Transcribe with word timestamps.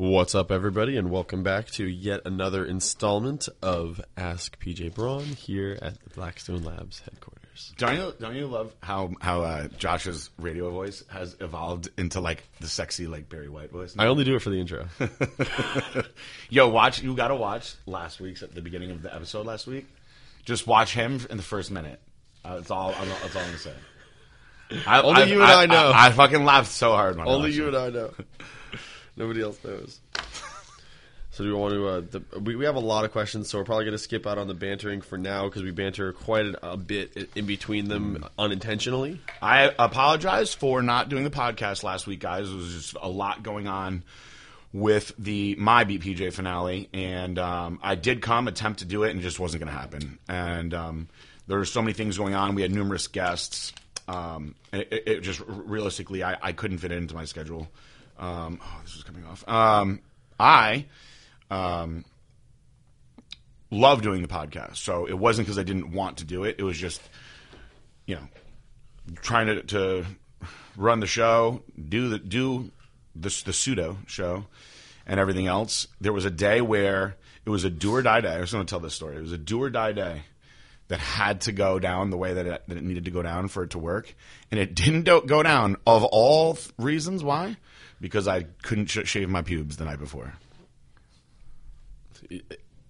What's 0.00 0.34
up, 0.34 0.50
everybody, 0.50 0.96
and 0.96 1.10
welcome 1.10 1.42
back 1.42 1.66
to 1.72 1.84
yet 1.84 2.22
another 2.24 2.64
installment 2.64 3.50
of 3.60 4.00
Ask 4.16 4.58
PJ 4.58 4.94
Braun 4.94 5.24
here 5.24 5.78
at 5.82 6.02
the 6.02 6.08
Blackstone 6.08 6.64
Labs 6.64 7.00
headquarters. 7.00 7.74
Don't 7.76 7.96
you 7.98 8.14
don't 8.18 8.34
you 8.34 8.46
love 8.46 8.72
how 8.82 9.12
how 9.20 9.42
uh, 9.42 9.68
Josh's 9.76 10.30
radio 10.38 10.70
voice 10.70 11.04
has 11.10 11.36
evolved 11.40 11.90
into 11.98 12.20
like 12.22 12.42
the 12.60 12.66
sexy 12.66 13.08
like 13.08 13.28
Barry 13.28 13.50
White 13.50 13.72
voice? 13.72 13.94
I 13.98 14.06
only 14.06 14.24
do 14.24 14.36
it 14.36 14.38
for 14.38 14.48
the 14.48 14.58
intro. 14.58 14.86
Yo, 16.48 16.70
watch 16.70 17.02
you 17.02 17.14
got 17.14 17.28
to 17.28 17.36
watch 17.36 17.74
last 17.84 18.22
week's 18.22 18.42
at 18.42 18.54
the 18.54 18.62
beginning 18.62 18.92
of 18.92 19.02
the 19.02 19.14
episode 19.14 19.44
last 19.44 19.66
week. 19.66 19.86
Just 20.46 20.66
watch 20.66 20.94
him 20.94 21.20
in 21.28 21.36
the 21.36 21.42
first 21.42 21.70
minute. 21.70 22.00
Uh, 22.42 22.56
that's 22.56 22.70
all. 22.70 22.92
That's 22.92 23.36
all 23.36 23.42
I'm 23.42 23.48
gonna 23.48 23.58
say. 23.58 23.74
I, 24.86 25.02
Only 25.02 25.30
you 25.30 25.42
and 25.42 25.52
I 25.52 25.66
know. 25.66 25.92
I, 25.94 26.10
fucking 26.10 26.42
laughed 26.42 26.70
so 26.70 26.92
hard. 26.92 27.18
When 27.18 27.28
only 27.28 27.50
I 27.50 27.54
you 27.54 27.66
and 27.66 27.76
I 27.76 27.90
know. 27.90 28.14
Nobody 29.20 29.42
else 29.42 29.62
knows. 29.62 30.00
So 31.32 31.44
do 31.44 31.54
we 31.54 31.60
want 31.60 31.74
to? 31.74 31.86
Uh, 31.86 32.00
the, 32.00 32.40
we 32.40 32.56
we 32.56 32.64
have 32.64 32.74
a 32.74 32.80
lot 32.80 33.04
of 33.04 33.12
questions, 33.12 33.48
so 33.48 33.58
we're 33.58 33.64
probably 33.64 33.84
going 33.84 33.96
to 33.96 34.02
skip 34.02 34.26
out 34.26 34.36
on 34.36 34.48
the 34.48 34.52
bantering 34.52 35.00
for 35.00 35.16
now 35.16 35.44
because 35.44 35.62
we 35.62 35.70
banter 35.70 36.12
quite 36.12 36.44
a, 36.44 36.72
a 36.72 36.76
bit 36.76 37.30
in 37.36 37.46
between 37.46 37.86
them 37.86 38.24
unintentionally. 38.36 39.20
I 39.40 39.72
apologize 39.78 40.52
for 40.52 40.82
not 40.82 41.08
doing 41.08 41.22
the 41.22 41.30
podcast 41.30 41.84
last 41.84 42.08
week, 42.08 42.18
guys. 42.18 42.50
It 42.50 42.54
was 42.56 42.74
just 42.74 42.96
a 43.00 43.08
lot 43.08 43.44
going 43.44 43.68
on 43.68 44.02
with 44.72 45.12
the 45.18 45.54
my 45.56 45.84
BPJ 45.84 46.32
finale, 46.32 46.88
and 46.92 47.38
um, 47.38 47.78
I 47.80 47.94
did 47.94 48.22
come 48.22 48.48
attempt 48.48 48.80
to 48.80 48.84
do 48.84 49.04
it, 49.04 49.10
and 49.10 49.20
it 49.20 49.22
just 49.22 49.38
wasn't 49.38 49.62
going 49.62 49.72
to 49.72 49.78
happen. 49.80 50.18
And 50.28 50.74
um, 50.74 51.08
there 51.46 51.58
were 51.58 51.64
so 51.64 51.80
many 51.80 51.92
things 51.92 52.18
going 52.18 52.34
on. 52.34 52.56
We 52.56 52.62
had 52.62 52.72
numerous 52.72 53.06
guests. 53.06 53.72
Um, 54.08 54.56
and 54.72 54.82
it, 54.82 55.04
it 55.06 55.20
just 55.20 55.40
realistically, 55.46 56.24
I, 56.24 56.36
I 56.42 56.52
couldn't 56.52 56.78
fit 56.78 56.90
it 56.90 56.98
into 56.98 57.14
my 57.14 57.24
schedule. 57.24 57.68
Um, 58.20 58.60
oh, 58.62 58.80
this 58.84 58.96
is 58.96 59.02
coming 59.02 59.24
off. 59.24 59.48
Um, 59.48 60.00
I 60.38 60.86
um, 61.50 62.04
love 63.70 64.02
doing 64.02 64.20
the 64.20 64.28
podcast, 64.28 64.76
so 64.76 65.06
it 65.06 65.18
wasn't 65.18 65.46
because 65.46 65.58
I 65.58 65.62
didn't 65.62 65.92
want 65.92 66.18
to 66.18 66.24
do 66.24 66.44
it. 66.44 66.56
It 66.58 66.62
was 66.62 66.76
just, 66.76 67.00
you 68.06 68.16
know, 68.16 68.28
trying 69.22 69.46
to, 69.46 69.62
to 69.62 70.04
run 70.76 71.00
the 71.00 71.06
show, 71.06 71.62
do 71.88 72.10
the 72.10 72.18
do 72.18 72.70
the, 73.16 73.42
the 73.46 73.52
pseudo 73.54 73.96
show, 74.06 74.44
and 75.06 75.18
everything 75.18 75.46
else. 75.46 75.88
There 76.00 76.12
was 76.12 76.26
a 76.26 76.30
day 76.30 76.60
where 76.60 77.16
it 77.46 77.50
was 77.50 77.64
a 77.64 77.70
do 77.70 77.94
or 77.94 78.02
die 78.02 78.20
day. 78.20 78.34
I 78.34 78.40
was 78.40 78.52
going 78.52 78.66
to 78.66 78.70
tell 78.70 78.80
this 78.80 78.94
story. 78.94 79.16
It 79.16 79.22
was 79.22 79.32
a 79.32 79.38
do 79.38 79.62
or 79.62 79.70
die 79.70 79.92
day 79.92 80.22
that 80.88 80.98
had 80.98 81.42
to 81.42 81.52
go 81.52 81.78
down 81.78 82.10
the 82.10 82.18
way 82.18 82.34
that 82.34 82.46
it, 82.46 82.62
that 82.68 82.76
it 82.76 82.84
needed 82.84 83.06
to 83.06 83.10
go 83.10 83.22
down 83.22 83.48
for 83.48 83.62
it 83.62 83.70
to 83.70 83.78
work, 83.78 84.14
and 84.50 84.60
it 84.60 84.74
didn't 84.74 85.04
do, 85.04 85.22
go 85.22 85.42
down. 85.42 85.76
Of 85.86 86.04
all 86.04 86.54
th- 86.54 86.70
reasons, 86.76 87.24
why? 87.24 87.56
Because 88.00 88.26
I 88.26 88.44
couldn't 88.62 88.86
sh- 88.86 89.04
shave 89.04 89.28
my 89.28 89.42
pubes 89.42 89.76
the 89.76 89.84
night 89.84 89.98
before. 89.98 90.32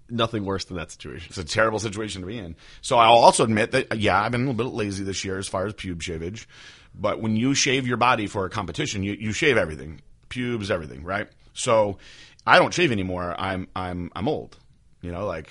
Nothing 0.08 0.44
worse 0.44 0.64
than 0.64 0.77
that 0.77 0.91
situation. 0.91 1.28
It's 1.30 1.39
a 1.39 1.44
terrible 1.44 1.78
situation 1.78 2.20
to 2.20 2.27
be 2.27 2.39
in. 2.39 2.56
So 2.80 2.98
I'll 2.98 3.14
also 3.14 3.44
admit 3.44 3.72
that, 3.72 3.97
yeah, 3.98 4.20
I've 4.20 4.33
been 4.33 4.42
a 4.42 4.50
little 4.50 4.70
bit 4.70 4.75
lazy 4.75 5.05
this 5.05 5.25
year 5.25 5.38
as 5.38 5.48
far 5.48 5.66
as 5.66 5.75
pube 5.75 5.98
shavage. 5.98 6.47
But 6.94 7.20
when 7.20 7.36
you 7.36 7.55
shave 7.55 7.86
your 7.86 7.97
body 7.97 8.27
for 8.27 8.44
a 8.44 8.50
competition, 8.50 9.03
you, 9.03 9.12
you 9.12 9.33
shave 9.33 9.56
everything, 9.56 10.00
pubes, 10.28 10.70
everything, 10.70 11.05
right? 11.05 11.28
So 11.53 11.98
I 12.47 12.58
don't 12.58 12.75
shave 12.75 12.92
anymore. 12.92 13.34
I'm 13.38 13.69
I'm 13.77 14.11
I'm 14.14 14.28
old. 14.28 14.56
You 15.03 15.12
know, 15.12 15.27
like 15.27 15.50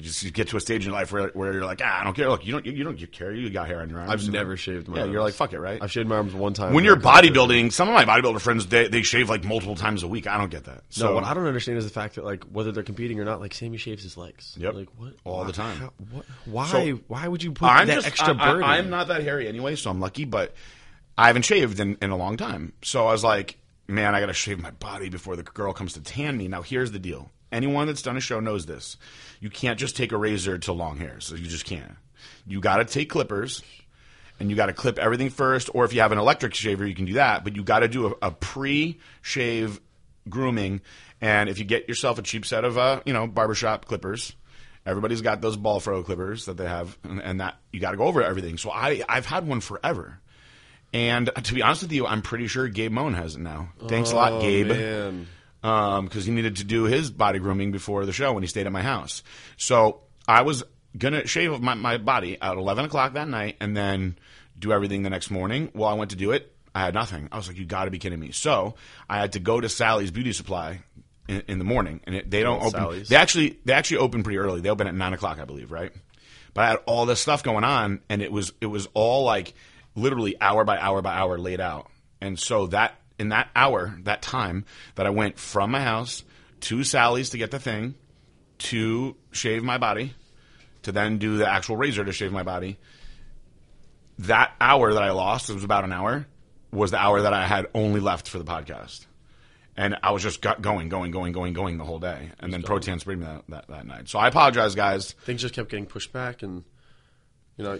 you 0.00 0.06
just 0.06 0.22
you 0.22 0.30
get 0.30 0.48
to 0.48 0.56
a 0.56 0.60
stage 0.60 0.86
in 0.86 0.92
life 0.92 1.12
where, 1.12 1.28
where 1.28 1.52
you're 1.52 1.64
like, 1.64 1.80
ah, 1.84 2.00
I 2.00 2.04
don't 2.04 2.14
care. 2.14 2.28
Look, 2.28 2.46
you 2.46 2.52
don't 2.52 2.64
you, 2.64 2.82
don't 2.84 2.98
you 2.98 3.06
care. 3.06 3.32
You 3.32 3.50
got 3.50 3.68
hair 3.68 3.80
on 3.80 3.90
your 3.90 3.98
arms. 4.00 4.10
I've 4.10 4.32
never 4.32 4.56
shaved 4.56 4.88
my 4.88 4.96
Yeah, 4.96 5.02
arms. 5.02 5.12
you're 5.12 5.22
like, 5.22 5.34
fuck 5.34 5.52
it, 5.52 5.60
right? 5.60 5.78
I've 5.82 5.92
shaved 5.92 6.08
my 6.08 6.16
arms 6.16 6.34
one 6.34 6.54
time. 6.54 6.72
when 6.72 6.84
you're 6.84 6.96
for 6.96 7.00
a 7.00 7.12
competition. 7.12 7.34
bodybuilding, 7.34 7.72
some 7.72 7.88
of 7.88 7.94
my 7.94 8.04
bodybuilder 8.06 8.40
friends 8.40 8.66
they, 8.66 8.88
they 8.88 9.02
shave 9.02 9.28
like 9.28 9.44
multiple 9.44 9.76
times 9.76 10.02
a 10.02 10.08
week. 10.08 10.26
I 10.26 10.38
don't 10.38 10.50
get 10.50 10.64
that. 10.64 10.82
So 10.88 11.08
No, 11.08 11.14
what 11.16 11.24
I 11.24 11.34
don't 11.34 11.46
understand 11.46 11.76
is 11.78 11.84
the 11.84 11.90
fact 11.90 12.14
that 12.14 12.24
like 12.24 12.44
whether 12.44 12.72
they're 12.72 12.82
competing 12.82 13.20
or 13.20 13.24
not, 13.24 13.40
like 13.40 13.52
Sammy 13.52 13.76
shaves 13.76 14.02
his 14.02 14.16
legs. 14.16 14.56
Yep. 14.58 14.74
Like 14.74 14.88
what? 14.96 15.12
All 15.24 15.44
the 15.44 15.52
time. 15.52 15.76
how- 15.76 15.92
what? 16.10 16.24
Why? 16.46 16.66
So- 16.68 17.00
why 17.08 17.28
would 17.28 17.42
you 17.42 17.52
put 17.52 17.66
I'm 17.68 17.86
that 17.86 17.94
just 17.94 18.06
extra 18.06 18.34
I, 18.34 18.52
burden? 18.52 18.62
I, 18.64 18.78
am 18.78 18.88
not 18.90 19.08
that 19.08 19.22
hairy 19.22 19.46
anyway, 19.48 19.76
so 19.76 19.90
I'm 19.90 20.00
lucky. 20.00 20.24
But 20.24 20.54
I 21.18 21.26
haven't 21.26 21.42
shaved 21.42 21.78
in, 21.80 21.98
in 22.00 22.10
a 22.10 22.16
long 22.16 22.36
time, 22.38 22.72
so 22.82 23.06
I 23.06 23.12
was 23.12 23.22
like, 23.22 23.58
man, 23.88 24.14
I 24.14 24.20
got 24.20 24.26
to 24.26 24.32
shave 24.32 24.58
my 24.60 24.70
body 24.70 25.10
before 25.10 25.36
the 25.36 25.42
girl 25.42 25.72
comes 25.74 25.92
to 25.94 26.00
tan 26.00 26.36
me. 26.38 26.48
Now 26.48 26.62
here's 26.62 26.92
the 26.92 26.98
deal: 26.98 27.30
anyone 27.52 27.86
that's 27.86 28.02
done 28.02 28.16
a 28.16 28.20
show 28.20 28.40
knows 28.40 28.66
this. 28.66 28.96
You 29.40 29.50
can't 29.50 29.78
just 29.78 29.96
take 29.96 30.12
a 30.12 30.16
razor 30.16 30.58
to 30.58 30.72
long 30.72 30.98
hair, 30.98 31.20
so 31.20 31.34
you 31.34 31.46
just 31.46 31.64
can't. 31.64 31.92
You 32.46 32.60
got 32.60 32.76
to 32.78 32.84
take 32.84 33.10
clippers. 33.10 33.62
And 34.38 34.48
you 34.48 34.56
got 34.56 34.66
to 34.66 34.72
clip 34.72 34.98
everything 34.98 35.28
first, 35.28 35.68
or 35.74 35.84
if 35.84 35.92
you 35.92 36.00
have 36.00 36.12
an 36.12 36.18
electric 36.18 36.54
shaver, 36.54 36.86
you 36.86 36.94
can 36.94 37.04
do 37.04 37.12
that. 37.12 37.44
But 37.44 37.56
you 37.56 37.62
got 37.62 37.80
to 37.80 37.88
do 37.88 38.06
a, 38.22 38.28
a 38.28 38.30
pre-shave 38.30 39.78
grooming. 40.30 40.80
And 41.20 41.50
if 41.50 41.58
you 41.58 41.66
get 41.66 41.88
yourself 41.88 42.18
a 42.18 42.22
cheap 42.22 42.46
set 42.46 42.64
of, 42.64 42.78
uh, 42.78 43.02
you 43.04 43.12
know, 43.12 43.26
barbershop 43.26 43.84
clippers, 43.84 44.34
everybody's 44.86 45.20
got 45.20 45.42
those 45.42 45.58
ball 45.58 45.78
fro 45.78 46.02
clippers 46.02 46.46
that 46.46 46.56
they 46.56 46.66
have, 46.66 46.96
and, 47.04 47.20
and 47.20 47.40
that 47.40 47.56
you 47.70 47.80
got 47.80 47.90
to 47.90 47.96
go 47.98 48.04
over 48.04 48.22
everything. 48.22 48.56
So 48.56 48.70
I, 48.70 49.02
I've 49.08 49.26
had 49.26 49.46
one 49.46 49.60
forever. 49.60 50.18
And 50.94 51.30
to 51.44 51.54
be 51.54 51.60
honest 51.60 51.82
with 51.82 51.92
you, 51.92 52.06
I'm 52.06 52.22
pretty 52.22 52.46
sure 52.46 52.66
Gabe 52.66 52.92
Moan 52.92 53.12
has 53.14 53.36
it 53.36 53.40
now. 53.40 53.68
Thanks 53.88 54.10
a 54.12 54.16
lot, 54.16 54.32
Oh, 54.32 54.40
Gabe 54.40 54.68
man. 54.68 55.26
Um, 55.62 56.06
because 56.06 56.24
he 56.24 56.32
needed 56.32 56.56
to 56.56 56.64
do 56.64 56.84
his 56.84 57.10
body 57.10 57.38
grooming 57.38 57.70
before 57.70 58.06
the 58.06 58.12
show 58.12 58.32
when 58.32 58.42
he 58.42 58.46
stayed 58.46 58.64
at 58.66 58.72
my 58.72 58.80
house. 58.80 59.22
So 59.58 60.00
I 60.26 60.40
was 60.42 60.64
gonna 60.96 61.26
shave 61.26 61.60
my, 61.60 61.74
my 61.74 61.98
body 61.98 62.38
at 62.40 62.56
eleven 62.56 62.86
o'clock 62.86 63.12
that 63.12 63.28
night 63.28 63.56
and 63.60 63.76
then 63.76 64.16
do 64.58 64.72
everything 64.72 65.02
the 65.02 65.10
next 65.10 65.30
morning. 65.30 65.70
Well, 65.74 65.88
I 65.88 65.94
went 65.94 66.12
to 66.12 66.16
do 66.16 66.30
it. 66.32 66.54
I 66.74 66.80
had 66.80 66.94
nothing. 66.94 67.28
I 67.30 67.36
was 67.36 67.48
like, 67.48 67.58
"You 67.58 67.66
got 67.66 67.84
to 67.86 67.90
be 67.90 67.98
kidding 67.98 68.18
me!" 68.20 68.30
So 68.32 68.74
I 69.08 69.18
had 69.18 69.32
to 69.32 69.40
go 69.40 69.60
to 69.60 69.68
Sally's 69.68 70.10
Beauty 70.10 70.32
Supply 70.32 70.80
in, 71.28 71.42
in 71.48 71.58
the 71.58 71.64
morning, 71.64 72.00
and 72.04 72.14
it, 72.14 72.30
they 72.30 72.42
don't 72.42 72.60
open. 72.60 72.80
Sally's. 72.80 73.08
They 73.08 73.16
actually 73.16 73.58
they 73.64 73.72
actually 73.72 73.98
open 73.98 74.22
pretty 74.22 74.38
early. 74.38 74.60
They 74.60 74.70
open 74.70 74.86
at 74.86 74.94
nine 74.94 75.12
o'clock, 75.12 75.38
I 75.40 75.44
believe, 75.44 75.72
right? 75.72 75.92
But 76.54 76.64
I 76.64 76.68
had 76.70 76.78
all 76.86 77.06
this 77.06 77.20
stuff 77.20 77.42
going 77.42 77.64
on, 77.64 78.00
and 78.08 78.22
it 78.22 78.32
was 78.32 78.52
it 78.60 78.66
was 78.66 78.88
all 78.94 79.24
like 79.24 79.54
literally 79.94 80.40
hour 80.40 80.64
by 80.64 80.78
hour 80.78 81.02
by 81.02 81.14
hour 81.14 81.38
laid 81.38 81.60
out. 81.60 81.90
And 82.20 82.38
so 82.38 82.66
that 82.68 82.99
in 83.20 83.28
that 83.28 83.50
hour, 83.54 83.94
that 84.04 84.22
time 84.22 84.64
that 84.94 85.06
I 85.06 85.10
went 85.10 85.38
from 85.38 85.70
my 85.70 85.82
house 85.82 86.24
to 86.60 86.82
Sally's 86.82 87.30
to 87.30 87.38
get 87.38 87.50
the 87.50 87.58
thing, 87.58 87.94
to 88.58 89.14
shave 89.30 89.62
my 89.62 89.76
body, 89.76 90.14
to 90.82 90.92
then 90.92 91.18
do 91.18 91.36
the 91.36 91.46
actual 91.46 91.76
razor 91.76 92.02
to 92.02 92.12
shave 92.12 92.32
my 92.32 92.42
body. 92.42 92.78
That 94.20 94.52
hour 94.58 94.94
that 94.94 95.02
I 95.02 95.10
lost, 95.10 95.50
it 95.50 95.54
was 95.54 95.64
about 95.64 95.84
an 95.84 95.92
hour, 95.92 96.26
was 96.72 96.90
the 96.92 96.98
hour 96.98 97.20
that 97.22 97.34
I 97.34 97.46
had 97.46 97.66
only 97.74 98.00
left 98.00 98.26
for 98.26 98.38
the 98.38 98.44
podcast. 98.44 99.04
And 99.76 99.96
I 100.02 100.12
was 100.12 100.22
just 100.22 100.40
got 100.40 100.62
going, 100.62 100.88
going, 100.88 101.10
going, 101.10 101.32
going, 101.32 101.52
going 101.52 101.76
the 101.76 101.84
whole 101.84 101.98
day. 101.98 102.30
And 102.38 102.52
then 102.52 102.62
Pro 102.62 102.78
Tan 102.78 102.98
sprayed 103.00 103.18
me 103.18 103.26
that, 103.26 103.44
that, 103.48 103.68
that 103.68 103.86
night. 103.86 104.08
So 104.08 104.18
I 104.18 104.28
apologize, 104.28 104.74
guys. 104.74 105.12
things 105.24 105.42
just 105.42 105.54
kept 105.54 105.70
getting 105.70 105.86
pushed 105.86 106.12
back 106.12 106.42
and 106.42 106.64
you 107.58 107.64
know 107.64 107.78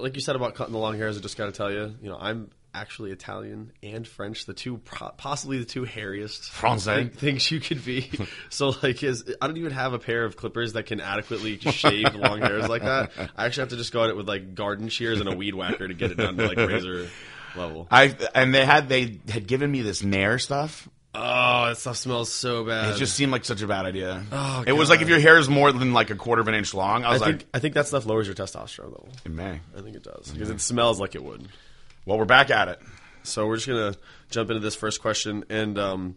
like 0.00 0.14
you 0.14 0.20
said 0.20 0.36
about 0.36 0.54
cutting 0.54 0.72
the 0.72 0.78
long 0.78 0.98
hairs 0.98 1.16
i 1.16 1.20
just 1.20 1.38
got 1.38 1.46
to 1.46 1.52
tell 1.52 1.72
you 1.72 1.94
you 2.02 2.10
know 2.10 2.18
i'm 2.20 2.50
actually 2.74 3.10
italian 3.12 3.72
and 3.82 4.06
french 4.06 4.46
the 4.46 4.52
two 4.52 4.78
possibly 5.16 5.58
the 5.58 5.64
two 5.64 5.84
hairiest 5.84 6.50
Francais. 6.50 7.08
things 7.14 7.50
you 7.50 7.60
could 7.60 7.84
be 7.84 8.10
so 8.50 8.72
like 8.82 9.02
is 9.02 9.24
i 9.40 9.46
don't 9.46 9.56
even 9.56 9.72
have 9.72 9.92
a 9.92 9.98
pair 9.98 10.24
of 10.24 10.36
clippers 10.36 10.72
that 10.74 10.84
can 10.86 11.00
adequately 11.00 11.56
shave 11.58 12.14
long 12.16 12.40
hairs 12.40 12.68
like 12.68 12.82
that 12.82 13.12
i 13.36 13.46
actually 13.46 13.62
have 13.62 13.68
to 13.70 13.76
just 13.76 13.92
go 13.92 14.02
at 14.04 14.10
it 14.10 14.16
with 14.16 14.28
like 14.28 14.54
garden 14.54 14.88
shears 14.88 15.20
and 15.20 15.28
a 15.28 15.36
weed 15.36 15.54
whacker 15.54 15.86
to 15.88 15.94
get 15.94 16.10
it 16.10 16.16
done 16.16 16.36
to 16.36 16.46
like 16.48 16.56
razor 16.58 17.08
level 17.56 17.86
I 17.90 18.16
and 18.34 18.52
they 18.52 18.64
had 18.64 18.88
they 18.88 19.20
had 19.28 19.46
given 19.46 19.70
me 19.70 19.82
this 19.82 20.02
Nair 20.02 20.40
stuff. 20.40 20.88
oh 21.14 21.66
that 21.66 21.76
stuff 21.78 21.96
smells 21.96 22.32
so 22.32 22.64
bad 22.64 22.94
It 22.94 22.98
just 22.98 23.14
seemed 23.14 23.30
like 23.30 23.44
such 23.44 23.62
a 23.62 23.68
bad 23.68 23.86
idea. 23.86 24.24
Oh, 24.32 24.64
it 24.66 24.72
was 24.72 24.90
like 24.90 25.00
if 25.02 25.08
your 25.08 25.20
hair 25.20 25.38
is 25.38 25.48
more 25.48 25.70
than 25.70 25.92
like 25.92 26.10
a 26.10 26.16
quarter 26.16 26.42
of 26.42 26.48
an 26.48 26.54
inch 26.54 26.74
long. 26.74 27.04
I 27.04 27.10
I 27.10 27.12
was 27.12 27.22
think 27.22 27.36
like, 27.36 27.46
I 27.54 27.58
think 27.60 27.74
that 27.74 27.86
stuff 27.86 28.06
lowers 28.06 28.26
your 28.26 28.34
testosterone 28.34 28.86
level. 28.86 29.08
it 29.24 29.30
may. 29.30 29.60
I 29.78 29.80
think 29.82 29.94
it 29.94 30.02
does 30.02 30.32
because 30.32 30.50
it 30.50 30.60
smells 30.60 30.98
like 30.98 31.14
it 31.14 31.22
would. 31.22 31.46
Well, 32.06 32.18
we're 32.18 32.24
back 32.24 32.50
at 32.50 32.68
it. 32.68 32.80
So 33.22 33.46
we're 33.46 33.56
just 33.56 33.66
gonna 33.66 33.94
jump 34.30 34.50
into 34.50 34.60
this 34.60 34.74
first 34.74 35.00
question, 35.00 35.44
and 35.48 35.78
um, 35.78 36.16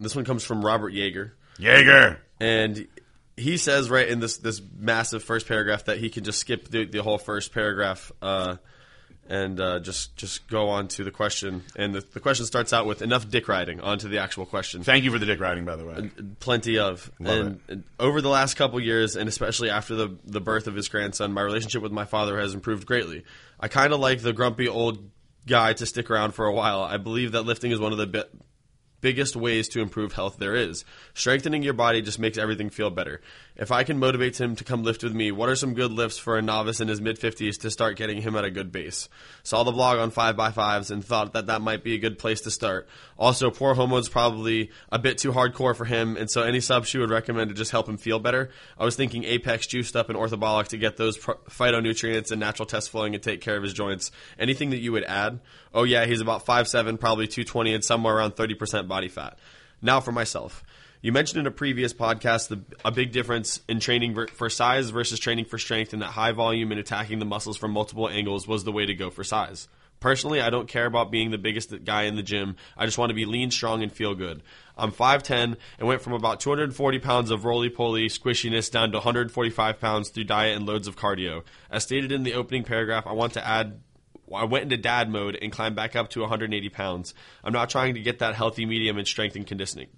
this 0.00 0.16
one 0.16 0.24
comes 0.24 0.44
from 0.44 0.64
Robert 0.64 0.92
Yeager, 0.92 1.32
Jaeger. 1.58 2.18
and 2.40 2.88
he 3.36 3.56
says 3.56 3.88
right 3.90 4.08
in 4.08 4.18
this 4.18 4.38
this 4.38 4.60
massive 4.76 5.22
first 5.22 5.46
paragraph 5.46 5.84
that 5.84 5.98
he 5.98 6.10
can 6.10 6.24
just 6.24 6.38
skip 6.40 6.68
the, 6.68 6.86
the 6.86 7.02
whole 7.02 7.18
first 7.18 7.52
paragraph 7.52 8.10
uh, 8.22 8.56
and 9.28 9.60
uh, 9.60 9.78
just 9.80 10.16
just 10.16 10.48
go 10.48 10.68
on 10.68 10.88
to 10.88 11.04
the 11.04 11.10
question. 11.10 11.62
And 11.76 11.94
the, 11.94 12.00
the 12.00 12.20
question 12.20 12.46
starts 12.46 12.72
out 12.72 12.86
with 12.86 13.02
enough 13.02 13.28
dick 13.28 13.48
riding 13.48 13.80
onto 13.80 14.08
the 14.08 14.18
actual 14.18 14.46
question. 14.46 14.82
Thank 14.82 15.04
you 15.04 15.10
for 15.10 15.18
the 15.18 15.26
dick 15.26 15.40
riding, 15.40 15.64
by 15.64 15.76
the 15.76 15.84
way. 15.84 16.10
Plenty 16.40 16.78
of. 16.78 17.10
Love 17.20 17.38
and 17.38 17.60
and 17.68 17.84
over 17.98 18.20
the 18.20 18.28
last 18.28 18.54
couple 18.54 18.80
years, 18.80 19.16
and 19.16 19.28
especially 19.28 19.70
after 19.70 19.94
the 19.94 20.16
the 20.24 20.40
birth 20.40 20.66
of 20.66 20.74
his 20.74 20.88
grandson, 20.88 21.32
my 21.32 21.42
relationship 21.42 21.82
with 21.82 21.92
my 21.92 22.04
father 22.04 22.38
has 22.40 22.54
improved 22.54 22.86
greatly. 22.86 23.24
I 23.58 23.68
kind 23.68 23.92
of 23.92 24.00
like 24.00 24.20
the 24.20 24.32
grumpy 24.32 24.68
old 24.68 25.10
guy 25.46 25.72
to 25.72 25.86
stick 25.86 26.10
around 26.10 26.32
for 26.32 26.46
a 26.46 26.52
while. 26.52 26.82
I 26.82 26.96
believe 26.96 27.32
that 27.32 27.42
lifting 27.42 27.70
is 27.70 27.78
one 27.78 27.92
of 27.92 27.98
the 27.98 28.06
be- 28.06 28.24
biggest 29.00 29.36
ways 29.36 29.68
to 29.68 29.80
improve 29.80 30.12
health 30.12 30.36
there 30.38 30.54
is. 30.54 30.84
Strengthening 31.14 31.62
your 31.62 31.74
body 31.74 32.02
just 32.02 32.18
makes 32.18 32.38
everything 32.38 32.70
feel 32.70 32.90
better. 32.90 33.20
If 33.56 33.72
I 33.72 33.84
can 33.84 33.98
motivate 33.98 34.38
him 34.38 34.54
to 34.56 34.64
come 34.64 34.82
lift 34.82 35.02
with 35.02 35.14
me, 35.14 35.32
what 35.32 35.48
are 35.48 35.56
some 35.56 35.74
good 35.74 35.90
lifts 35.90 36.18
for 36.18 36.36
a 36.36 36.42
novice 36.42 36.80
in 36.80 36.88
his 36.88 37.00
mid 37.00 37.18
50s 37.18 37.58
to 37.60 37.70
start 37.70 37.96
getting 37.96 38.20
him 38.20 38.36
at 38.36 38.44
a 38.44 38.50
good 38.50 38.70
base? 38.70 39.08
Saw 39.42 39.62
the 39.62 39.72
blog 39.72 39.98
on 39.98 40.10
5x5s 40.10 40.90
and 40.90 41.04
thought 41.04 41.32
that 41.32 41.46
that 41.46 41.62
might 41.62 41.82
be 41.82 41.94
a 41.94 41.98
good 41.98 42.18
place 42.18 42.42
to 42.42 42.50
start. 42.50 42.86
Also, 43.18 43.50
pro 43.50 43.74
hormones 43.74 44.08
probably 44.08 44.70
a 44.92 44.98
bit 44.98 45.16
too 45.18 45.32
hardcore 45.32 45.74
for 45.74 45.86
him, 45.86 46.16
and 46.16 46.30
so 46.30 46.42
any 46.42 46.60
sub 46.60 46.84
she 46.84 46.98
would 46.98 47.10
recommend 47.10 47.48
to 47.48 47.54
just 47.54 47.70
help 47.70 47.88
him 47.88 47.96
feel 47.96 48.18
better. 48.18 48.50
I 48.78 48.84
was 48.84 48.96
thinking 48.96 49.24
Apex 49.24 49.66
juiced 49.66 49.96
up 49.96 50.10
and 50.10 50.18
orthobolic 50.18 50.68
to 50.68 50.76
get 50.76 50.98
those 50.98 51.16
phytonutrients 51.16 52.30
and 52.30 52.40
natural 52.40 52.66
test 52.66 52.90
flowing 52.90 53.14
and 53.14 53.22
take 53.22 53.40
care 53.40 53.56
of 53.56 53.62
his 53.62 53.72
joints. 53.72 54.10
Anything 54.38 54.70
that 54.70 54.78
you 54.78 54.92
would 54.92 55.04
add? 55.04 55.40
Oh 55.76 55.84
yeah, 55.84 56.06
he's 56.06 56.22
about 56.22 56.46
5'7", 56.46 56.98
probably 56.98 57.26
220 57.26 57.74
and 57.74 57.84
somewhere 57.84 58.16
around 58.16 58.32
30% 58.32 58.88
body 58.88 59.08
fat. 59.08 59.38
Now 59.82 60.00
for 60.00 60.10
myself. 60.10 60.64
You 61.02 61.12
mentioned 61.12 61.38
in 61.38 61.46
a 61.46 61.50
previous 61.50 61.92
podcast 61.92 62.48
the, 62.48 62.62
a 62.82 62.90
big 62.90 63.12
difference 63.12 63.60
in 63.68 63.78
training 63.78 64.16
for 64.32 64.48
size 64.48 64.88
versus 64.88 65.20
training 65.20 65.44
for 65.44 65.58
strength, 65.58 65.92
and 65.92 66.00
that 66.00 66.06
high 66.06 66.32
volume 66.32 66.72
and 66.72 66.80
attacking 66.80 67.18
the 67.18 67.26
muscles 67.26 67.58
from 67.58 67.72
multiple 67.72 68.08
angles 68.08 68.48
was 68.48 68.64
the 68.64 68.72
way 68.72 68.86
to 68.86 68.94
go 68.94 69.10
for 69.10 69.22
size. 69.22 69.68
Personally, 70.00 70.40
I 70.40 70.50
don't 70.50 70.68
care 70.68 70.86
about 70.86 71.10
being 71.10 71.30
the 71.30 71.38
biggest 71.38 71.84
guy 71.84 72.04
in 72.04 72.16
the 72.16 72.22
gym. 72.22 72.56
I 72.76 72.86
just 72.86 72.96
want 72.96 73.10
to 73.10 73.14
be 73.14 73.26
lean, 73.26 73.50
strong, 73.50 73.82
and 73.82 73.92
feel 73.92 74.14
good. 74.14 74.42
I'm 74.76 74.92
5'10 74.92 75.56
and 75.78 75.88
went 75.88 76.02
from 76.02 76.14
about 76.14 76.40
240 76.40 76.98
pounds 77.00 77.30
of 77.30 77.44
roly 77.44 77.70
poly 77.70 78.08
squishiness 78.08 78.70
down 78.70 78.92
to 78.92 78.98
145 78.98 79.80
pounds 79.80 80.08
through 80.08 80.24
diet 80.24 80.56
and 80.56 80.66
loads 80.66 80.88
of 80.88 80.96
cardio. 80.96 81.44
As 81.70 81.82
stated 81.82 82.12
in 82.12 82.24
the 82.24 82.34
opening 82.34 82.64
paragraph, 82.64 83.06
I 83.06 83.12
want 83.12 83.34
to 83.34 83.46
add 83.46 83.80
I 84.34 84.44
went 84.44 84.64
into 84.64 84.76
dad 84.76 85.08
mode 85.08 85.38
and 85.40 85.52
climbed 85.52 85.76
back 85.76 85.94
up 85.96 86.10
to 86.10 86.20
180 86.20 86.68
pounds. 86.70 87.14
I'm 87.44 87.52
not 87.52 87.70
trying 87.70 87.94
to 87.94 88.00
get 88.00 88.18
that 88.20 88.34
healthy 88.34 88.66
medium 88.66 88.98
in 88.98 89.04
strength 89.04 89.36
and 89.36 89.46
conditioning 89.46 89.88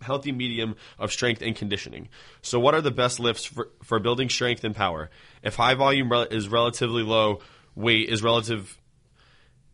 healthy 0.00 0.32
medium 0.32 0.76
of 0.98 1.12
strength 1.12 1.42
and 1.42 1.54
conditioning. 1.54 2.08
So, 2.42 2.60
what 2.60 2.74
are 2.74 2.80
the 2.80 2.90
best 2.90 3.20
lifts 3.20 3.44
for, 3.44 3.70
for 3.82 3.98
building 3.98 4.28
strength 4.28 4.64
and 4.64 4.74
power? 4.74 5.10
If 5.42 5.56
high 5.56 5.74
volume 5.74 6.10
re- 6.10 6.26
is 6.30 6.48
relatively 6.48 7.02
low, 7.02 7.40
weight 7.74 8.08
is 8.08 8.22
relative. 8.22 8.78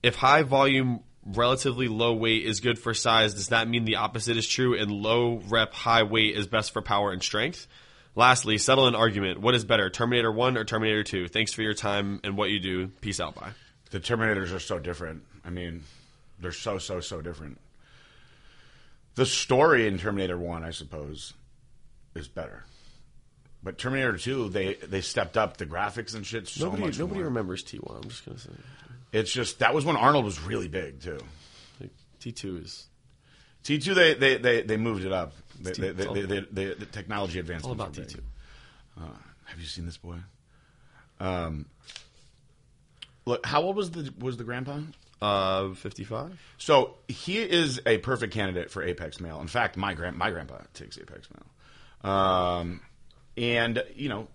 If 0.02 0.14
high 0.14 0.42
volume, 0.42 1.00
relatively 1.24 1.88
low 1.88 2.14
weight 2.14 2.44
is 2.44 2.60
good 2.60 2.78
for 2.78 2.94
size, 2.94 3.34
does 3.34 3.48
that 3.48 3.68
mean 3.68 3.84
the 3.84 3.96
opposite 3.96 4.36
is 4.36 4.46
true 4.46 4.78
and 4.78 4.90
low 4.90 5.42
rep, 5.48 5.72
high 5.72 6.04
weight 6.04 6.36
is 6.36 6.46
best 6.46 6.72
for 6.72 6.82
power 6.82 7.12
and 7.12 7.22
strength? 7.22 7.66
Lastly, 8.14 8.56
settle 8.56 8.86
an 8.86 8.94
argument. 8.94 9.40
What 9.40 9.54
is 9.54 9.64
better, 9.64 9.90
Terminator 9.90 10.32
1 10.32 10.56
or 10.56 10.64
Terminator 10.64 11.02
2? 11.02 11.28
Thanks 11.28 11.52
for 11.52 11.60
your 11.60 11.74
time 11.74 12.20
and 12.24 12.36
what 12.36 12.48
you 12.48 12.60
do. 12.60 12.88
Peace 12.88 13.20
out. 13.20 13.34
Bye. 13.34 13.52
The 13.90 14.00
Terminators 14.00 14.54
are 14.54 14.60
so 14.60 14.78
different. 14.78 15.22
I 15.44 15.50
mean, 15.50 15.84
they're 16.40 16.52
so, 16.52 16.78
so, 16.78 17.00
so 17.00 17.20
different. 17.20 17.58
The 19.14 19.26
story 19.26 19.86
in 19.86 19.98
Terminator 19.98 20.38
One, 20.38 20.64
I 20.64 20.70
suppose, 20.70 21.32
is 22.14 22.28
better. 22.28 22.64
But 23.62 23.78
Terminator 23.78 24.16
Two, 24.16 24.48
they 24.48 24.74
they 24.74 25.00
stepped 25.00 25.36
up 25.36 25.56
the 25.56 25.66
graphics 25.66 26.14
and 26.14 26.24
shit 26.24 26.46
so 26.46 26.66
nobody, 26.66 26.82
much. 26.82 26.98
Nobody 26.98 27.20
more. 27.20 27.28
remembers 27.28 27.62
T 27.62 27.78
one. 27.78 27.96
I'm 28.02 28.08
just 28.08 28.24
gonna 28.24 28.38
say. 28.38 28.50
It's 29.12 29.32
just 29.32 29.60
that 29.60 29.74
was 29.74 29.84
when 29.84 29.96
Arnold 29.96 30.24
was 30.24 30.40
really 30.40 30.68
big 30.68 31.00
too. 31.00 31.18
T 32.20 32.32
two 32.32 32.58
is 32.58 32.86
T 33.62 33.78
two. 33.78 33.94
They, 33.94 34.14
they 34.14 34.36
they 34.36 34.62
they 34.62 34.76
moved 34.76 35.04
it 35.04 35.12
up. 35.12 35.32
They, 35.58 35.72
they, 35.72 35.90
they, 35.92 36.46
they, 36.52 36.64
the 36.74 36.86
technology 36.86 37.38
advancements. 37.38 37.66
All 37.66 37.72
about 37.72 37.94
T 37.94 38.04
two. 38.04 38.22
Uh, 39.00 39.08
have 39.46 39.58
you 39.58 39.66
seen 39.66 39.86
this 39.86 39.96
boy? 39.96 40.16
Um, 41.18 41.66
look, 43.26 43.44
how 43.44 43.62
old 43.62 43.76
was 43.76 43.90
the 43.90 44.12
was 44.18 44.36
the 44.36 44.44
grandpa? 44.44 44.80
Uh, 45.20 45.72
55. 45.72 46.38
So 46.58 46.96
he 47.08 47.38
is 47.38 47.80
a 47.86 47.98
perfect 47.98 48.34
candidate 48.34 48.70
for 48.70 48.82
Apex 48.82 49.18
Male. 49.18 49.40
In 49.40 49.46
fact, 49.46 49.76
my 49.76 49.94
grand 49.94 50.16
my 50.16 50.30
grandpa 50.30 50.58
takes 50.74 50.98
Apex 50.98 51.28
Male. 51.30 52.12
Um, 52.12 52.80
and 53.36 53.82
you 53.94 54.08
know, 54.08 54.28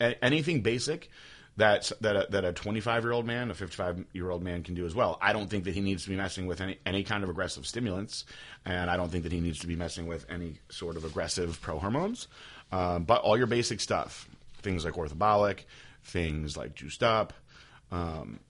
a- 0.00 0.22
anything 0.24 0.62
basic 0.62 1.10
that 1.56 1.90
that 2.00 2.16
a, 2.16 2.26
that 2.30 2.44
a 2.44 2.52
25 2.52 3.04
year 3.04 3.12
old 3.12 3.26
man, 3.26 3.50
a 3.50 3.54
55 3.54 4.04
year 4.12 4.30
old 4.30 4.42
man 4.42 4.62
can 4.62 4.74
do 4.74 4.86
as 4.86 4.94
well. 4.94 5.18
I 5.20 5.32
don't 5.32 5.48
think 5.48 5.64
that 5.64 5.74
he 5.74 5.80
needs 5.80 6.04
to 6.04 6.10
be 6.10 6.16
messing 6.16 6.46
with 6.46 6.60
any 6.60 6.78
any 6.86 7.04
kind 7.04 7.24
of 7.24 7.30
aggressive 7.30 7.66
stimulants, 7.66 8.24
and 8.64 8.90
I 8.90 8.96
don't 8.96 9.10
think 9.10 9.24
that 9.24 9.32
he 9.32 9.40
needs 9.40 9.60
to 9.60 9.66
be 9.66 9.76
messing 9.76 10.06
with 10.06 10.26
any 10.30 10.56
sort 10.70 10.96
of 10.96 11.04
aggressive 11.04 11.60
pro 11.60 11.78
hormones. 11.78 12.28
Um, 12.70 13.04
but 13.04 13.20
all 13.22 13.36
your 13.36 13.46
basic 13.46 13.80
stuff, 13.80 14.28
things 14.62 14.84
like 14.84 14.94
orthobolic, 14.94 15.60
things 16.04 16.56
like 16.56 16.74
juiced 16.74 17.02
up. 17.02 17.32
Um, 17.92 18.40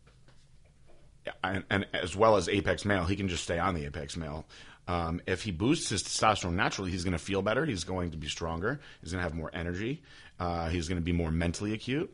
and, 1.44 1.64
and, 1.68 1.86
as 1.92 2.16
well 2.16 2.36
as 2.36 2.48
apex 2.48 2.84
male, 2.84 3.04
he 3.04 3.16
can 3.16 3.28
just 3.28 3.44
stay 3.44 3.58
on 3.58 3.74
the 3.74 3.84
apex 3.84 4.16
male. 4.16 4.46
Um, 4.88 5.20
if 5.26 5.42
he 5.42 5.50
boosts 5.50 5.90
his 5.90 6.02
testosterone 6.02 6.54
naturally, 6.54 6.90
he's 6.90 7.04
going 7.04 7.12
to 7.12 7.18
feel 7.18 7.42
better. 7.42 7.64
He's 7.64 7.84
going 7.84 8.12
to 8.12 8.16
be 8.16 8.28
stronger. 8.28 8.80
He's 9.00 9.12
going 9.12 9.22
to 9.22 9.28
have 9.28 9.36
more 9.36 9.50
energy. 9.52 10.02
Uh, 10.40 10.68
he's 10.68 10.88
going 10.88 11.00
to 11.00 11.04
be 11.04 11.12
more 11.12 11.30
mentally 11.30 11.72
acute. 11.72 12.12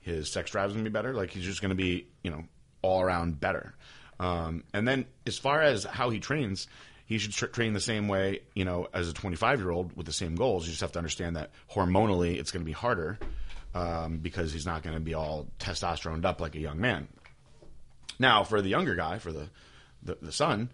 His 0.00 0.30
sex 0.30 0.50
drive 0.50 0.70
is 0.70 0.72
going 0.72 0.84
to 0.84 0.90
be 0.90 0.92
better. 0.92 1.14
Like 1.14 1.30
he's 1.30 1.44
just 1.44 1.60
going 1.60 1.70
to 1.70 1.76
be, 1.76 2.06
you 2.22 2.30
know, 2.30 2.44
all 2.82 3.02
around 3.02 3.38
better. 3.40 3.74
Um, 4.20 4.64
and 4.72 4.86
then 4.86 5.06
as 5.26 5.38
far 5.38 5.62
as 5.62 5.84
how 5.84 6.10
he 6.10 6.18
trains, 6.18 6.66
he 7.06 7.18
should 7.18 7.32
tra- 7.32 7.48
train 7.48 7.72
the 7.72 7.80
same 7.80 8.08
way, 8.08 8.40
you 8.54 8.64
know, 8.64 8.88
as 8.92 9.08
a 9.08 9.12
25 9.12 9.60
year 9.60 9.70
old 9.70 9.96
with 9.96 10.06
the 10.06 10.12
same 10.12 10.34
goals. 10.34 10.66
You 10.66 10.70
just 10.70 10.80
have 10.80 10.92
to 10.92 10.98
understand 10.98 11.36
that 11.36 11.50
hormonally 11.70 12.38
it's 12.38 12.50
going 12.50 12.62
to 12.62 12.66
be 12.66 12.72
harder 12.72 13.18
um, 13.74 14.18
because 14.18 14.52
he's 14.52 14.66
not 14.66 14.82
going 14.82 14.94
to 14.94 15.00
be 15.00 15.14
all 15.14 15.48
testosterone 15.58 16.24
up 16.24 16.40
like 16.40 16.54
a 16.54 16.60
young 16.60 16.80
man. 16.80 17.08
Now, 18.18 18.44
for 18.44 18.60
the 18.60 18.68
younger 18.68 18.94
guy, 18.94 19.18
for 19.18 19.32
the, 19.32 19.48
the, 20.02 20.18
the 20.20 20.32
son, 20.32 20.70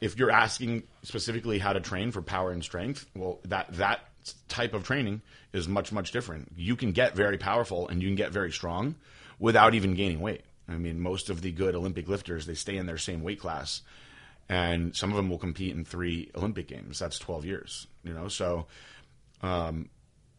if 0.00 0.18
you're 0.18 0.30
asking 0.30 0.84
specifically 1.02 1.58
how 1.58 1.72
to 1.72 1.80
train 1.80 2.10
for 2.10 2.22
power 2.22 2.50
and 2.50 2.62
strength, 2.62 3.06
well, 3.14 3.38
that 3.44 3.72
that 3.74 4.00
type 4.48 4.74
of 4.74 4.84
training 4.84 5.22
is 5.52 5.68
much 5.68 5.92
much 5.92 6.10
different. 6.12 6.52
You 6.56 6.76
can 6.76 6.92
get 6.92 7.14
very 7.14 7.38
powerful 7.38 7.88
and 7.88 8.02
you 8.02 8.08
can 8.08 8.16
get 8.16 8.32
very 8.32 8.50
strong 8.50 8.96
without 9.38 9.74
even 9.74 9.94
gaining 9.94 10.20
weight. 10.20 10.42
I 10.68 10.76
mean, 10.76 11.00
most 11.00 11.30
of 11.30 11.42
the 11.42 11.52
good 11.52 11.74
Olympic 11.74 12.08
lifters 12.08 12.46
they 12.46 12.54
stay 12.54 12.76
in 12.76 12.86
their 12.86 12.98
same 12.98 13.22
weight 13.22 13.38
class, 13.38 13.82
and 14.48 14.96
some 14.96 15.10
of 15.10 15.16
them 15.16 15.30
will 15.30 15.38
compete 15.38 15.74
in 15.74 15.84
three 15.84 16.30
Olympic 16.34 16.66
games. 16.66 16.98
That's 16.98 17.18
twelve 17.18 17.44
years, 17.44 17.86
you 18.02 18.12
know. 18.12 18.28
So 18.28 18.66
um, 19.42 19.88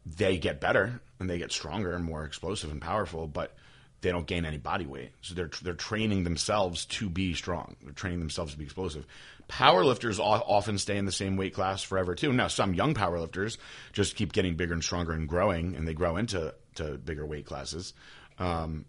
they 0.06 0.38
get 0.38 0.60
better 0.60 1.00
and 1.20 1.28
they 1.28 1.38
get 1.38 1.52
stronger 1.52 1.92
and 1.92 2.04
more 2.04 2.24
explosive 2.24 2.70
and 2.70 2.80
powerful, 2.80 3.26
but 3.26 3.54
they 4.00 4.10
don't 4.10 4.26
gain 4.26 4.44
any 4.44 4.58
body 4.58 4.86
weight. 4.86 5.10
So 5.22 5.34
they're 5.34 5.50
they're 5.62 5.74
training 5.74 6.24
themselves 6.24 6.84
to 6.86 7.08
be 7.08 7.34
strong. 7.34 7.76
They're 7.82 7.92
training 7.92 8.20
themselves 8.20 8.52
to 8.52 8.58
be 8.58 8.64
explosive. 8.64 9.06
Powerlifters 9.48 10.20
often 10.20 10.78
stay 10.78 10.98
in 10.98 11.06
the 11.06 11.12
same 11.12 11.36
weight 11.36 11.54
class 11.54 11.82
forever 11.82 12.14
too. 12.14 12.32
Now 12.32 12.48
some 12.48 12.74
young 12.74 12.94
powerlifters 12.94 13.56
just 13.92 14.14
keep 14.14 14.32
getting 14.32 14.56
bigger 14.56 14.74
and 14.74 14.84
stronger 14.84 15.12
and 15.12 15.28
growing, 15.28 15.74
and 15.74 15.88
they 15.88 15.94
grow 15.94 16.16
into 16.16 16.54
to 16.76 16.98
bigger 16.98 17.26
weight 17.26 17.46
classes. 17.46 17.94
Um, 18.38 18.84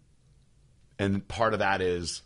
and 0.98 1.26
part 1.26 1.54
of 1.54 1.60
that 1.60 1.80
is, 1.80 2.22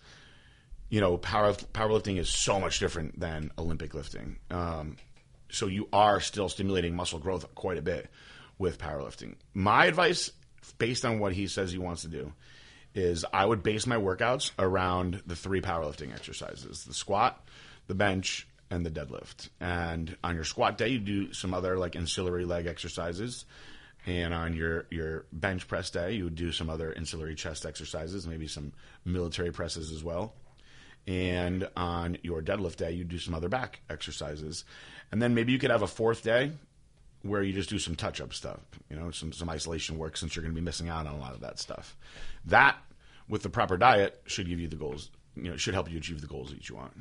you 0.90 1.00
know, 1.00 1.16
power 1.16 1.52
powerlifting 1.52 2.18
is 2.18 2.28
so 2.28 2.60
much 2.60 2.80
different 2.80 3.18
than 3.18 3.50
Olympic 3.56 3.94
lifting. 3.94 4.38
Um, 4.50 4.96
so 5.48 5.66
you 5.66 5.88
are 5.92 6.20
still 6.20 6.48
stimulating 6.48 6.96
muscle 6.96 7.20
growth 7.20 7.54
quite 7.54 7.78
a 7.78 7.82
bit 7.82 8.10
with 8.58 8.78
powerlifting. 8.78 9.34
My 9.52 9.86
advice, 9.86 10.30
based 10.78 11.04
on 11.04 11.18
what 11.18 11.32
he 11.32 11.46
says 11.46 11.72
he 11.72 11.78
wants 11.78 12.02
to 12.02 12.08
do, 12.08 12.32
is 12.94 13.24
I 13.32 13.44
would 13.44 13.62
base 13.62 13.86
my 13.86 13.96
workouts 13.96 14.52
around 14.58 15.22
the 15.26 15.36
three 15.36 15.60
powerlifting 15.60 16.14
exercises 16.14 16.84
the 16.84 16.94
squat, 16.94 17.46
the 17.86 17.94
bench, 17.94 18.46
and 18.70 18.84
the 18.84 18.90
deadlift. 18.90 19.48
And 19.60 20.16
on 20.22 20.34
your 20.34 20.44
squat 20.44 20.78
day, 20.78 20.88
you 20.88 20.98
do 20.98 21.32
some 21.32 21.54
other 21.54 21.76
like 21.76 21.96
ancillary 21.96 22.44
leg 22.44 22.66
exercises. 22.66 23.44
And 24.06 24.34
on 24.34 24.54
your, 24.54 24.86
your 24.90 25.24
bench 25.32 25.66
press 25.66 25.90
day, 25.90 26.12
you 26.12 26.24
would 26.24 26.34
do 26.34 26.52
some 26.52 26.68
other 26.68 26.92
ancillary 26.94 27.34
chest 27.34 27.64
exercises, 27.64 28.26
maybe 28.26 28.46
some 28.46 28.72
military 29.04 29.50
presses 29.50 29.90
as 29.92 30.04
well. 30.04 30.34
And 31.06 31.68
on 31.76 32.18
your 32.22 32.42
deadlift 32.42 32.76
day, 32.76 32.92
you 32.92 33.04
do 33.04 33.18
some 33.18 33.34
other 33.34 33.48
back 33.48 33.80
exercises. 33.88 34.64
And 35.10 35.22
then 35.22 35.34
maybe 35.34 35.52
you 35.52 35.58
could 35.58 35.70
have 35.70 35.82
a 35.82 35.86
fourth 35.86 36.22
day 36.22 36.52
where 37.24 37.42
you 37.42 37.54
just 37.54 37.70
do 37.70 37.78
some 37.78 37.94
touch 37.94 38.20
up 38.20 38.34
stuff, 38.34 38.60
you 38.90 38.96
know, 38.96 39.10
some, 39.10 39.32
some 39.32 39.48
isolation 39.48 39.98
work 39.98 40.16
since 40.16 40.36
you're 40.36 40.42
going 40.42 40.54
to 40.54 40.60
be 40.60 40.64
missing 40.64 40.90
out 40.90 41.06
on 41.06 41.14
a 41.14 41.18
lot 41.18 41.32
of 41.32 41.40
that 41.40 41.58
stuff. 41.58 41.96
That, 42.44 42.76
with 43.28 43.42
the 43.42 43.48
proper 43.48 43.78
diet, 43.78 44.20
should 44.26 44.46
give 44.46 44.60
you 44.60 44.68
the 44.68 44.76
goals, 44.76 45.10
you 45.34 45.50
know, 45.50 45.56
should 45.56 45.74
help 45.74 45.90
you 45.90 45.96
achieve 45.96 46.20
the 46.20 46.26
goals 46.26 46.50
that 46.50 46.68
you 46.68 46.76
want. 46.76 46.92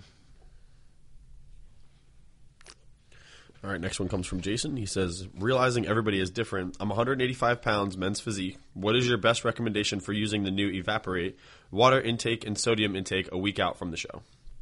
All 3.63 3.69
right, 3.69 3.79
next 3.79 3.99
one 3.99 4.09
comes 4.09 4.25
from 4.25 4.41
Jason. 4.41 4.75
He 4.75 4.85
says, 4.85 5.27
Realizing 5.37 5.87
everybody 5.87 6.19
is 6.19 6.29
different, 6.29 6.77
I'm 6.79 6.89
185 6.89 7.61
pounds, 7.61 7.97
men's 7.97 8.19
physique. 8.19 8.57
What 8.73 8.95
is 8.95 9.07
your 9.07 9.17
best 9.17 9.45
recommendation 9.45 9.99
for 9.99 10.13
using 10.13 10.43
the 10.43 10.51
new 10.51 10.69
Evaporate 10.69 11.37
water 11.69 11.99
intake 11.99 12.45
and 12.45 12.57
sodium 12.57 12.95
intake 12.95 13.29
a 13.31 13.37
week 13.37 13.59
out 13.59 13.77
from 13.77 13.91
the 13.91 13.97
show? 13.97 14.21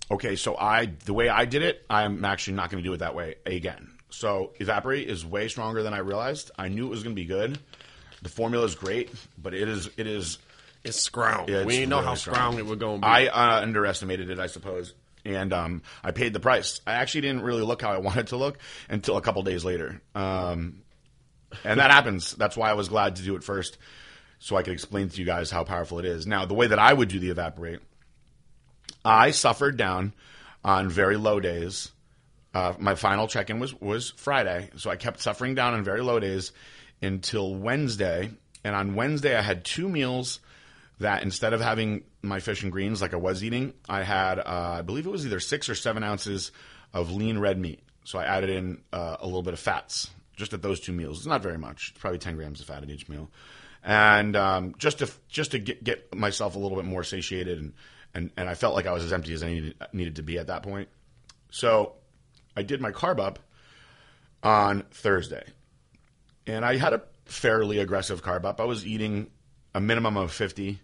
Okay, 0.09 0.35
so 0.35 0.55
I 0.57 0.87
the 1.05 1.13
way 1.13 1.29
I 1.29 1.45
did 1.45 1.63
it, 1.63 1.83
I'm 1.89 2.25
actually 2.25 2.53
not 2.53 2.69
going 2.69 2.83
to 2.83 2.87
do 2.87 2.93
it 2.93 2.97
that 2.97 3.15
way 3.15 3.35
again. 3.45 3.91
So 4.11 4.51
Evaporate 4.59 5.09
is 5.09 5.25
way 5.25 5.47
stronger 5.47 5.83
than 5.83 5.93
I 5.93 5.99
realized. 5.99 6.51
I 6.57 6.67
knew 6.67 6.85
it 6.85 6.89
was 6.89 7.03
going 7.03 7.15
to 7.15 7.19
be 7.21 7.25
good. 7.25 7.57
The 8.21 8.29
formula 8.29 8.65
is 8.65 8.75
great, 8.75 9.09
but 9.37 9.53
it 9.53 9.67
is 9.67 9.89
it 9.97 10.05
is 10.05 10.37
it's 10.83 11.01
strong. 11.01 11.47
Yeah, 11.47 11.63
we 11.63 11.77
didn't 11.77 11.89
know 11.89 11.97
really 11.97 12.07
how 12.07 12.15
strong. 12.15 12.57
it 12.57 12.65
would 12.65 12.79
go. 12.79 12.97
Be. 12.97 13.03
I 13.03 13.25
uh, 13.27 13.61
underestimated 13.61 14.29
it, 14.29 14.39
I 14.39 14.47
suppose. 14.47 14.93
and 15.25 15.53
um, 15.53 15.81
I 16.03 16.11
paid 16.11 16.33
the 16.33 16.39
price. 16.39 16.81
I 16.85 16.93
actually 16.93 17.21
didn't 17.21 17.43
really 17.43 17.61
look 17.61 17.81
how 17.81 17.91
I 17.91 17.97
wanted 18.09 18.27
to 18.27 18.37
look 18.37 18.57
until 18.89 19.17
a 19.17 19.21
couple 19.21 19.41
days 19.43 19.63
later, 19.65 20.01
um, 20.13 20.81
and 21.63 21.79
that 21.79 21.91
happens. 21.91 22.33
That's 22.33 22.57
why 22.57 22.69
I 22.69 22.73
was 22.73 22.89
glad 22.89 23.15
to 23.17 23.23
do 23.23 23.35
it 23.35 23.43
first, 23.43 23.77
so 24.39 24.55
I 24.55 24.63
could 24.63 24.73
explain 24.73 25.09
to 25.09 25.19
you 25.19 25.25
guys 25.25 25.49
how 25.49 25.63
powerful 25.63 25.99
it 25.99 26.05
is. 26.05 26.27
Now, 26.27 26.45
the 26.45 26.53
way 26.53 26.67
that 26.67 26.79
I 26.79 26.93
would 26.93 27.09
do 27.09 27.19
the 27.19 27.29
evaporate, 27.29 27.79
I 29.03 29.31
suffered 29.31 29.77
down 29.77 30.13
on 30.63 30.89
very 30.89 31.17
low 31.17 31.39
days. 31.39 31.91
Uh, 32.53 32.73
my 32.79 32.95
final 32.95 33.27
check-in 33.27 33.59
was 33.59 33.73
was 33.79 34.11
Friday, 34.17 34.69
so 34.75 34.89
I 34.89 34.97
kept 34.97 35.21
suffering 35.21 35.55
down 35.55 35.73
on 35.73 35.83
very 35.83 36.01
low 36.01 36.19
days 36.19 36.51
until 37.01 37.55
Wednesday. 37.55 38.29
And 38.63 38.75
on 38.75 38.95
Wednesday, 38.95 39.35
I 39.35 39.41
had 39.41 39.63
two 39.63 39.89
meals 39.89 40.39
that 40.99 41.23
instead 41.23 41.53
of 41.53 41.61
having 41.61 42.03
my 42.21 42.39
fish 42.39 42.63
and 42.63 42.71
greens 42.71 43.01
like 43.01 43.13
I 43.13 43.17
was 43.17 43.43
eating, 43.43 43.73
I 43.89 44.03
had, 44.03 44.39
uh, 44.39 44.75
I 44.77 44.81
believe 44.81 45.07
it 45.07 45.11
was 45.11 45.25
either 45.25 45.39
six 45.39 45.67
or 45.67 45.75
seven 45.75 46.03
ounces 46.03 46.51
of 46.93 47.11
lean 47.11 47.39
red 47.39 47.57
meat. 47.57 47.79
So 48.03 48.19
I 48.19 48.25
added 48.25 48.49
in 48.49 48.81
uh, 48.93 49.17
a 49.19 49.25
little 49.25 49.43
bit 49.43 49.53
of 49.53 49.59
fats 49.59 50.09
just 50.35 50.53
at 50.53 50.61
those 50.61 50.79
two 50.79 50.91
meals. 50.91 51.19
It's 51.19 51.27
not 51.27 51.41
very 51.41 51.57
much. 51.57 51.93
Probably 51.99 52.19
10 52.19 52.35
grams 52.35 52.61
of 52.61 52.67
fat 52.67 52.83
at 52.83 52.89
each 52.89 53.09
meal. 53.09 53.29
And 53.83 54.35
um, 54.35 54.75
just 54.77 54.99
to 54.99 55.09
just 55.27 55.51
to 55.51 55.59
get, 55.59 55.83
get 55.83 56.13
myself 56.13 56.55
a 56.55 56.59
little 56.59 56.77
bit 56.77 56.85
more 56.85 57.03
satiated, 57.03 57.57
and, 57.57 57.73
and, 58.13 58.31
and 58.37 58.47
I 58.47 58.53
felt 58.53 58.75
like 58.75 58.85
I 58.85 58.91
was 58.91 59.03
as 59.03 59.11
empty 59.11 59.33
as 59.33 59.41
I 59.41 59.47
needed, 59.47 59.75
needed 59.91 60.15
to 60.17 60.23
be 60.23 60.37
at 60.37 60.47
that 60.47 60.61
point. 60.61 60.89
So 61.49 61.93
I 62.55 62.63
did 62.63 62.81
my 62.81 62.91
carb 62.91 63.19
up 63.19 63.39
on 64.43 64.83
Thursday. 64.91 65.43
And 66.47 66.65
I 66.65 66.77
had 66.77 66.93
a 66.93 67.03
fairly 67.25 67.79
aggressive 67.79 68.23
carb 68.23 68.45
up. 68.45 68.59
I 68.59 68.65
was 68.65 68.85
eating 68.85 69.29
a 69.73 69.79
minimum 69.79 70.17
of 70.17 70.31
50, 70.31 70.79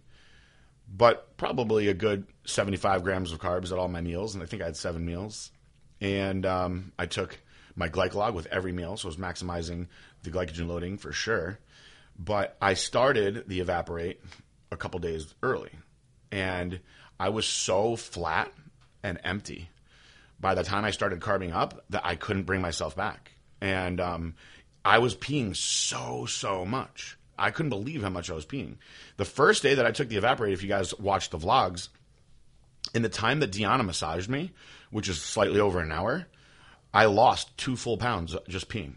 but 0.87 1.35
probably 1.37 1.87
a 1.87 1.93
good 1.93 2.25
75 2.45 3.03
grams 3.03 3.31
of 3.31 3.39
carbs 3.39 3.71
at 3.71 3.77
all 3.77 3.87
my 3.87 4.01
meals. 4.01 4.33
And 4.33 4.43
I 4.43 4.47
think 4.47 4.61
I 4.61 4.65
had 4.65 4.77
seven 4.77 5.05
meals. 5.05 5.51
And 5.99 6.45
um, 6.45 6.91
I 6.97 7.07
took 7.07 7.39
my 7.75 7.89
glycolog 7.89 8.33
with 8.33 8.47
every 8.47 8.71
meal, 8.71 8.97
so 8.97 9.07
I 9.07 9.09
was 9.09 9.17
maximizing 9.17 9.87
the 10.23 10.31
glycogen 10.31 10.67
loading 10.67 10.97
for 10.97 11.11
sure. 11.11 11.59
But 12.17 12.55
I 12.61 12.73
started 12.75 13.43
the 13.47 13.59
evaporate 13.59 14.21
a 14.71 14.77
couple 14.77 14.99
days 14.99 15.33
early. 15.43 15.71
And 16.31 16.79
I 17.19 17.29
was 17.29 17.45
so 17.45 17.95
flat 17.95 18.51
and 19.03 19.19
empty 19.23 19.69
by 20.39 20.55
the 20.55 20.63
time 20.63 20.85
I 20.85 20.91
started 20.91 21.21
carbing 21.21 21.51
up 21.51 21.83
that 21.89 22.05
I 22.05 22.15
couldn't 22.15 22.43
bring 22.43 22.61
myself 22.61 22.95
back. 22.95 23.31
And 23.61 23.99
um, 23.99 24.35
I 24.85 24.99
was 24.99 25.15
peeing 25.15 25.55
so, 25.55 26.25
so 26.25 26.65
much. 26.65 27.17
I 27.37 27.51
couldn't 27.51 27.69
believe 27.69 28.03
how 28.03 28.09
much 28.09 28.29
I 28.29 28.33
was 28.33 28.45
peeing. 28.45 28.77
The 29.17 29.25
first 29.25 29.63
day 29.63 29.75
that 29.75 29.85
I 29.85 29.91
took 29.91 30.09
the 30.09 30.17
evaporate, 30.17 30.53
if 30.53 30.63
you 30.63 30.69
guys 30.69 30.97
watched 30.97 31.31
the 31.31 31.37
vlogs, 31.37 31.89
in 32.93 33.01
the 33.01 33.09
time 33.09 33.41
that 33.41 33.51
Deanna 33.51 33.85
massaged 33.85 34.29
me, 34.29 34.51
which 34.91 35.09
is 35.09 35.21
slightly 35.21 35.59
over 35.59 35.79
an 35.79 35.91
hour, 35.91 36.25
I 36.93 37.05
lost 37.05 37.55
two 37.57 37.75
full 37.75 37.97
pounds 37.97 38.35
just 38.47 38.69
peeing. 38.69 38.93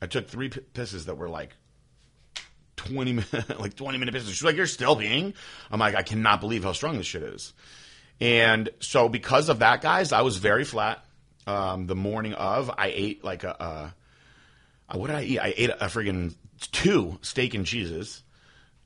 I 0.00 0.06
took 0.06 0.28
three 0.28 0.48
p- 0.48 0.60
pisses 0.74 1.06
that 1.06 1.16
were 1.16 1.28
like 1.28 1.54
20 2.76 3.12
minute, 3.12 3.60
like 3.60 3.74
20 3.74 3.98
minute 3.98 4.14
pisses. 4.14 4.28
She's 4.28 4.44
like, 4.44 4.56
you're 4.56 4.66
still 4.66 4.96
peeing? 4.96 5.34
I'm 5.70 5.80
like, 5.80 5.94
I 5.94 6.02
cannot 6.02 6.40
believe 6.40 6.64
how 6.64 6.72
strong 6.72 6.96
this 6.96 7.06
shit 7.06 7.22
is. 7.22 7.52
And 8.22 8.68
so 8.78 9.08
because 9.08 9.48
of 9.48 9.58
that, 9.58 9.80
guys, 9.80 10.12
I 10.12 10.20
was 10.20 10.36
very 10.36 10.62
flat. 10.62 11.04
Um, 11.44 11.88
the 11.88 11.96
morning 11.96 12.34
of, 12.34 12.70
I 12.70 12.92
ate 12.94 13.24
like 13.24 13.42
a, 13.42 13.94
a, 14.88 14.96
what 14.96 15.08
did 15.08 15.16
I 15.16 15.22
eat? 15.24 15.38
I 15.40 15.54
ate 15.56 15.70
a, 15.70 15.86
a 15.86 15.88
friggin' 15.88 16.36
two 16.70 17.18
steak 17.22 17.54
and 17.54 17.66
cheeses 17.66 18.22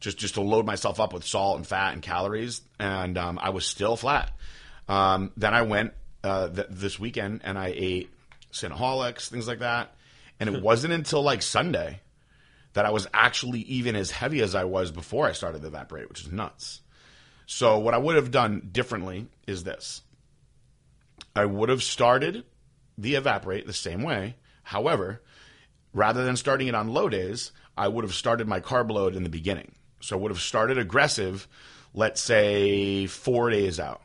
just 0.00 0.16
just 0.16 0.34
to 0.34 0.40
load 0.40 0.64
myself 0.64 1.00
up 1.00 1.12
with 1.12 1.26
salt 1.26 1.56
and 1.56 1.66
fat 1.66 1.92
and 1.92 2.02
calories, 2.02 2.62
and 2.78 3.18
um, 3.18 3.38
I 3.40 3.50
was 3.50 3.66
still 3.66 3.96
flat. 3.96 4.32
Um, 4.88 5.32
then 5.36 5.52
I 5.52 5.62
went 5.62 5.92
uh, 6.24 6.48
th- 6.48 6.68
this 6.70 6.98
weekend 6.98 7.42
and 7.44 7.58
I 7.58 7.74
ate 7.76 8.10
Cinnaholics, 8.52 9.28
things 9.28 9.46
like 9.46 9.58
that, 9.58 9.94
and 10.40 10.48
it 10.48 10.62
wasn't 10.62 10.94
until 10.94 11.22
like 11.22 11.42
Sunday 11.42 12.00
that 12.72 12.86
I 12.86 12.90
was 12.90 13.06
actually 13.12 13.60
even 13.60 13.96
as 13.96 14.10
heavy 14.10 14.40
as 14.40 14.54
I 14.54 14.64
was 14.64 14.90
before 14.90 15.26
I 15.26 15.32
started 15.32 15.60
the 15.60 15.68
evaporate, 15.68 16.08
which 16.08 16.22
is 16.22 16.32
nuts. 16.32 16.80
So 17.46 17.78
what 17.78 17.94
I 17.94 17.98
would 17.98 18.16
have 18.16 18.30
done 18.30 18.68
differently 18.72 19.28
is 19.46 19.64
this: 19.64 20.02
I 21.34 21.44
would 21.44 21.68
have 21.68 21.82
started 21.82 22.44
the 22.98 23.14
evaporate 23.14 23.66
the 23.66 23.72
same 23.72 24.02
way. 24.02 24.36
However, 24.62 25.22
rather 25.92 26.24
than 26.24 26.36
starting 26.36 26.68
it 26.68 26.74
on 26.74 26.88
low 26.88 27.08
days, 27.08 27.52
I 27.76 27.88
would 27.88 28.04
have 28.04 28.14
started 28.14 28.48
my 28.48 28.60
carb 28.60 28.90
load 28.90 29.14
in 29.14 29.22
the 29.22 29.28
beginning. 29.28 29.74
So 30.00 30.16
I 30.16 30.20
would 30.20 30.30
have 30.30 30.40
started 30.40 30.78
aggressive, 30.78 31.46
let's 31.94 32.20
say 32.20 33.06
four 33.06 33.50
days 33.50 33.78
out. 33.80 34.02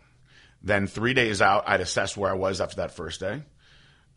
Then 0.62 0.88
three 0.88 1.14
days 1.14 1.42
out, 1.42 1.64
I'd 1.68 1.82
assess 1.82 2.16
where 2.16 2.30
I 2.30 2.36
was 2.36 2.62
after 2.62 2.78
that 2.78 2.96
first 2.96 3.20
day. 3.20 3.42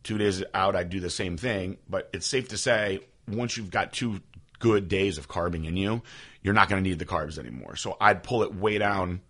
Two 0.02 0.18
days 0.18 0.44
out, 0.52 0.76
I'd 0.76 0.90
do 0.90 1.00
the 1.00 1.08
same 1.10 1.36
thing. 1.38 1.78
But 1.88 2.10
it's 2.12 2.26
safe 2.26 2.48
to 2.48 2.58
say, 2.58 3.00
once 3.26 3.56
you've 3.56 3.70
got 3.70 3.92
two 3.92 4.20
good 4.58 4.88
days 4.88 5.18
of 5.18 5.28
carbing 5.28 5.64
in 5.64 5.76
you, 5.76 6.02
you're 6.44 6.54
not 6.54 6.68
going 6.68 6.84
to 6.84 6.88
need 6.88 7.00
the 7.00 7.06
carbs 7.06 7.38
anymore. 7.38 7.74
So 7.74 7.96
I'd 8.00 8.22
pull 8.22 8.42
it 8.42 8.54
way 8.54 8.78
down 8.78 9.22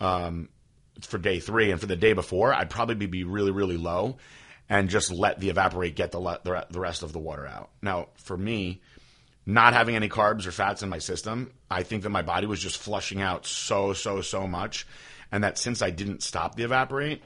um, 0.00 0.48
for 1.02 1.18
day 1.18 1.40
three. 1.40 1.72
And 1.72 1.80
for 1.80 1.86
the 1.86 1.96
day 1.96 2.14
before, 2.14 2.54
I'd 2.54 2.70
probably 2.70 3.06
be 3.06 3.24
really, 3.24 3.50
really 3.50 3.76
low 3.76 4.16
and 4.70 4.88
just 4.88 5.10
let 5.10 5.40
the 5.40 5.50
evaporate 5.50 5.96
get 5.96 6.12
the, 6.12 6.20
le- 6.20 6.40
the 6.42 6.80
rest 6.80 7.02
of 7.02 7.12
the 7.12 7.18
water 7.18 7.46
out. 7.46 7.70
Now, 7.82 8.08
for 8.14 8.36
me, 8.36 8.80
not 9.44 9.74
having 9.74 9.96
any 9.96 10.08
carbs 10.08 10.46
or 10.46 10.52
fats 10.52 10.82
in 10.82 10.88
my 10.88 10.98
system, 10.98 11.52
I 11.70 11.82
think 11.82 12.04
that 12.04 12.10
my 12.10 12.22
body 12.22 12.46
was 12.46 12.60
just 12.60 12.78
flushing 12.78 13.20
out 13.20 13.44
so, 13.44 13.92
so, 13.92 14.22
so 14.22 14.46
much. 14.46 14.86
And 15.32 15.42
that 15.42 15.58
since 15.58 15.82
I 15.82 15.90
didn't 15.90 16.22
stop 16.22 16.54
the 16.54 16.62
evaporate, 16.62 17.20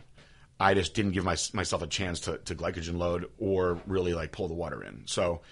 I 0.59 0.73
just 0.73 0.95
didn't 0.95 1.13
give 1.13 1.25
my, 1.25 1.37
myself 1.53 1.83
a 1.83 1.87
chance 1.87 2.21
to, 2.21 2.39
to 2.39 2.55
glycogen 2.55 2.97
load 2.97 3.31
or 3.39 3.81
really 3.87 4.15
like 4.15 4.33
pull 4.33 4.49
the 4.49 4.55
water 4.55 4.83
in. 4.83 5.03
So, 5.07 5.43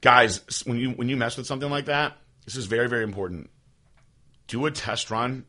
guys, 0.00 0.40
when 0.64 0.78
you 0.78 0.90
when 0.90 1.08
you 1.08 1.16
mess 1.16 1.36
with 1.36 1.46
something 1.46 1.70
like 1.70 1.84
that, 1.84 2.16
this 2.46 2.56
is 2.56 2.66
very 2.66 2.88
very 2.88 3.04
important. 3.04 3.50
Do 4.46 4.64
a 4.64 4.70
test 4.70 5.10
run 5.10 5.44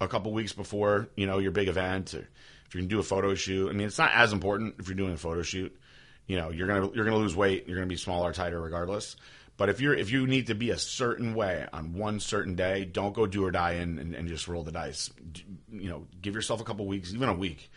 a 0.00 0.08
couple 0.08 0.32
weeks 0.32 0.52
before 0.52 1.08
you 1.16 1.26
know 1.26 1.38
your 1.38 1.52
big 1.52 1.68
event, 1.68 2.12
or 2.14 2.28
if 2.66 2.74
you're 2.74 2.82
gonna 2.82 2.90
do 2.90 2.98
a 2.98 3.04
photo 3.04 3.34
shoot. 3.34 3.70
I 3.70 3.72
mean, 3.72 3.86
it's 3.86 3.98
not 3.98 4.12
as 4.12 4.32
important 4.32 4.76
if 4.78 4.88
you're 4.88 4.96
doing 4.96 5.14
a 5.14 5.16
photo 5.16 5.42
shoot. 5.42 5.74
You 6.26 6.36
know, 6.36 6.50
you're 6.50 6.66
gonna 6.66 6.90
you're 6.92 7.04
gonna 7.04 7.16
lose 7.16 7.34
weight. 7.34 7.66
You're 7.66 7.76
gonna 7.76 7.86
be 7.86 7.96
smaller, 7.96 8.32
tighter, 8.32 8.60
regardless. 8.60 9.16
But 9.56 9.68
if 9.68 9.80
you're 9.80 9.94
if 9.94 10.10
you 10.10 10.26
need 10.26 10.48
to 10.48 10.54
be 10.54 10.70
a 10.70 10.78
certain 10.78 11.34
way 11.34 11.66
on 11.72 11.94
one 11.94 12.18
certain 12.18 12.56
day, 12.56 12.84
don't 12.84 13.14
go 13.14 13.26
do 13.26 13.44
or 13.44 13.50
die 13.50 13.72
and, 13.72 13.98
and, 14.00 14.14
and 14.14 14.28
just 14.28 14.48
roll 14.48 14.64
the 14.64 14.72
dice. 14.72 15.10
You 15.70 15.88
know, 15.88 16.06
give 16.20 16.34
yourself 16.34 16.60
a 16.60 16.64
couple 16.64 16.86
weeks, 16.86 17.14
even 17.14 17.28
a 17.28 17.34
week, 17.34 17.70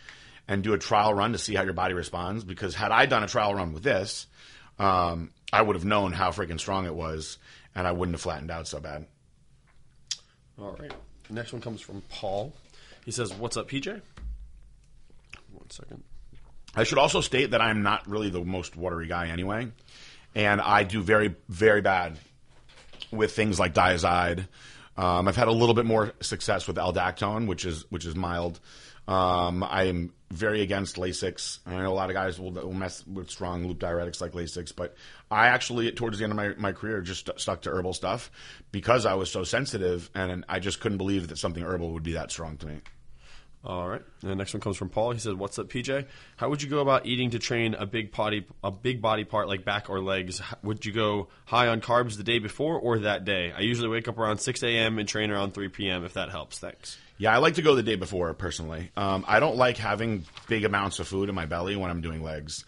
and 0.48 0.62
do 0.62 0.72
a 0.72 0.78
trial 0.78 1.14
run 1.14 1.32
to 1.32 1.38
see 1.38 1.54
how 1.54 1.62
your 1.62 1.74
body 1.74 1.94
responds. 1.94 2.42
Because 2.42 2.74
had 2.74 2.90
I 2.90 3.06
done 3.06 3.22
a 3.22 3.28
trial 3.28 3.54
run 3.54 3.72
with 3.72 3.84
this, 3.84 4.26
um, 4.78 5.30
I 5.52 5.62
would 5.62 5.76
have 5.76 5.84
known 5.84 6.12
how 6.12 6.30
freaking 6.30 6.58
strong 6.58 6.86
it 6.86 6.94
was, 6.94 7.38
and 7.78 7.86
I 7.86 7.92
wouldn't 7.92 8.14
have 8.14 8.20
flattened 8.20 8.50
out 8.50 8.66
so 8.66 8.80
bad. 8.80 9.06
All 10.58 10.76
right. 10.80 10.92
Next 11.30 11.52
one 11.52 11.62
comes 11.62 11.80
from 11.80 12.02
Paul. 12.08 12.52
He 13.04 13.12
says, 13.12 13.32
"What's 13.32 13.56
up, 13.56 13.68
PJ?" 13.68 14.02
One 15.52 15.70
second. 15.70 16.02
I 16.74 16.82
should 16.82 16.98
also 16.98 17.20
state 17.20 17.52
that 17.52 17.62
I'm 17.62 17.82
not 17.82 18.08
really 18.08 18.30
the 18.30 18.44
most 18.44 18.76
watery 18.76 19.06
guy 19.06 19.28
anyway, 19.28 19.68
and 20.34 20.60
I 20.60 20.82
do 20.82 21.02
very, 21.02 21.36
very 21.48 21.80
bad 21.80 22.18
with 23.12 23.32
things 23.32 23.60
like 23.60 23.74
Dyazide. 23.74 24.48
Um, 24.96 25.28
I've 25.28 25.36
had 25.36 25.46
a 25.46 25.52
little 25.52 25.74
bit 25.74 25.86
more 25.86 26.12
success 26.20 26.66
with 26.66 26.76
Aldactone, 26.76 27.46
which 27.46 27.64
is 27.64 27.84
which 27.90 28.04
is 28.04 28.16
mild. 28.16 28.58
Um, 29.06 29.62
I 29.62 29.84
am 29.84 30.12
very 30.30 30.60
against 30.60 30.96
Lasix. 30.96 31.58
I 31.66 31.72
know 31.72 31.90
a 31.90 31.94
lot 31.94 32.10
of 32.10 32.14
guys 32.14 32.38
will, 32.38 32.50
will, 32.50 32.72
mess 32.72 33.06
with 33.06 33.30
strong 33.30 33.66
loop 33.66 33.78
diuretics 33.78 34.20
like 34.20 34.32
Lasix, 34.32 34.74
but 34.74 34.94
I 35.30 35.48
actually, 35.48 35.90
towards 35.92 36.18
the 36.18 36.24
end 36.24 36.32
of 36.32 36.36
my, 36.36 36.54
my 36.58 36.72
career, 36.72 37.00
just 37.00 37.26
st- 37.26 37.40
stuck 37.40 37.62
to 37.62 37.70
herbal 37.70 37.94
stuff 37.94 38.30
because 38.70 39.06
I 39.06 39.14
was 39.14 39.30
so 39.30 39.44
sensitive, 39.44 40.10
and 40.14 40.44
I 40.48 40.58
just 40.60 40.80
couldn't 40.80 40.98
believe 40.98 41.28
that 41.28 41.38
something 41.38 41.62
herbal 41.62 41.92
would 41.92 42.02
be 42.02 42.12
that 42.12 42.30
strong 42.30 42.58
to 42.58 42.66
me. 42.66 42.80
All 43.64 43.88
right. 43.88 44.02
And 44.22 44.30
the 44.30 44.36
next 44.36 44.54
one 44.54 44.60
comes 44.60 44.76
from 44.76 44.88
Paul. 44.88 45.12
He 45.12 45.18
said, 45.18 45.34
"What's 45.34 45.58
up, 45.58 45.68
PJ? 45.68 46.06
How 46.36 46.48
would 46.48 46.62
you 46.62 46.68
go 46.68 46.78
about 46.78 47.06
eating 47.06 47.30
to 47.30 47.40
train 47.40 47.74
a 47.74 47.86
big 47.86 48.12
body 48.12 48.46
a 48.62 48.70
big 48.70 49.02
body 49.02 49.24
part 49.24 49.48
like 49.48 49.64
back 49.64 49.90
or 49.90 50.00
legs? 50.00 50.40
Would 50.62 50.86
you 50.86 50.92
go 50.92 51.28
high 51.44 51.66
on 51.66 51.80
carbs 51.80 52.16
the 52.16 52.22
day 52.22 52.38
before 52.38 52.78
or 52.78 53.00
that 53.00 53.24
day? 53.24 53.52
I 53.54 53.60
usually 53.60 53.88
wake 53.88 54.06
up 54.06 54.16
around 54.16 54.38
6 54.38 54.62
a.m. 54.62 54.98
and 54.98 55.08
train 55.08 55.30
around 55.30 55.54
3 55.54 55.68
p.m. 55.68 56.04
If 56.04 56.14
that 56.14 56.30
helps, 56.30 56.60
thanks." 56.60 56.98
Yeah, 57.18 57.34
I 57.34 57.38
like 57.38 57.54
to 57.54 57.62
go 57.62 57.74
the 57.74 57.82
day 57.82 57.96
before 57.96 58.32
personally. 58.34 58.90
Um, 58.96 59.24
I 59.26 59.40
don't 59.40 59.56
like 59.56 59.76
having 59.76 60.24
big 60.46 60.64
amounts 60.64 61.00
of 61.00 61.08
food 61.08 61.28
in 61.28 61.34
my 61.34 61.46
belly 61.46 61.74
when 61.76 61.90
I'm 61.90 62.00
doing 62.00 62.22
legs. 62.22 62.64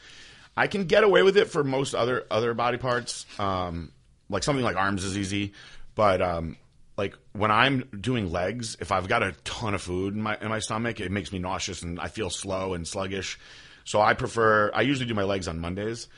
I 0.57 0.67
can 0.67 0.85
get 0.85 1.05
away 1.05 1.23
with 1.23 1.37
it 1.37 1.49
for 1.49 1.63
most 1.63 1.95
other 1.95 2.27
other 2.31 2.53
body 2.55 2.77
parts, 2.77 3.25
um, 3.39 3.93
like 4.29 4.43
something 4.43 4.65
like 4.65 4.77
arms 4.77 5.05
is 5.05 5.17
easy, 5.17 5.53
but 5.95 6.21
um, 6.21 6.57
like 6.97 7.15
when 7.33 7.51
I'm 7.51 7.89
doing 7.99 8.31
legs, 8.31 8.77
if 8.81 8.93
I've 8.93 9.09
got 9.09 9.23
a 9.23 9.33
ton 9.45 9.75
of 9.75 9.83
food 9.83 10.15
in 10.15 10.23
my 10.23 10.37
in 10.41 10.49
my 10.49 10.59
stomach, 10.59 11.01
it 11.01 11.11
makes 11.11 11.33
me 11.33 11.39
nauseous 11.39 11.83
and 11.83 12.01
I 12.01 12.09
feel 12.09 12.29
slow 12.29 12.75
and 12.75 12.87
sluggish. 12.87 13.39
So 13.85 14.01
I 14.01 14.15
prefer. 14.15 14.71
I 14.75 14.83
usually 14.83 15.07
do 15.07 15.15
my 15.15 15.23
legs 15.23 15.49
on 15.49 15.61
Mondays. 15.61 16.09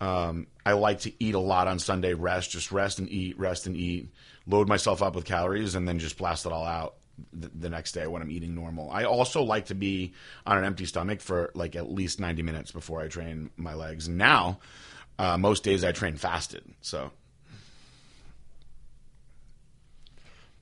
Um, 0.00 0.46
I 0.64 0.72
like 0.72 1.00
to 1.00 1.12
eat 1.18 1.34
a 1.34 1.40
lot 1.40 1.66
on 1.66 1.78
Sunday. 1.78 2.14
Rest, 2.14 2.50
just 2.52 2.70
rest 2.70 3.00
and 3.00 3.08
eat, 3.08 3.38
rest 3.38 3.66
and 3.66 3.76
eat. 3.76 4.10
Load 4.46 4.68
myself 4.68 5.02
up 5.02 5.16
with 5.16 5.24
calories 5.24 5.74
and 5.74 5.88
then 5.88 5.98
just 5.98 6.18
blast 6.18 6.46
it 6.46 6.52
all 6.52 6.64
out. 6.64 6.94
The, 7.32 7.68
next 7.68 7.92
day 7.92 8.06
when 8.06 8.22
I'm 8.22 8.30
eating 8.30 8.54
normal. 8.54 8.90
I 8.90 9.04
also 9.04 9.42
like 9.42 9.66
to 9.66 9.74
be 9.74 10.14
on 10.46 10.58
an 10.58 10.64
empty 10.64 10.84
stomach 10.84 11.20
for 11.20 11.50
like 11.54 11.76
at 11.76 11.90
least 11.90 12.20
90 12.20 12.42
minutes 12.42 12.72
before 12.72 13.00
I 13.00 13.08
train 13.08 13.50
my 13.56 13.74
legs. 13.74 14.08
Now, 14.08 14.60
uh, 15.18 15.36
most 15.36 15.64
days 15.64 15.84
I 15.84 15.92
train 15.92 16.16
fasted. 16.16 16.64
So 16.80 17.10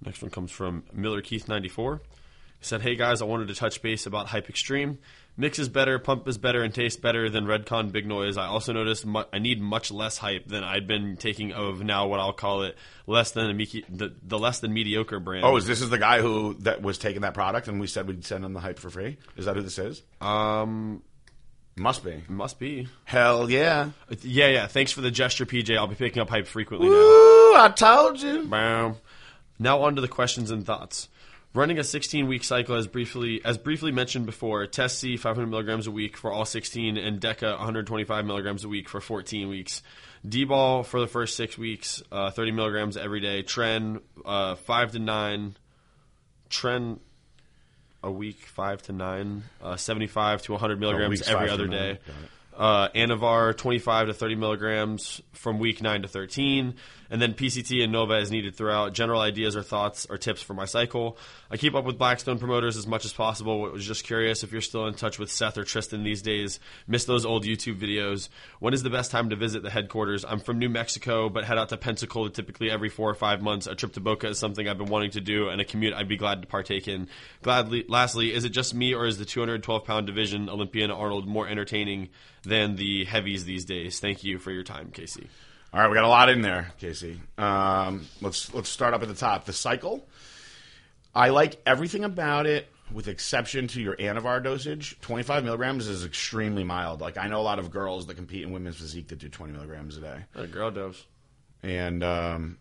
Next 0.05 0.23
one 0.23 0.31
comes 0.31 0.51
from 0.51 0.85
Miller 0.93 1.23
Keith 1.23 1.49
ninety 1.49 1.69
four. 1.69 2.01
He 2.59 2.65
said, 2.65 2.83
"Hey 2.83 2.97
guys, 2.97 3.23
I 3.23 3.25
wanted 3.25 3.49
to 3.49 3.55
touch 3.55 3.83
base 3.83 4.07
about 4.07 4.29
Hype 4.29 4.49
Extreme. 4.49 4.99
Mix 5.39 5.59
is 5.59 5.69
better, 5.69 5.99
pump 5.99 6.27
is 6.29 6.39
better, 6.39 6.63
and 6.63 6.73
tastes 6.75 6.99
better 6.99 7.29
than 7.29 7.45
Redcon 7.45 7.93
Big 7.93 8.07
Noise. 8.07 8.39
I 8.39 8.47
also 8.47 8.73
noticed 8.73 9.05
mu- 9.05 9.25
I 9.33 9.39
need 9.39 9.61
much 9.61 9.91
less 9.91 10.17
hype 10.17 10.47
than 10.47 10.65
I'd 10.65 10.87
been 10.87 11.19
taking 11.19 11.53
of 11.53 11.83
now 11.85 12.07
what 12.07 12.21
I'll 12.21 12.33
call 12.33 12.63
it 12.63 12.75
less 13.07 13.33
than 13.33 13.55
meki- 13.59 13.85
the, 13.91 14.15
the 14.23 14.39
less 14.39 14.61
than 14.61 14.73
mediocre 14.73 15.21
brand. 15.21 15.45
Oh, 15.45 15.57
is 15.57 15.67
this 15.67 15.83
is 15.83 15.91
the 15.91 15.99
guy 15.99 16.23
who 16.23 16.55
that 16.61 16.81
was 16.81 16.97
taking 16.97 17.21
that 17.21 17.35
product 17.35 17.69
and 17.69 17.79
we 17.81 17.87
said 17.87 18.09
we'd 18.09 18.25
send 18.25 18.47
him 18.47 18.55
the 18.55 18.61
hype 18.61 18.79
for 18.79 18.89
free? 18.89 19.19
Is 19.37 19.45
that 19.45 19.57
who 19.57 19.63
this 19.63 19.79
is? 19.79 20.03
um 20.23 21.03
Must 21.77 22.03
be. 22.03 22.23
must 22.29 22.59
be 22.59 22.89
Hell 23.05 23.51
yeah. 23.51 23.91
yeah 24.23 24.49
yeah. 24.49 24.67
Thanks 24.69 24.91
for 24.93 25.03
the 25.03 25.11
gesture, 25.11 25.45
PJ. 25.45 25.77
I'll 25.77 25.87
be 25.87 25.97
picking 25.97 26.23
up 26.23 26.31
hype 26.31 26.47
frequently 26.47 26.89
now." 26.89 26.95
I 26.95 27.73
told 27.77 28.23
you. 28.23 28.45
Bam. 28.45 28.97
Now 29.59 29.83
on 29.83 29.97
to 29.97 30.01
the 30.01 30.09
questions 30.09 30.51
and 30.51 30.65
thoughts. 30.65 31.09
Running 31.57 31.79
a 31.79 31.83
16-week 31.83 32.45
cycle, 32.45 32.75
as 32.75 32.87
briefly 32.87 33.41
as 33.43 33.57
briefly 33.57 33.91
mentioned 33.91 34.27
before, 34.27 34.67
test 34.67 34.99
C 34.99 35.17
500 35.17 35.47
milligrams 35.47 35.87
a 35.87 35.91
week 35.91 36.19
for 36.19 36.31
all 36.31 36.45
16, 36.45 36.99
and 36.99 37.19
Deca 37.19 37.57
125 37.57 38.27
milligrams 38.27 38.65
a 38.65 38.69
week 38.69 38.91
for 38.91 39.01
14 39.01 39.49
weeks. 39.49 39.83
D-bol 40.29 40.83
for 40.83 41.01
the 41.01 41.07
first 41.07 41.35
six 41.35 41.57
weeks, 41.57 42.03
uh, 42.13 42.31
30 42.31 42.53
milligrams 42.53 42.99
every 42.99 43.21
day. 43.21 43.43
Tren 43.43 44.03
uh, 44.27 44.57
five 44.57 44.93
to 44.93 44.99
nine. 44.99 45.57
Tren 46.51 46.99
a 48.03 48.13
week, 48.13 48.41
five 48.41 48.83
to 48.83 48.93
nine. 48.93 49.45
Uh, 49.63 49.77
75 49.77 50.43
to 50.43 50.53
100 50.53 50.79
milligrams 50.79 51.09
weeks, 51.09 51.27
every 51.27 51.49
other 51.49 51.69
day. 51.69 51.99
Uh, 52.55 52.89
Anavar 52.91 53.57
25 53.57 54.09
to 54.09 54.13
30 54.13 54.35
milligrams 54.35 55.23
from 55.33 55.59
week 55.59 55.81
9 55.81 56.03
to 56.03 56.09
13. 56.09 56.75
And 57.11 57.21
then 57.21 57.35
PCT 57.35 57.83
and 57.83 57.95
Nolva 57.95 58.21
as 58.21 58.31
needed 58.31 58.57
throughout. 58.57 58.93
General 58.93 59.21
ideas 59.21 59.57
or 59.57 59.63
thoughts 59.63 60.07
or 60.09 60.19
tips 60.19 60.43
for 60.43 60.55
my 60.55 60.65
cycle. 60.65 61.19
I 61.51 61.57
keep 61.57 61.75
up 61.75 61.85
with 61.85 61.99
Blackstone 61.99 62.39
promoters 62.39 62.77
as 62.77 62.87
much 62.87 63.05
as 63.05 63.13
possible. 63.13 63.65
I 63.65 63.69
Was 63.71 63.87
just 63.87 64.05
curious 64.05 64.43
if 64.43 64.53
you're 64.53 64.61
still 64.61 64.87
in 64.87 64.95
touch 64.95 65.19
with 65.19 65.31
Seth 65.31 65.59
or 65.59 65.65
Tristan 65.65 66.03
these 66.03 66.23
days. 66.23 66.59
Miss 66.87 67.05
those 67.05 67.25
old 67.25 67.45
YouTube 67.45 67.81
videos. 67.81 68.29
When 68.59 68.75
is 68.75 68.83
the 68.83 68.91
best 68.91 69.11
time 69.11 69.31
to 69.31 69.37
visit 69.37 69.63
the 69.63 69.71
headquarters? 69.71 70.25
I'm 70.25 70.41
from 70.41 70.59
New 70.59 70.69
Mexico, 70.69 71.29
but 71.29 71.45
head 71.45 71.59
out 71.59 71.69
to 71.71 71.77
Pensacola 71.77 72.31
typically 72.31 72.71
every 72.71 72.89
four 72.89 73.09
or 73.11 73.15
five 73.15 73.43
months. 73.43 73.67
A 73.67 73.75
trip 73.75 73.93
to 73.93 74.01
Boca 74.01 74.29
is 74.29 74.39
something 74.39 74.69
I've 74.69 74.79
been 74.79 74.91
wanting 74.91 75.13
to 75.13 75.21
do, 75.21 75.49
and 75.49 75.61
a 75.61 75.65
commute 75.65 75.95
I'd 75.95 76.09
be 76.09 76.17
glad 76.17 76.43
to 76.43 76.49
partake 76.49 76.89
in. 76.89 77.09
Gladly. 77.43 77.85
Lastly, 77.89 78.33
is 78.33 78.45
it 78.45 78.51
just 78.51 78.75
me 78.75 78.95
or 78.95 79.07
is 79.07 79.19
the 79.19 79.25
212 79.25 79.85
pound 79.85 80.07
division 80.07 80.49
Olympian 80.49 80.91
Arnold 80.91 81.27
more 81.27 81.49
entertaining 81.49 82.09
than 82.43 82.77
the 82.77 83.05
heavies 83.05 83.45
these 83.45 83.65
days? 83.65 84.01
Thank 84.01 84.25
you 84.25 84.39
for 84.39 84.51
your 84.51 84.63
time, 84.63 84.91
Casey. 84.91 85.29
All 85.73 85.81
right, 85.81 85.89
we 85.89 85.95
got 85.95 86.05
a 86.05 86.09
lot 86.09 86.29
in 86.29 86.41
there, 86.43 86.73
Casey. 86.79 87.21
Um, 87.37 88.07
let's 88.23 88.53
let's 88.55 88.69
start 88.69 88.95
up 88.95 89.03
at 89.03 89.09
the 89.09 89.15
top. 89.15 89.45
The 89.45 89.53
cycle. 89.53 90.09
I 91.15 91.31
like 91.31 91.61
everything 91.67 92.05
about 92.05 92.47
it, 92.47 92.69
with 92.93 93.09
exception 93.09 93.69
to 93.69 93.81
your 93.83 93.97
Anavar 93.97 94.43
dosage. 94.43 94.99
Twenty 95.01 95.23
five 95.23 95.45
milligrams 95.45 95.87
is 95.89 96.05
extremely 96.05 96.65
mild. 96.65 97.01
Like 97.01 97.19
I 97.19 97.27
know 97.29 97.41
a 97.41 97.43
lot 97.43 97.59
of 97.59 97.71
girls 97.71 98.07
that 98.07 98.15
compete 98.17 98.43
in 98.43 98.53
women's 98.53 98.77
physique 98.77 99.09
that 99.09 99.19
do 99.19 99.29
twenty 99.29 99.53
milligrams 99.53 99.97
a 99.99 100.01
day, 100.01 100.19
A 100.35 100.47
girl 100.47 100.71
dose. 100.71 101.05
and 101.63 102.03
um, 102.03 102.59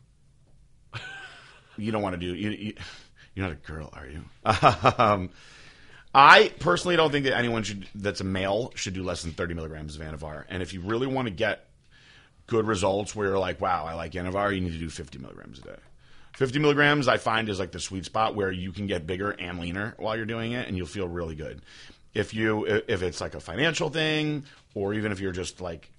you 1.77 1.91
don't 1.91 2.01
want 2.01 2.19
to 2.19 2.19
do. 2.19 2.35
You, 2.35 2.49
you, 2.49 2.73
you're 3.33 3.47
not 3.47 3.53
a 3.53 3.71
girl, 3.71 3.89
are 3.93 4.07
you? 4.07 4.23
um, 4.97 5.29
I 6.13 6.51
personally 6.59 6.95
don't 6.97 7.11
think 7.11 7.25
that 7.25 7.37
anyone 7.37 7.63
should 7.63 7.87
that's 7.95 8.19
a 8.21 8.25
male 8.25 8.71
should 8.75 8.93
do 8.93 9.03
less 9.03 9.21
than 9.21 9.31
30 9.31 9.53
milligrams 9.53 9.95
of 9.95 10.01
Anavar. 10.01 10.43
And 10.49 10.61
if 10.63 10.73
you 10.73 10.81
really 10.81 11.07
want 11.07 11.27
to 11.27 11.33
get 11.33 11.67
good 12.47 12.67
results 12.67 13.15
where 13.15 13.27
you're 13.27 13.39
like, 13.39 13.59
wow, 13.61 13.85
I 13.85 13.93
like 13.93 14.11
Anavar, 14.13 14.53
you 14.53 14.61
need 14.61 14.73
to 14.73 14.79
do 14.79 14.89
50 14.89 15.19
milligrams 15.19 15.59
a 15.59 15.63
day. 15.63 15.75
50 16.37 16.59
milligrams, 16.59 17.07
I 17.07 17.17
find, 17.17 17.47
is 17.47 17.59
like 17.59 17.71
the 17.71 17.79
sweet 17.79 18.05
spot 18.05 18.35
where 18.35 18.51
you 18.51 18.71
can 18.71 18.87
get 18.87 19.07
bigger 19.07 19.31
and 19.31 19.59
leaner 19.59 19.95
while 19.97 20.17
you're 20.17 20.25
doing 20.25 20.51
it, 20.51 20.67
and 20.67 20.75
you'll 20.75 20.85
feel 20.85 21.07
really 21.07 21.35
good. 21.35 21.61
If 22.13 22.33
you, 22.33 22.65
if 22.65 23.01
it's 23.01 23.21
like 23.21 23.35
a 23.35 23.39
financial 23.39 23.89
thing, 23.89 24.45
or 24.73 24.93
even 24.93 25.11
if 25.11 25.19
you're 25.19 25.31
just 25.31 25.61
like, 25.61 25.89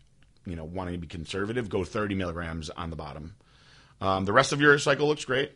you 0.45 0.55
know, 0.55 0.65
wanting 0.65 0.95
to 0.95 1.01
be 1.01 1.07
conservative, 1.07 1.69
go 1.69 1.85
30 1.85 2.15
milligrams 2.15 2.71
on 2.71 2.91
the 2.91 2.97
bottom. 2.97 3.35
Um, 4.01 4.25
the 4.25 4.33
rest 4.33 4.53
of 4.53 4.61
your 4.61 4.79
cycle 4.79 5.09
looks 5.09 5.25
great. 5.25 5.53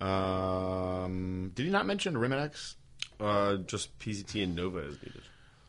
Um, 0.00 1.52
did 1.54 1.66
he 1.66 1.70
not 1.70 1.86
mention 1.86 2.14
Arimidex? 2.14 2.74
Uh, 3.20 3.56
just 3.56 3.96
PCT 3.98 4.42
and 4.42 4.58
Nolva 4.58 4.88
is 4.88 4.96
needed. 5.02 5.22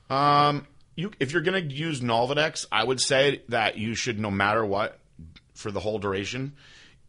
Um, 0.10 0.67
you 1.01 1.11
if 1.19 1.31
you're 1.33 1.41
going 1.41 1.67
to 1.67 1.75
use 1.75 1.99
Nolvadex, 2.01 2.65
I 2.71 2.83
would 2.83 3.01
say 3.01 3.41
that 3.49 3.77
you 3.77 3.95
should, 3.95 4.19
no 4.19 4.31
matter 4.31 4.65
what, 4.65 4.99
for 5.53 5.71
the 5.71 5.79
whole 5.79 5.99
duration, 5.99 6.53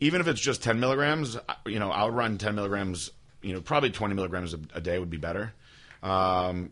even 0.00 0.20
if 0.20 0.26
it's 0.28 0.40
just 0.40 0.62
10 0.62 0.80
milligrams, 0.80 1.36
you 1.66 1.78
know, 1.78 1.90
I 1.90 2.04
would 2.04 2.14
run 2.14 2.38
10 2.38 2.54
milligrams. 2.54 3.10
You 3.42 3.54
know, 3.54 3.60
probably 3.60 3.90
20 3.90 4.14
milligrams 4.14 4.54
a, 4.54 4.60
a 4.74 4.80
day 4.80 4.98
would 4.98 5.10
be 5.10 5.16
better. 5.16 5.52
Um, 6.02 6.70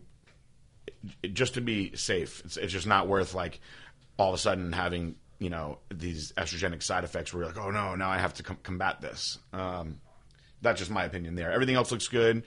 it- 1.23 1.33
just 1.33 1.55
to 1.55 1.61
be 1.61 1.95
safe, 1.95 2.41
it's, 2.45 2.57
it's 2.57 2.71
just 2.73 2.87
not 2.87 3.07
worth 3.07 3.33
like 3.33 3.59
all 4.17 4.29
of 4.29 4.35
a 4.35 4.37
sudden 4.37 4.71
having 4.71 5.15
you 5.39 5.49
know 5.49 5.79
these 5.93 6.31
estrogenic 6.33 6.83
side 6.83 7.03
effects 7.03 7.33
where 7.33 7.43
you're 7.43 7.51
like, 7.53 7.61
oh 7.63 7.71
no, 7.71 7.95
now 7.95 8.09
I 8.09 8.19
have 8.19 8.33
to 8.35 8.43
com- 8.43 8.59
combat 8.63 9.01
this. 9.01 9.39
Um, 9.53 9.99
that's 10.61 10.79
just 10.79 10.91
my 10.91 11.05
opinion 11.05 11.35
there. 11.35 11.51
Everything 11.51 11.75
else 11.75 11.91
looks 11.91 12.07
good. 12.07 12.43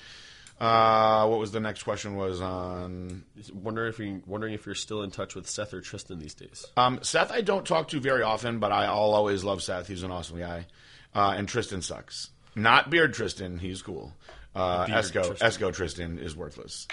Uh, 0.61 1.27
what 1.27 1.41
was 1.41 1.51
the 1.51 1.61
next 1.61 1.83
question? 1.83 2.17
Was 2.17 2.41
on 2.41 3.25
Wonder 3.53 3.87
if 3.87 3.99
you 3.99 4.23
wondering 4.27 4.55
if 4.55 4.67
you're 4.67 4.75
still 4.75 5.03
in 5.03 5.11
touch 5.11 5.35
with 5.35 5.49
Seth 5.49 5.75
or 5.75 5.81
Tristan 5.81 6.19
these 6.19 6.35
days. 6.35 6.65
Um, 6.77 7.01
Seth, 7.03 7.33
I 7.33 7.41
don't 7.41 7.67
talk 7.67 7.89
to 7.89 8.01
very 8.01 8.23
often, 8.23 8.61
but 8.61 8.71
I, 8.71 8.85
I'll 8.85 9.15
always 9.15 9.43
love 9.43 9.63
Seth. 9.63 9.89
He's 9.89 10.05
an 10.05 10.11
awesome 10.11 10.39
guy. 10.39 10.67
Uh, 11.15 11.35
and 11.37 11.49
Tristan 11.49 11.83
sucks. 11.83 12.31
Not 12.55 12.91
Beard 12.91 13.15
Tristan. 13.15 13.59
He's 13.59 13.83
cool. 13.83 14.13
Uh, 14.55 14.87
Beard 14.87 15.05
Esco, 15.05 15.27
Tristan. 15.27 15.51
Esco 15.51 15.75
Tristan 15.75 16.19
is 16.19 16.37
worthless. 16.37 16.87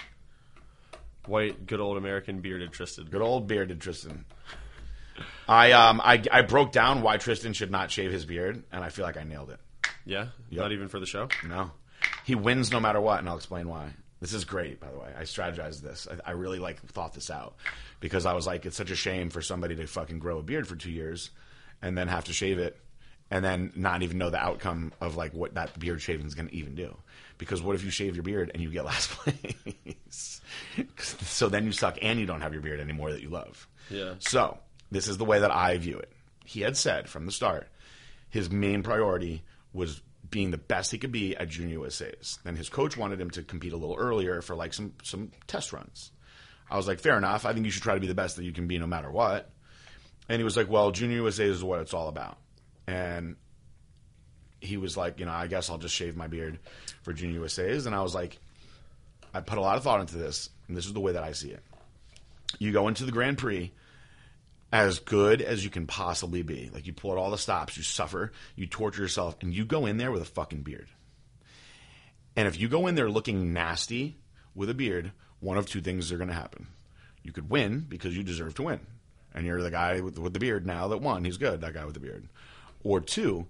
White, 1.26 1.66
good 1.66 1.78
old 1.80 1.96
American 1.96 2.40
bearded 2.40 2.72
Tristan. 2.72 3.06
Good 3.06 3.22
old 3.22 3.46
bearded 3.46 3.80
Tristan. 3.80 4.24
I 5.48 5.72
um 5.72 6.00
I, 6.00 6.22
I 6.32 6.42
broke 6.42 6.72
down 6.72 7.02
why 7.02 7.16
Tristan 7.16 7.52
should 7.52 7.70
not 7.70 7.90
shave 7.90 8.10
his 8.10 8.24
beard, 8.24 8.62
and 8.72 8.82
I 8.82 8.88
feel 8.88 9.04
like 9.04 9.16
I 9.16 9.22
nailed 9.22 9.50
it. 9.50 9.60
Yeah, 10.04 10.28
not 10.50 10.72
even 10.72 10.88
for 10.88 10.98
the 10.98 11.06
show. 11.06 11.28
No, 11.46 11.70
he 12.24 12.34
wins 12.34 12.70
no 12.70 12.80
matter 12.80 13.00
what, 13.00 13.18
and 13.18 13.28
I'll 13.28 13.36
explain 13.36 13.68
why. 13.68 13.90
This 14.20 14.34
is 14.34 14.44
great, 14.44 14.78
by 14.78 14.90
the 14.90 14.98
way. 14.98 15.12
I 15.18 15.22
strategized 15.22 15.80
this. 15.80 16.06
I, 16.08 16.30
I 16.30 16.32
really 16.32 16.60
like 16.60 16.80
thought 16.80 17.12
this 17.12 17.30
out 17.30 17.56
because 18.00 18.24
I 18.24 18.34
was 18.34 18.46
like, 18.46 18.64
it's 18.64 18.76
such 18.76 18.90
a 18.90 18.96
shame 18.96 19.30
for 19.30 19.42
somebody 19.42 19.74
to 19.76 19.86
fucking 19.86 20.20
grow 20.20 20.38
a 20.38 20.42
beard 20.42 20.68
for 20.68 20.76
two 20.76 20.92
years 20.92 21.30
and 21.82 21.98
then 21.98 22.06
have 22.08 22.24
to 22.26 22.32
shave 22.32 22.58
it 22.58 22.78
and 23.32 23.44
then 23.44 23.72
not 23.74 24.02
even 24.02 24.18
know 24.18 24.30
the 24.30 24.38
outcome 24.38 24.92
of 25.00 25.16
like 25.16 25.32
what 25.32 25.54
that 25.54 25.76
beard 25.78 26.00
shaving 26.00 26.26
is 26.26 26.34
going 26.34 26.48
to 26.48 26.54
even 26.54 26.74
do. 26.74 26.96
Because 27.38 27.62
what 27.62 27.74
if 27.74 27.82
you 27.82 27.90
shave 27.90 28.14
your 28.14 28.22
beard 28.22 28.50
and 28.52 28.62
you 28.62 28.70
get 28.70 28.84
last 28.84 29.10
place? 29.10 30.40
so 30.98 31.48
then 31.48 31.64
you 31.64 31.72
suck 31.72 31.98
and 32.02 32.20
you 32.20 32.26
don't 32.26 32.42
have 32.42 32.52
your 32.52 32.62
beard 32.62 32.78
anymore 32.78 33.10
that 33.10 33.22
you 33.22 33.28
love. 33.28 33.66
Yeah. 33.90 34.14
So 34.18 34.58
this 34.90 35.08
is 35.08 35.18
the 35.18 35.24
way 35.24 35.40
that 35.40 35.50
I 35.50 35.78
view 35.78 35.98
it. 35.98 36.12
He 36.44 36.60
had 36.60 36.76
said 36.76 37.08
from 37.08 37.26
the 37.26 37.32
start 37.32 37.68
his 38.28 38.50
main 38.50 38.82
priority 38.82 39.42
was 39.72 40.00
being 40.32 40.50
the 40.50 40.58
best 40.58 40.90
he 40.90 40.98
could 40.98 41.12
be 41.12 41.36
at 41.36 41.48
Junior 41.48 41.84
USA's. 41.84 42.40
Then 42.42 42.56
his 42.56 42.68
coach 42.68 42.96
wanted 42.96 43.20
him 43.20 43.30
to 43.30 43.42
compete 43.44 43.72
a 43.72 43.76
little 43.76 43.94
earlier 43.96 44.42
for 44.42 44.56
like 44.56 44.74
some 44.74 44.94
some 45.04 45.30
test 45.46 45.72
runs. 45.72 46.10
I 46.68 46.76
was 46.76 46.88
like, 46.88 46.98
fair 46.98 47.16
enough. 47.16 47.46
I 47.46 47.52
think 47.52 47.66
you 47.66 47.70
should 47.70 47.82
try 47.82 47.94
to 47.94 48.00
be 48.00 48.06
the 48.08 48.14
best 48.14 48.36
that 48.36 48.44
you 48.44 48.52
can 48.52 48.66
be 48.66 48.78
no 48.78 48.86
matter 48.86 49.10
what. 49.10 49.50
And 50.28 50.40
he 50.40 50.44
was 50.44 50.56
like, 50.56 50.70
well, 50.70 50.90
Junior 50.90 51.18
USA 51.18 51.44
is 51.44 51.62
what 51.62 51.80
it's 51.80 51.94
all 51.94 52.08
about. 52.08 52.38
And 52.86 53.36
he 54.60 54.78
was 54.78 54.96
like, 54.96 55.20
you 55.20 55.26
know, 55.26 55.32
I 55.32 55.48
guess 55.48 55.68
I'll 55.68 55.78
just 55.78 55.94
shave 55.94 56.16
my 56.16 56.28
beard 56.28 56.58
for 57.02 57.12
Junior 57.12 57.40
USA's. 57.40 57.86
And 57.86 57.94
I 57.94 58.02
was 58.02 58.14
like, 58.14 58.38
I 59.34 59.40
put 59.40 59.58
a 59.58 59.60
lot 59.60 59.76
of 59.76 59.82
thought 59.82 60.00
into 60.00 60.16
this, 60.16 60.48
and 60.66 60.76
this 60.76 60.86
is 60.86 60.92
the 60.92 61.00
way 61.00 61.12
that 61.12 61.22
I 61.22 61.32
see 61.32 61.50
it. 61.50 61.62
You 62.58 62.72
go 62.72 62.88
into 62.88 63.04
the 63.04 63.12
Grand 63.12 63.38
Prix 63.38 63.72
as 64.72 64.98
good 65.00 65.42
as 65.42 65.62
you 65.62 65.70
can 65.70 65.86
possibly 65.86 66.42
be. 66.42 66.70
Like 66.72 66.86
you 66.86 66.94
pull 66.94 67.12
out 67.12 67.18
all 67.18 67.30
the 67.30 67.38
stops, 67.38 67.76
you 67.76 67.82
suffer, 67.82 68.32
you 68.56 68.66
torture 68.66 69.02
yourself, 69.02 69.36
and 69.42 69.52
you 69.52 69.64
go 69.64 69.84
in 69.86 69.98
there 69.98 70.10
with 70.10 70.22
a 70.22 70.26
fucking 70.26 70.62
beard. 70.62 70.88
And 72.34 72.48
if 72.48 72.58
you 72.58 72.68
go 72.68 72.86
in 72.86 72.94
there 72.94 73.10
looking 73.10 73.52
nasty 73.52 74.16
with 74.54 74.70
a 74.70 74.74
beard, 74.74 75.12
one 75.40 75.58
of 75.58 75.66
two 75.66 75.82
things 75.82 76.10
are 76.10 76.16
going 76.16 76.28
to 76.28 76.34
happen. 76.34 76.68
You 77.22 77.32
could 77.32 77.50
win 77.50 77.80
because 77.86 78.16
you 78.16 78.22
deserve 78.22 78.54
to 78.54 78.62
win. 78.62 78.80
And 79.34 79.46
you're 79.46 79.62
the 79.62 79.70
guy 79.70 80.00
with, 80.00 80.18
with 80.18 80.32
the 80.32 80.38
beard 80.38 80.66
now 80.66 80.88
that 80.88 80.98
won. 80.98 81.24
He's 81.24 81.36
good, 81.36 81.60
that 81.60 81.74
guy 81.74 81.84
with 81.84 81.94
the 81.94 82.00
beard. 82.00 82.28
Or 82.82 83.00
two, 83.00 83.46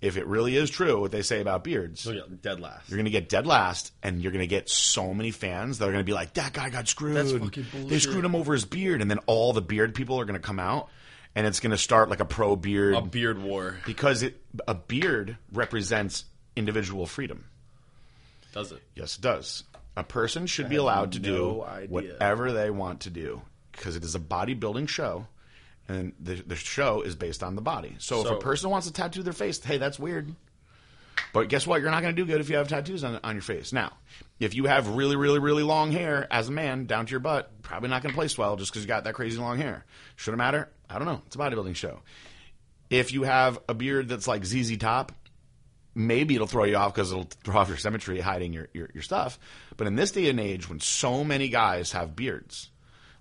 if 0.00 0.16
it 0.16 0.26
really 0.26 0.56
is 0.56 0.70
true 0.70 1.00
what 1.00 1.12
they 1.12 1.22
say 1.22 1.40
about 1.40 1.62
beards, 1.64 2.00
So 2.00 2.12
yeah, 2.12 2.22
dead 2.42 2.58
last. 2.60 2.88
you're 2.88 2.96
going 2.96 3.04
to 3.04 3.10
get 3.10 3.28
dead 3.28 3.46
last, 3.46 3.92
and 4.02 4.22
you're 4.22 4.32
going 4.32 4.40
to 4.42 4.46
get 4.46 4.68
so 4.70 5.12
many 5.12 5.30
fans 5.30 5.78
that 5.78 5.84
are 5.88 5.92
going 5.92 6.00
to 6.04 6.08
be 6.08 6.14
like, 6.14 6.34
"That 6.34 6.52
guy 6.52 6.70
got 6.70 6.88
screwed. 6.88 7.16
That's 7.16 7.32
fucking 7.32 7.66
They 7.88 7.98
screwed 7.98 8.24
him 8.24 8.34
over 8.34 8.52
his 8.52 8.64
beard." 8.64 9.02
And 9.02 9.10
then 9.10 9.18
all 9.26 9.52
the 9.52 9.62
beard 9.62 9.94
people 9.94 10.18
are 10.20 10.24
going 10.24 10.40
to 10.40 10.46
come 10.46 10.58
out, 10.58 10.88
and 11.34 11.46
it's 11.46 11.60
going 11.60 11.72
to 11.72 11.78
start 11.78 12.08
like 12.08 12.20
a 12.20 12.24
pro 12.24 12.56
beard 12.56 12.94
A 12.94 13.02
beard 13.02 13.42
war. 13.42 13.78
because 13.84 14.22
it 14.22 14.40
a 14.66 14.74
beard 14.74 15.36
represents 15.52 16.24
individual 16.56 17.06
freedom. 17.06 17.44
Does 18.52 18.72
it? 18.72 18.82
Yes, 18.96 19.16
it 19.16 19.20
does. 19.20 19.64
A 19.96 20.02
person 20.04 20.46
should 20.46 20.68
be 20.68 20.76
allowed 20.76 21.12
to 21.12 21.18
no 21.20 21.24
do 21.28 21.62
idea. 21.62 21.88
whatever 21.88 22.52
they 22.52 22.70
want 22.70 23.00
to 23.00 23.10
do 23.10 23.42
because 23.72 23.96
it 23.96 24.04
is 24.04 24.14
a 24.14 24.18
bodybuilding 24.20 24.88
show, 24.88 25.26
and 25.90 26.12
the 26.20 26.34
the 26.34 26.56
show 26.56 27.02
is 27.02 27.16
based 27.16 27.42
on 27.42 27.56
the 27.56 27.62
body. 27.62 27.96
So, 27.98 28.20
if 28.24 28.30
a 28.30 28.36
person 28.36 28.70
wants 28.70 28.86
to 28.86 28.92
tattoo 28.92 29.22
their 29.22 29.32
face, 29.32 29.62
hey, 29.62 29.78
that's 29.78 29.98
weird. 29.98 30.34
But 31.32 31.48
guess 31.48 31.66
what? 31.66 31.80
You're 31.80 31.90
not 31.90 32.02
going 32.02 32.14
to 32.14 32.22
do 32.22 32.26
good 32.26 32.40
if 32.40 32.48
you 32.48 32.56
have 32.56 32.68
tattoos 32.68 33.04
on, 33.04 33.20
on 33.22 33.34
your 33.34 33.42
face. 33.42 33.72
Now, 33.72 33.92
if 34.38 34.54
you 34.54 34.64
have 34.64 34.88
really, 34.88 35.16
really, 35.16 35.38
really 35.38 35.62
long 35.62 35.92
hair 35.92 36.26
as 36.30 36.48
a 36.48 36.52
man 36.52 36.86
down 36.86 37.06
to 37.06 37.10
your 37.10 37.20
butt, 37.20 37.62
probably 37.62 37.88
not 37.88 38.02
going 38.02 38.12
to 38.12 38.16
place 38.16 38.38
well 38.38 38.56
just 38.56 38.72
because 38.72 38.82
you 38.82 38.88
got 38.88 39.04
that 39.04 39.14
crazy 39.14 39.38
long 39.38 39.58
hair. 39.58 39.84
Should 40.16 40.34
it 40.34 40.38
matter? 40.38 40.70
I 40.88 40.98
don't 40.98 41.06
know. 41.06 41.22
It's 41.26 41.36
a 41.36 41.38
bodybuilding 41.38 41.76
show. 41.76 42.00
If 42.88 43.12
you 43.12 43.24
have 43.24 43.58
a 43.68 43.74
beard 43.74 44.08
that's 44.08 44.26
like 44.26 44.44
ZZ 44.44 44.76
Top, 44.78 45.12
maybe 45.94 46.34
it'll 46.34 46.46
throw 46.46 46.64
you 46.64 46.76
off 46.76 46.94
because 46.94 47.12
it'll 47.12 47.28
throw 47.44 47.58
off 47.58 47.68
your 47.68 47.76
symmetry 47.76 48.20
hiding 48.20 48.52
your, 48.52 48.68
your, 48.72 48.88
your 48.94 49.02
stuff. 49.02 49.38
But 49.76 49.86
in 49.86 49.96
this 49.96 50.12
day 50.12 50.28
and 50.30 50.40
age, 50.40 50.68
when 50.68 50.80
so 50.80 51.22
many 51.22 51.48
guys 51.48 51.92
have 51.92 52.16
beards, 52.16 52.70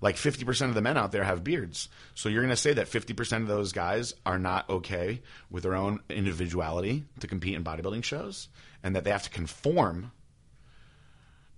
like 0.01 0.15
50% 0.15 0.69
of 0.69 0.73
the 0.73 0.81
men 0.81 0.97
out 0.97 1.11
there 1.11 1.23
have 1.23 1.43
beards. 1.43 1.89
So 2.15 2.29
you're 2.29 2.41
going 2.41 2.49
to 2.49 2.55
say 2.55 2.73
that 2.73 2.87
50% 2.87 3.41
of 3.41 3.47
those 3.47 3.71
guys 3.71 4.13
are 4.25 4.39
not 4.39 4.69
okay 4.69 5.21
with 5.49 5.63
their 5.63 5.75
own 5.75 5.99
individuality 6.09 7.05
to 7.19 7.27
compete 7.27 7.55
in 7.55 7.63
bodybuilding 7.63 8.03
shows 8.03 8.47
and 8.83 8.95
that 8.95 9.03
they 9.03 9.11
have 9.11 9.23
to 9.23 9.29
conform 9.29 10.11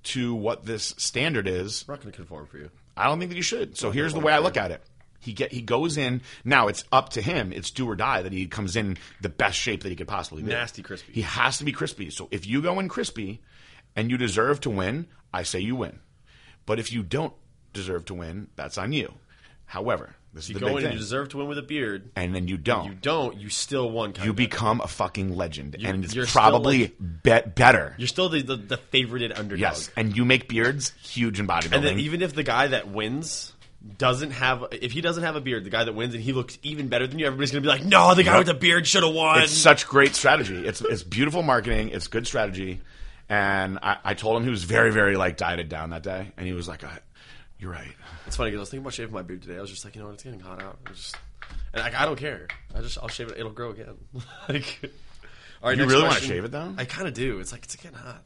to 0.04 0.34
what 0.34 0.66
this 0.66 0.96
standard 0.98 1.48
is 1.48 1.86
I'm 1.88 1.94
not 1.94 2.02
going 2.02 2.12
to 2.12 2.18
conform 2.18 2.48
for 2.48 2.58
you. 2.58 2.72
I 2.98 3.06
don't 3.06 3.20
think 3.20 3.30
that 3.30 3.38
you 3.38 3.44
should. 3.44 3.78
So 3.78 3.92
here's 3.92 4.14
the 4.14 4.20
way 4.20 4.34
I 4.34 4.40
look 4.40 4.58
at 4.58 4.72
it. 4.72 4.82
He 5.20 5.34
get 5.34 5.52
he 5.52 5.62
goes 5.62 5.98
in 5.98 6.22
now. 6.44 6.68
It's 6.68 6.84
up 6.92 7.10
to 7.10 7.22
him. 7.22 7.54
It's 7.54 7.70
do 7.70 7.88
or 7.88 7.96
die 7.96 8.24
that 8.24 8.34
he 8.34 8.48
comes 8.48 8.76
in 8.76 8.98
the 9.22 9.30
best 9.30 9.56
shape 9.56 9.84
that 9.84 9.90
he 9.90 9.96
could 9.96 10.08
possibly 10.08 10.42
be. 10.42 10.50
Nasty 10.50 10.82
crispy. 10.82 11.14
He 11.14 11.22
has 11.22 11.60
to 11.60 11.64
be 11.64 11.72
crispy. 11.72 12.10
So 12.10 12.28
if 12.32 12.48
you 12.48 12.60
go 12.64 12.80
in 12.80 12.90
crispy, 12.90 13.40
and 13.96 14.10
you 14.10 14.18
deserve 14.18 14.62
to 14.62 14.70
win, 14.70 15.08
I 15.34 15.44
say 15.44 15.60
you 15.60 15.76
win. 15.76 16.00
But 16.66 16.80
if 16.80 16.92
you 16.92 17.04
don't 17.04 17.34
deserve 17.74 18.06
to 18.06 18.14
win, 18.14 18.48
that's 18.56 18.78
on 18.78 18.92
you. 18.94 19.14
However, 19.66 20.16
this 20.34 20.50
You 20.50 20.56
is 20.56 20.62
the 20.62 20.68
go 20.68 20.76
big 20.76 20.84
in 20.84 20.92
and 20.92 20.94
you 20.96 21.00
deserve 21.00 21.30
to 21.30 21.38
win 21.38 21.48
with 21.48 21.58
a 21.58 21.62
beard. 21.62 22.12
and 22.16 22.34
then 22.36 22.48
you 22.48 22.58
don't. 22.58 22.86
You 22.88 22.94
don't. 22.94 23.38
You 23.38 23.50
still 23.50 23.90
won. 23.90 24.14
Kind 24.14 24.26
you 24.26 24.32
of. 24.32 24.36
become 24.38 24.82
a 24.82 24.88
fucking 24.88 25.36
legend, 25.36 25.76
and 25.84 26.04
it's 26.06 26.14
you're 26.16 26.26
still 26.26 26.42
probably 26.42 26.88
be- 27.24 27.42
better. 27.56 27.96
You're 27.98 28.08
still 28.08 28.30
the 28.30 28.42
the, 28.42 28.56
the 28.58 28.78
favorited 28.78 29.38
underdog. 29.38 29.60
Yes, 29.60 29.90
and 29.96 30.16
you 30.16 30.26
make 30.26 30.48
beards 30.48 30.94
huge 31.04 31.40
in 31.40 31.48
bodybuilding. 31.48 31.74
And 31.76 31.84
then 31.86 32.00
even 32.00 32.22
if 32.22 32.34
the 32.34 32.44
guy 32.44 32.68
that 32.68 32.90
wins 32.90 33.54
doesn't 33.98 34.32
have, 34.32 34.66
if 34.74 34.92
he 34.92 35.02
doesn't 35.02 35.24
have 35.24 35.36
a 35.36 35.42
beard, 35.42 35.64
the 35.64 35.70
guy 35.70 35.84
that 35.86 35.94
wins 35.94 36.14
and 36.14 36.22
he 36.24 36.34
looks 36.34 36.58
even 36.64 36.88
better 36.88 37.08
than 37.08 37.18
you, 37.18 37.26
everybody's 37.26 37.52
gonna 37.52 37.62
be 37.62 37.68
like, 37.68 37.84
no, 37.84 38.14
the 38.14 38.24
guy 38.24 38.38
with 38.38 38.48
the 38.48 38.54
beard 38.54 38.86
should 38.88 39.04
have 39.04 39.14
won. 39.14 39.42
It's 39.42 39.52
such 39.54 39.88
great 39.88 40.16
strategy. 40.16 40.66
It's 40.68 40.82
it's 40.82 41.04
beautiful 41.04 41.44
marketing. 41.44 41.90
It's 41.90 42.08
good 42.08 42.28
strategy. 42.28 42.82
And 43.28 43.80
I, 43.82 43.98
I 44.04 44.14
told 44.14 44.38
him 44.38 44.44
he 44.44 44.50
was 44.50 44.64
very 44.66 44.92
very 44.92 45.16
like 45.18 45.38
dieted 45.38 45.70
down 45.70 45.92
that 45.92 46.04
day, 46.04 46.32
and 46.38 46.46
he 46.46 46.54
was 46.54 46.68
like, 46.68 46.84
I, 46.84 47.00
"You're 47.62 47.72
right." 47.72 47.94
It's 48.28 48.36
funny 48.36 48.52
because 48.52 48.60
I 48.60 48.62
was 48.62 48.70
thinking 48.70 48.84
about 48.84 48.94
shaving 48.94 49.14
my 49.14 49.22
beard 49.22 49.42
today. 49.42 49.58
I 49.58 49.62
was 49.62 49.70
just 49.70 49.86
like, 49.86 49.96
you 49.96 50.02
know 50.02 50.08
what, 50.08 50.16
it's 50.16 50.24
getting 50.24 50.40
hot 50.40 50.62
out. 50.62 50.80
I'm 50.86 50.94
just, 50.94 51.16
and 51.74 51.84
like, 51.84 51.96
I 51.96 52.06
don't 52.06 52.18
care. 52.18 52.48
I 52.76 52.82
just, 52.82 52.98
I'll 52.98 53.08
shave 53.08 53.30
it. 53.30 53.38
It'll 53.38 53.52
grow 53.52 53.72
again. 53.72 53.96
like, 54.50 54.80
all 55.62 55.70
right, 55.70 55.78
You 55.78 55.86
really 55.86 56.04
wanna 56.04 56.20
shave 56.20 56.44
it, 56.44 56.52
though? 56.52 56.74
I 56.78 56.86
kind 56.86 57.08
of 57.08 57.14
do. 57.14 57.40
It's 57.40 57.52
like 57.52 57.64
it's 57.64 57.76
getting 57.76 57.98
hot. 57.98 58.26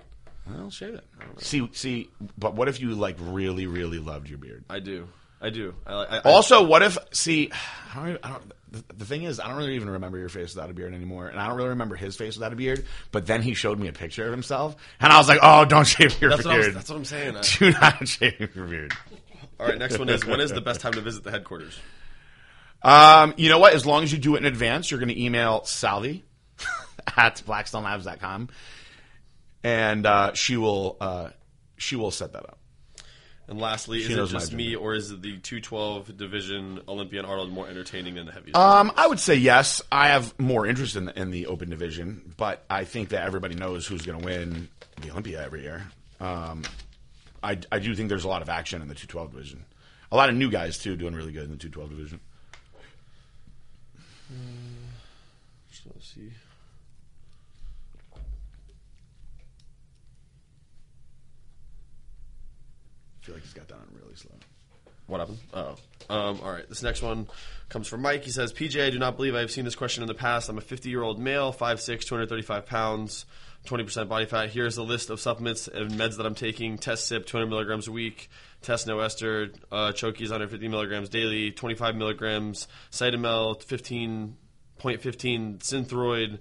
I'll 0.58 0.69
shave 0.69 0.95
it. 0.95 1.04
See 1.38 1.67
see, 1.74 2.10
but 2.38 2.56
what 2.56 2.67
if 2.67 2.80
you 2.80 2.93
like 2.93 3.17
really 3.19 3.67
really 3.67 4.00
loved 4.00 4.30
your 4.30 4.38
beard? 4.38 4.63
I 4.69 4.80
do. 4.80 5.08
I 5.41 5.50
do. 5.50 5.76
I, 5.86 5.93
I, 5.93 6.17
I 6.17 6.19
Also, 6.19 6.63
what 6.63 6.82
if 6.82 6.98
see? 7.12 7.52
I 7.93 8.06
don't, 8.06 8.19
I 8.24 8.30
don't, 8.30 8.54
the, 8.71 8.84
the 8.98 9.06
thing 9.06 9.24
is, 9.24 9.39
I 9.39 9.48
don't 9.48 9.58
really 9.58 9.76
even 9.76 9.89
remember 9.89 10.17
your 10.17 10.30
face 10.30 10.56
without 10.56 10.69
a 10.69 10.74
beard 10.74 10.93
anymore, 10.93 11.28
and 11.28 11.39
I 11.39 11.48
don't 11.48 11.58
really 11.58 11.69
remember 11.69 11.95
his 11.95 12.15
face 12.15 12.36
without 12.36 12.54
a 12.54 12.56
beard. 12.56 12.86
But 13.12 13.26
then 13.26 13.41
he 13.41 13.54
showed 13.54 13.80
me 13.80 13.88
a 13.88 13.93
picture 13.93 14.26
of 14.26 14.32
himself, 14.32 14.76
and 15.00 15.12
I 15.12 15.17
was 15.17 15.28
like, 15.28 15.39
"Oh, 15.41 15.65
don't 15.65 15.86
shave 15.88 16.19
your 16.21 16.32
that's, 16.32 16.45
what 16.45 16.58
was, 16.58 16.65
beard. 16.65 16.76
that's 16.76 16.89
what 16.89 16.98
I'm 16.98 17.06
saying. 17.06 17.36
Do 17.60 17.71
not 17.71 18.08
shave 18.08 18.56
your 18.56 18.65
beard." 18.65 18.93
All 19.60 19.68
right, 19.68 19.78
next 19.78 19.98
one 19.98 20.10
is 20.10 20.26
when 20.26 20.39
is 20.39 20.52
the 20.52 20.62
best 20.62 20.82
time 20.82 20.94
to 20.94 21.02
visit 21.02 21.24
the 21.24 21.32
headquarters? 21.32 21.80
Um, 22.82 23.34
you 23.38 23.50
know 23.50 23.60
what? 23.60 23.74
As 23.74 23.86
long 23.86 24.04
as 24.04 24.12
you 24.12 24.20
do 24.20 24.36
it 24.36 24.39
in 24.39 24.46
advance, 24.46 24.91
you're 24.91 25.00
going 25.00 25.10
to 25.10 25.22
email 25.22 25.63
Salvi 25.65 26.24
at 27.18 27.41
blackstonelabs.com, 27.46 28.50
and 29.63 30.06
uh, 30.06 30.34
she 30.34 30.58
will 30.58 30.98
uh, 31.02 31.30
she 31.78 31.96
will 31.96 32.12
set 32.12 32.34
that 32.34 32.44
up. 32.44 32.60
And 33.48 33.60
lastly, 33.60 34.02
is 34.02 34.10
it 34.10 34.28
just 34.28 34.54
me, 34.54 34.76
or 34.76 34.96
is 34.96 35.10
the 35.10 35.38
212 35.38 36.18
division 36.18 36.82
Olympian 36.88 37.26
Arnold 37.26 37.52
more 37.52 37.68
entertaining 37.68 38.15
than 38.15 38.26
the 38.26 38.32
heavy? 38.32 38.54
Um, 38.56 38.91
I 38.98 39.06
would 39.06 39.20
say 39.20 39.36
yes. 39.36 39.84
I 39.91 40.08
have 40.08 40.38
more 40.39 40.65
interest 40.65 40.96
in 40.96 41.06
the, 41.06 41.20
in 41.20 41.30
the 41.30 41.46
open 41.46 41.70
division, 41.70 42.34
but 42.38 42.65
I 42.72 42.86
think 42.86 43.10
that 43.10 43.24
everybody 43.24 43.54
knows 43.54 43.86
who's 43.86 44.02
going 44.02 44.20
to 44.20 44.26
win 44.26 44.68
the 45.02 45.12
Olympia 45.12 45.44
every 45.44 45.62
year. 45.62 45.84
Um, 46.20 46.63
I, 47.45 47.60
I 47.71 47.77
do 47.77 47.93
think 47.93 48.10
there's 48.10 48.23
a 48.23 48.27
lot 48.27 48.41
of 48.41 48.49
action 48.49 48.81
in 48.81 48.88
the 48.88 48.95
212 48.95 49.31
division. 49.31 49.65
A 50.12 50.15
lot 50.15 50.29
of 50.29 50.36
new 50.36 50.49
guys 50.49 50.79
too 50.79 50.95
doing 50.95 51.13
really 51.13 51.31
good 51.31 51.43
in 51.43 51.51
the 51.51 51.58
212 51.58 51.89
division. 51.91 52.19
So 55.69 55.91
let's 55.93 56.12
see. 56.12 56.31
I 58.15 58.17
feel 63.21 63.36
like 63.36 63.43
he's 63.43 63.53
got 63.53 63.67
that 63.67 63.75
on 63.75 63.86
really 64.01 64.15
slow. 64.15 64.31
What 65.05 65.19
happened? 65.19 65.38
Oh. 65.53 65.75
Um, 66.10 66.39
all 66.43 66.51
right. 66.51 66.67
This 66.67 66.81
next 66.81 67.03
one 67.03 67.27
comes 67.69 67.88
from 67.88 68.01
Mike. 68.01 68.23
He 68.23 68.31
says, 68.31 68.53
PJ, 68.53 68.84
I 68.84 68.89
do 68.89 68.97
not 68.97 69.17
believe 69.17 69.36
I 69.36 69.41
have 69.41 69.51
seen 69.51 69.65
this 69.65 69.75
question 69.75 70.01
in 70.01 70.08
the 70.08 70.15
past. 70.15 70.49
I'm 70.49 70.58
a 70.58 70.62
50 70.62 70.89
year 70.89 71.03
old 71.03 71.19
male, 71.19 71.53
5'6, 71.53 71.86
235 71.86 72.65
pounds, 72.65 73.27
20% 73.65 74.08
body 74.08 74.25
fat. 74.25 74.49
Here's 74.49 74.78
a 74.78 74.84
list 74.84 75.10
of 75.10 75.19
supplements 75.19 75.67
and 75.67 75.91
meds 75.91 76.17
that 76.17 76.25
I'm 76.25 76.36
taking 76.36 76.78
Test 76.78 77.12
Cyp, 77.12 77.25
200 77.25 77.47
milligrams 77.47 77.88
a 77.88 77.91
week. 77.91 78.30
Test 78.62 78.88
No 78.88 78.99
Ester, 78.99 79.49
uh, 79.71 79.91
Chokies 79.91 80.30
150 80.30 80.67
milligrams 80.67 81.10
daily, 81.10 81.51
25 81.51 81.95
milligrams, 81.95 82.67
Cytomel, 82.91 83.63
15.15, 83.63 85.60
Synthroid. 85.60 86.39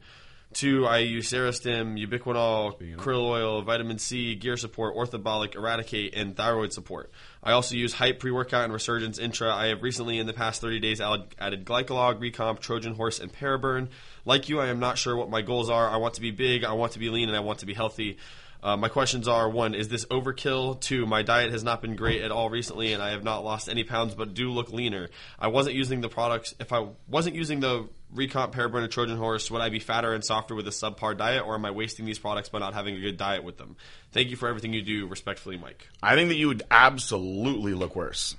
Two, 0.54 0.86
I 0.86 0.98
use 0.98 1.28
Serostim, 1.30 1.98
Ubiquinol, 1.98 2.96
krill 2.96 3.24
oil, 3.24 3.62
vitamin 3.62 3.98
C, 3.98 4.36
gear 4.36 4.56
support, 4.56 4.94
orthobolic, 4.94 5.56
eradicate, 5.56 6.14
and 6.14 6.36
thyroid 6.36 6.72
support. 6.72 7.10
I 7.42 7.52
also 7.52 7.74
use 7.74 7.92
Hype 7.92 8.20
pre-workout 8.20 8.62
and 8.64 8.72
Resurgence 8.72 9.18
Intra. 9.18 9.52
I 9.52 9.66
have 9.66 9.82
recently, 9.82 10.18
in 10.18 10.28
the 10.28 10.32
past 10.32 10.60
30 10.60 10.78
days, 10.78 11.00
added, 11.00 11.34
added 11.40 11.64
Glycolog, 11.64 12.20
Recomp, 12.20 12.60
Trojan 12.60 12.94
Horse, 12.94 13.18
and 13.18 13.32
Paraburn. 13.32 13.88
Like 14.24 14.48
you, 14.48 14.60
I 14.60 14.68
am 14.68 14.78
not 14.78 14.96
sure 14.96 15.16
what 15.16 15.28
my 15.28 15.42
goals 15.42 15.68
are. 15.70 15.88
I 15.88 15.96
want 15.96 16.14
to 16.14 16.20
be 16.20 16.30
big, 16.30 16.62
I 16.62 16.72
want 16.72 16.92
to 16.92 17.00
be 17.00 17.10
lean, 17.10 17.28
and 17.28 17.36
I 17.36 17.40
want 17.40 17.58
to 17.58 17.66
be 17.66 17.74
healthy. 17.74 18.18
Uh, 18.64 18.78
my 18.78 18.88
questions 18.88 19.28
are: 19.28 19.46
one, 19.50 19.74
is 19.74 19.88
this 19.88 20.06
overkill? 20.06 20.80
Two, 20.80 21.04
my 21.04 21.20
diet 21.20 21.52
has 21.52 21.62
not 21.62 21.82
been 21.82 21.96
great 21.96 22.22
at 22.22 22.30
all 22.30 22.48
recently, 22.48 22.94
and 22.94 23.02
I 23.02 23.10
have 23.10 23.22
not 23.22 23.44
lost 23.44 23.68
any 23.68 23.84
pounds, 23.84 24.14
but 24.14 24.32
do 24.32 24.50
look 24.50 24.72
leaner. 24.72 25.10
I 25.38 25.48
wasn't 25.48 25.76
using 25.76 26.00
the 26.00 26.08
products. 26.08 26.54
If 26.58 26.72
I 26.72 26.86
wasn't 27.06 27.36
using 27.36 27.60
the 27.60 27.90
Recomp, 28.14 28.52
Paraburn, 28.52 28.82
and 28.82 28.92
Trojan 28.92 29.16
Horse, 29.16 29.50
would 29.50 29.60
I 29.60 29.70
be 29.70 29.80
fatter 29.80 30.12
and 30.14 30.24
softer 30.24 30.54
with 30.54 30.66
a 30.68 30.70
subpar 30.70 31.16
diet, 31.16 31.44
or 31.44 31.54
am 31.54 31.64
I 31.64 31.72
wasting 31.72 32.06
these 32.06 32.18
products 32.18 32.48
by 32.48 32.60
not 32.60 32.72
having 32.74 32.94
a 32.94 33.00
good 33.00 33.16
diet 33.16 33.42
with 33.42 33.56
them? 33.58 33.76
Thank 34.12 34.30
you 34.30 34.36
for 34.36 34.48
everything 34.48 34.72
you 34.72 34.82
do. 34.82 35.06
Respectfully, 35.06 35.58
Mike. 35.58 35.88
I 36.02 36.14
think 36.14 36.28
that 36.28 36.36
you 36.36 36.48
would 36.48 36.62
absolutely 36.70 37.74
look 37.74 37.96
worse 37.96 38.36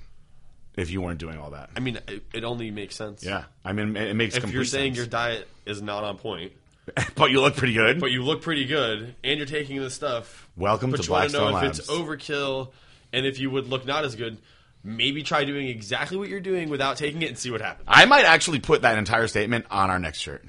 if 0.76 0.90
you 0.90 1.02
weren't 1.02 1.18
doing 1.20 1.38
all 1.38 1.50
that. 1.50 1.70
I 1.76 1.80
mean, 1.80 1.98
it, 2.08 2.22
it 2.32 2.44
only 2.44 2.70
makes 2.70 2.96
sense. 2.96 3.22
Yeah, 3.24 3.44
I 3.64 3.72
mean, 3.72 3.96
it 3.96 4.14
makes 4.14 4.36
If 4.36 4.50
you're 4.50 4.64
saying 4.64 4.92
sense. 4.92 4.96
your 4.98 5.06
diet 5.06 5.48
is 5.66 5.82
not 5.82 6.04
on 6.04 6.16
point, 6.16 6.52
but 7.14 7.30
you 7.30 7.40
look 7.40 7.56
pretty 7.56 7.74
good. 7.74 8.00
but 8.00 8.10
you 8.10 8.22
look 8.22 8.42
pretty 8.42 8.64
good, 8.64 9.14
and 9.22 9.36
you're 9.38 9.46
taking 9.46 9.80
this 9.80 9.94
stuff. 9.94 10.48
Welcome 10.56 10.90
but 10.90 11.02
to 11.02 11.06
you 11.06 11.12
want 11.12 11.30
to 11.30 11.36
know 11.38 11.50
Blackstone 11.50 11.70
if 11.70 11.78
it's 11.78 11.90
overkill, 11.90 12.70
and 13.12 13.26
if 13.26 13.38
you 13.40 13.50
would 13.50 13.68
look 13.68 13.84
not 13.84 14.04
as 14.04 14.14
good. 14.16 14.38
Maybe 14.86 15.24
try 15.24 15.44
doing 15.44 15.66
exactly 15.66 16.16
what 16.16 16.28
you're 16.28 16.38
doing 16.38 16.68
without 16.68 16.96
taking 16.96 17.20
it 17.22 17.28
and 17.28 17.36
see 17.36 17.50
what 17.50 17.60
happens. 17.60 17.88
I 17.88 18.04
might 18.04 18.24
actually 18.24 18.60
put 18.60 18.82
that 18.82 18.98
entire 18.98 19.26
statement 19.26 19.66
on 19.68 19.90
our 19.90 19.98
next 19.98 20.20
shirt. 20.20 20.44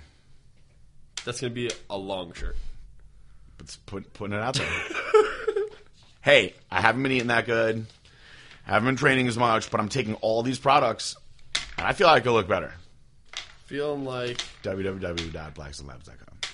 That's 1.25 1.41
going 1.41 1.51
to 1.51 1.55
be 1.55 1.71
a 1.89 1.97
long 1.97 2.33
shirt. 2.33 2.55
It's 3.59 3.77
put, 3.77 4.13
putting 4.13 4.37
it 4.37 4.39
out 4.39 4.53
there. 4.53 4.69
hey, 6.21 6.53
I 6.69 6.81
haven't 6.81 7.01
been 7.01 7.13
eating 7.13 7.29
that 7.29 7.47
good. 7.47 7.87
I 8.67 8.73
haven't 8.73 8.85
been 8.85 8.95
training 8.95 9.27
as 9.27 9.39
much, 9.39 9.71
but 9.71 9.79
I'm 9.79 9.89
taking 9.89 10.13
all 10.15 10.43
these 10.43 10.59
products, 10.59 11.15
and 11.75 11.87
I 11.87 11.93
feel 11.93 12.05
like 12.05 12.17
I 12.17 12.23
could 12.23 12.33
look 12.33 12.47
better. 12.47 12.75
Feeling 13.65 14.05
like 14.05 14.37
www.blackstonelabs.com. 14.61 16.46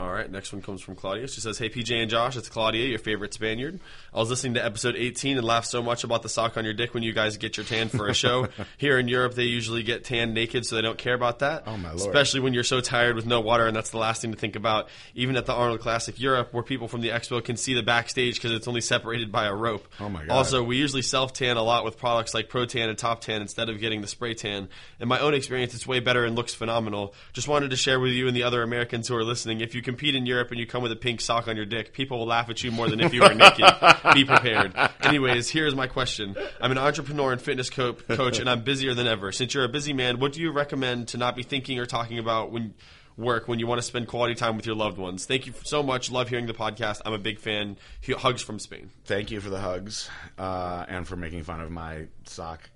All 0.00 0.10
right, 0.10 0.30
next 0.30 0.50
one 0.50 0.62
comes 0.62 0.80
from 0.80 0.96
Claudia. 0.96 1.28
She 1.28 1.42
says, 1.42 1.58
Hey, 1.58 1.68
PJ 1.68 1.94
and 1.94 2.10
Josh, 2.10 2.34
it's 2.34 2.48
Claudia, 2.48 2.86
your 2.88 2.98
favorite 2.98 3.34
Spaniard. 3.34 3.78
I 4.14 4.18
was 4.18 4.30
listening 4.30 4.54
to 4.54 4.64
episode 4.64 4.96
18 4.96 5.36
and 5.36 5.46
laughed 5.46 5.66
so 5.66 5.82
much 5.82 6.04
about 6.04 6.22
the 6.22 6.30
sock 6.30 6.56
on 6.56 6.64
your 6.64 6.72
dick 6.72 6.94
when 6.94 7.02
you 7.02 7.12
guys 7.12 7.36
get 7.36 7.58
your 7.58 7.66
tan 7.66 7.90
for 7.90 8.08
a 8.08 8.14
show. 8.14 8.48
Here 8.78 8.98
in 8.98 9.08
Europe, 9.08 9.34
they 9.34 9.42
usually 9.44 9.82
get 9.82 10.04
tan 10.04 10.32
naked, 10.32 10.64
so 10.64 10.76
they 10.76 10.80
don't 10.80 10.96
care 10.96 11.12
about 11.12 11.40
that. 11.40 11.64
Oh, 11.66 11.76
my 11.76 11.88
lord. 11.88 12.00
Especially 12.00 12.40
when 12.40 12.54
you're 12.54 12.64
so 12.64 12.80
tired 12.80 13.14
with 13.14 13.26
no 13.26 13.42
water, 13.42 13.66
and 13.66 13.76
that's 13.76 13.90
the 13.90 13.98
last 13.98 14.22
thing 14.22 14.32
to 14.32 14.38
think 14.38 14.56
about. 14.56 14.88
Even 15.14 15.36
at 15.36 15.44
the 15.44 15.52
Arnold 15.52 15.80
Classic 15.80 16.18
Europe, 16.18 16.54
where 16.54 16.62
people 16.62 16.88
from 16.88 17.02
the 17.02 17.10
expo 17.10 17.44
can 17.44 17.58
see 17.58 17.74
the 17.74 17.82
backstage 17.82 18.36
because 18.36 18.52
it's 18.52 18.68
only 18.68 18.80
separated 18.80 19.30
by 19.30 19.48
a 19.48 19.54
rope. 19.54 19.86
Oh, 20.00 20.08
my 20.08 20.24
God. 20.24 20.30
Also, 20.30 20.62
we 20.62 20.78
usually 20.78 21.02
self 21.02 21.34
tan 21.34 21.58
a 21.58 21.62
lot 21.62 21.84
with 21.84 21.98
products 21.98 22.32
like 22.32 22.48
Pro 22.48 22.64
Tan 22.64 22.88
and 22.88 22.96
Top 22.96 23.20
Tan 23.20 23.42
instead 23.42 23.68
of 23.68 23.78
getting 23.78 24.00
the 24.00 24.08
spray 24.08 24.32
tan. 24.32 24.70
In 24.98 25.08
my 25.08 25.18
own 25.18 25.34
experience, 25.34 25.74
it's 25.74 25.86
way 25.86 26.00
better 26.00 26.24
and 26.24 26.34
looks 26.36 26.54
phenomenal. 26.54 27.12
Just 27.34 27.48
wanted 27.48 27.68
to 27.68 27.76
share 27.76 28.00
with 28.00 28.12
you 28.12 28.28
and 28.28 28.34
the 28.34 28.44
other 28.44 28.62
Americans 28.62 29.06
who 29.06 29.14
are 29.14 29.24
listening 29.24 29.60
if 29.60 29.74
you 29.74 29.82
compete 29.90 30.14
in 30.14 30.26
Europe 30.26 30.50
and 30.50 30.60
you 30.60 30.66
come 30.66 30.82
with 30.82 30.92
a 30.92 30.96
pink 30.96 31.20
sock 31.20 31.48
on 31.48 31.56
your 31.56 31.66
dick, 31.66 31.92
people 31.92 32.18
will 32.18 32.26
laugh 32.26 32.48
at 32.48 32.62
you 32.62 32.70
more 32.70 32.88
than 32.88 33.00
if 33.00 33.12
you 33.12 33.22
were 33.22 33.34
naked. 33.34 33.64
Be 34.14 34.24
prepared. 34.24 34.72
Anyways, 35.02 35.50
here's 35.50 35.74
my 35.74 35.86
question 35.86 36.36
I'm 36.60 36.70
an 36.70 36.78
entrepreneur 36.78 37.32
and 37.32 37.42
fitness 37.42 37.70
co- 37.70 37.94
coach, 37.94 38.38
and 38.38 38.48
I'm 38.48 38.62
busier 38.62 38.94
than 38.94 39.06
ever. 39.06 39.32
Since 39.32 39.54
you're 39.54 39.64
a 39.64 39.68
busy 39.68 39.92
man, 39.92 40.20
what 40.20 40.32
do 40.32 40.40
you 40.40 40.52
recommend 40.52 41.08
to 41.08 41.18
not 41.18 41.34
be 41.36 41.42
thinking 41.42 41.78
or 41.78 41.86
talking 41.86 42.18
about 42.18 42.52
when 42.52 42.74
work 43.16 43.48
when 43.48 43.58
you 43.58 43.66
want 43.66 43.78
to 43.78 43.86
spend 43.86 44.08
quality 44.08 44.34
time 44.34 44.56
with 44.56 44.66
your 44.66 44.74
loved 44.74 44.98
ones. 44.98 45.26
Thank 45.26 45.46
you 45.46 45.52
so 45.64 45.82
much. 45.82 46.10
Love 46.10 46.28
hearing 46.28 46.46
the 46.46 46.54
podcast. 46.54 47.02
I'm 47.04 47.12
a 47.12 47.18
big 47.18 47.38
fan. 47.38 47.76
Hugs 48.08 48.42
from 48.42 48.58
Spain. 48.58 48.90
Thank 49.04 49.30
you 49.30 49.40
for 49.40 49.50
the 49.50 49.60
hugs 49.60 50.08
uh, 50.38 50.86
and 50.88 51.06
for 51.06 51.16
making 51.16 51.42
fun 51.42 51.60
of 51.60 51.70
my 51.70 52.06
sock, 52.24 52.70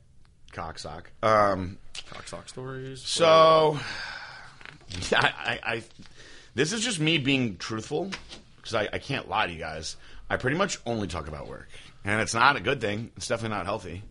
cock 0.52 0.78
sock. 0.78 1.10
Um, 1.22 1.78
Cock 2.10 2.28
sock 2.28 2.48
stories. 2.48 3.00
so, 3.02 3.78
I, 5.12 5.32
I, 5.36 5.60
I, 5.64 5.82
this 6.54 6.72
is 6.72 6.82
just 6.82 7.00
me 7.00 7.18
being 7.18 7.56
truthful 7.56 8.10
because 8.56 8.74
I, 8.74 8.88
I 8.92 8.98
can't 8.98 9.28
lie 9.28 9.46
to 9.46 9.52
you 9.52 9.58
guys. 9.58 9.96
I 10.28 10.36
pretty 10.36 10.56
much 10.56 10.78
only 10.86 11.06
talk 11.06 11.28
about 11.28 11.48
work, 11.48 11.68
and 12.04 12.20
it's 12.20 12.34
not 12.34 12.56
a 12.56 12.60
good 12.60 12.80
thing. 12.80 13.10
It's 13.16 13.28
definitely 13.28 13.56
not 13.56 13.66
healthy. 13.66 14.02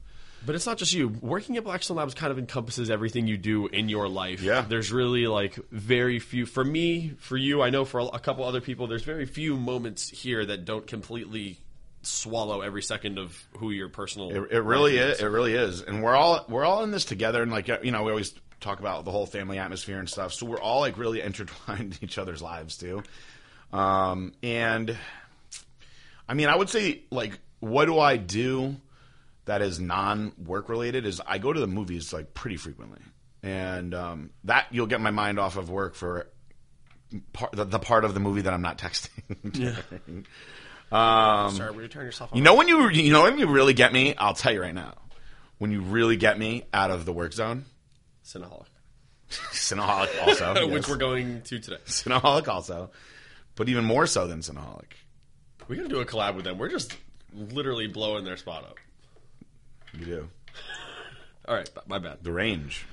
But 0.45 0.55
it's 0.55 0.65
not 0.65 0.77
just 0.77 0.93
you. 0.93 1.07
Working 1.07 1.55
at 1.57 1.63
Blackstone 1.63 1.97
Labs 1.97 2.13
kind 2.13 2.31
of 2.31 2.37
encompasses 2.37 2.89
everything 2.89 3.27
you 3.27 3.37
do 3.37 3.67
in 3.67 3.87
your 3.87 4.09
life. 4.09 4.41
Yeah. 4.41 4.65
There's 4.67 4.91
really 4.91 5.25
like 5.25 5.57
very 5.71 6.19
few 6.19 6.45
for 6.45 6.63
me, 6.63 7.13
for 7.19 7.37
you, 7.37 7.61
I 7.61 7.69
know 7.69 7.85
for 7.85 8.01
a, 8.01 8.05
a 8.05 8.19
couple 8.19 8.43
other 8.43 8.59
people, 8.59 8.87
there's 8.87 9.03
very 9.03 9.25
few 9.25 9.55
moments 9.55 10.09
here 10.09 10.45
that 10.45 10.65
don't 10.65 10.85
completely 10.85 11.59
swallow 12.01 12.59
every 12.59 12.81
second 12.81 13.17
of 13.17 13.41
who 13.57 13.71
your 13.71 13.87
personal 13.87 14.29
It, 14.31 14.51
it 14.51 14.59
really 14.59 14.97
life 14.99 15.15
is. 15.15 15.21
It 15.21 15.27
really 15.27 15.53
is, 15.53 15.81
and 15.81 16.03
we're 16.03 16.15
all 16.15 16.43
we're 16.49 16.65
all 16.65 16.83
in 16.83 16.91
this 16.91 17.05
together. 17.05 17.41
And 17.41 17.51
like 17.51 17.69
you 17.83 17.91
know, 17.91 18.03
we 18.03 18.11
always 18.11 18.33
talk 18.63 18.79
about 18.79 19.05
the 19.05 19.11
whole 19.11 19.25
family 19.25 19.59
atmosphere 19.59 19.99
and 19.99 20.09
stuff. 20.09 20.33
So 20.33 20.45
we're 20.45 20.59
all 20.59 20.79
like 20.81 20.97
really 20.97 21.21
intertwined 21.29 21.97
in 21.99 22.03
each 22.03 22.17
other's 22.17 22.41
lives 22.41 22.77
too. 22.77 23.03
Um, 23.71 24.33
and 24.41 24.97
I 26.27 26.33
mean, 26.33 26.47
I 26.47 26.55
would 26.55 26.69
say 26.69 27.01
like, 27.11 27.39
what 27.59 27.85
do 27.85 27.99
I 27.99 28.17
do 28.17 28.75
that 29.45 29.61
is 29.61 29.79
non-work 29.79 30.69
related? 30.69 31.05
Is 31.05 31.21
I 31.25 31.37
go 31.37 31.51
to 31.51 31.59
the 31.59 31.67
movies 31.67 32.13
like 32.13 32.33
pretty 32.33 32.57
frequently, 32.57 32.99
and 33.41 33.93
um, 33.93 34.29
that 34.45 34.67
you'll 34.71 34.87
get 34.87 35.01
my 35.01 35.11
mind 35.11 35.39
off 35.39 35.57
of 35.57 35.69
work 35.69 35.95
for 35.95 36.27
part, 37.33 37.51
the, 37.53 37.65
the 37.65 37.79
part 37.79 38.05
of 38.05 38.13
the 38.13 38.19
movie 38.19 38.41
that 38.41 38.53
I'm 38.53 38.61
not 38.61 38.77
texting. 38.79 39.09
Yeah. 39.53 39.75
Um, 40.91 41.55
Sorry, 41.55 41.71
will 41.71 41.81
you 41.81 41.87
turn 41.87 42.05
yourself 42.05 42.31
on? 42.31 42.37
You 42.37 42.43
know 42.43 42.55
when 42.55 42.67
you 42.67 42.89
you 42.89 43.11
know 43.11 43.23
when 43.23 43.39
you 43.39 43.47
really 43.47 43.73
get 43.73 43.91
me? 43.91 44.15
I'll 44.15 44.35
tell 44.35 44.53
you 44.53 44.61
right 44.61 44.75
now. 44.75 44.93
When 45.57 45.71
you 45.71 45.81
really 45.81 46.17
get 46.17 46.37
me 46.37 46.65
out 46.73 46.91
of 46.91 47.05
the 47.05 47.13
work 47.13 47.31
zone, 47.31 47.65
Cinnaholic. 48.23 48.67
Cinnaholic 49.29 50.27
also, 50.27 50.67
Which 50.71 50.87
we're 50.87 50.97
going 50.97 51.41
to 51.43 51.59
today. 51.59 51.77
Cinnaholic 51.85 52.47
also, 52.47 52.91
but 53.55 53.69
even 53.69 53.85
more 53.85 54.05
so 54.07 54.27
than 54.27 54.39
Cinnaholic. 54.39 54.91
We're 55.67 55.75
going 55.77 55.89
to 55.89 55.95
do 55.95 56.01
a 56.01 56.05
collab 56.05 56.35
with 56.35 56.45
them. 56.45 56.57
We're 56.57 56.69
just 56.69 56.95
literally 57.33 57.87
blowing 57.87 58.25
their 58.25 58.37
spot 58.37 58.63
up. 58.65 58.77
You 59.97 60.05
do 60.05 60.29
All 61.47 61.55
right, 61.55 61.69
my 61.87 61.99
bad. 61.99 62.19
the 62.23 62.31
range. 62.31 62.85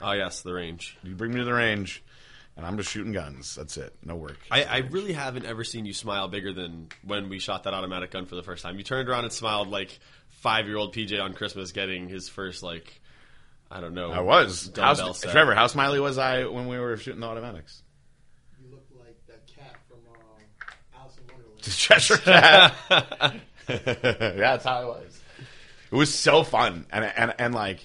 Oh 0.00 0.12
yes, 0.12 0.42
the 0.42 0.52
range. 0.52 0.96
You 1.02 1.14
bring 1.14 1.32
me 1.32 1.38
to 1.38 1.44
the 1.44 1.52
range, 1.54 2.02
and 2.56 2.66
I'm 2.66 2.76
just 2.76 2.90
shooting 2.90 3.12
guns. 3.12 3.54
That's 3.54 3.76
it. 3.76 3.94
No 4.04 4.16
work. 4.16 4.38
I, 4.50 4.64
I 4.64 4.76
really 4.78 5.12
haven't 5.12 5.46
ever 5.46 5.64
seen 5.64 5.86
you 5.86 5.92
smile 5.94 6.28
bigger 6.28 6.52
than 6.52 6.88
when 7.02 7.28
we 7.28 7.38
shot 7.38 7.64
that 7.64 7.74
automatic 7.74 8.10
gun 8.10 8.26
for 8.26 8.34
the 8.36 8.42
first 8.42 8.62
time. 8.62 8.76
You 8.76 8.84
turned 8.84 9.08
around 9.08 9.24
and 9.24 9.32
smiled 9.32 9.68
like 9.68 9.98
five 10.28 10.66
year 10.66 10.76
old 10.76 10.94
PJ 10.94 11.20
on 11.22 11.32
Christmas 11.32 11.72
getting 11.72 12.08
his 12.08 12.28
first 12.28 12.62
like 12.62 13.00
I 13.74 13.80
don't 13.80 13.92
know. 13.92 14.12
I 14.12 14.20
was 14.20 14.68
dumbbell 14.68 15.06
how, 15.06 15.12
set. 15.12 15.32
Trevor. 15.32 15.52
How 15.52 15.66
smiley 15.66 15.98
was 15.98 16.16
I 16.16 16.44
when 16.44 16.68
we 16.68 16.78
were 16.78 16.96
shooting 16.96 17.20
the 17.20 17.26
automatics? 17.26 17.82
You 18.62 18.70
look 18.70 18.86
like 18.96 19.16
that 19.26 19.44
cat 19.48 19.74
from 19.88 19.98
uh, 20.14 21.00
Alice 21.00 21.18
in 21.18 21.34
Wonderland. 21.34 21.60
Cheshire 21.60 22.16
Cat. 22.18 22.74
yeah, 23.68 24.32
that's 24.36 24.64
how 24.64 24.80
I 24.80 24.84
was. 24.84 25.20
It 25.90 25.96
was 25.96 26.14
so 26.14 26.44
fun, 26.44 26.86
and 26.92 27.04
and 27.04 27.34
and 27.36 27.52
like 27.52 27.80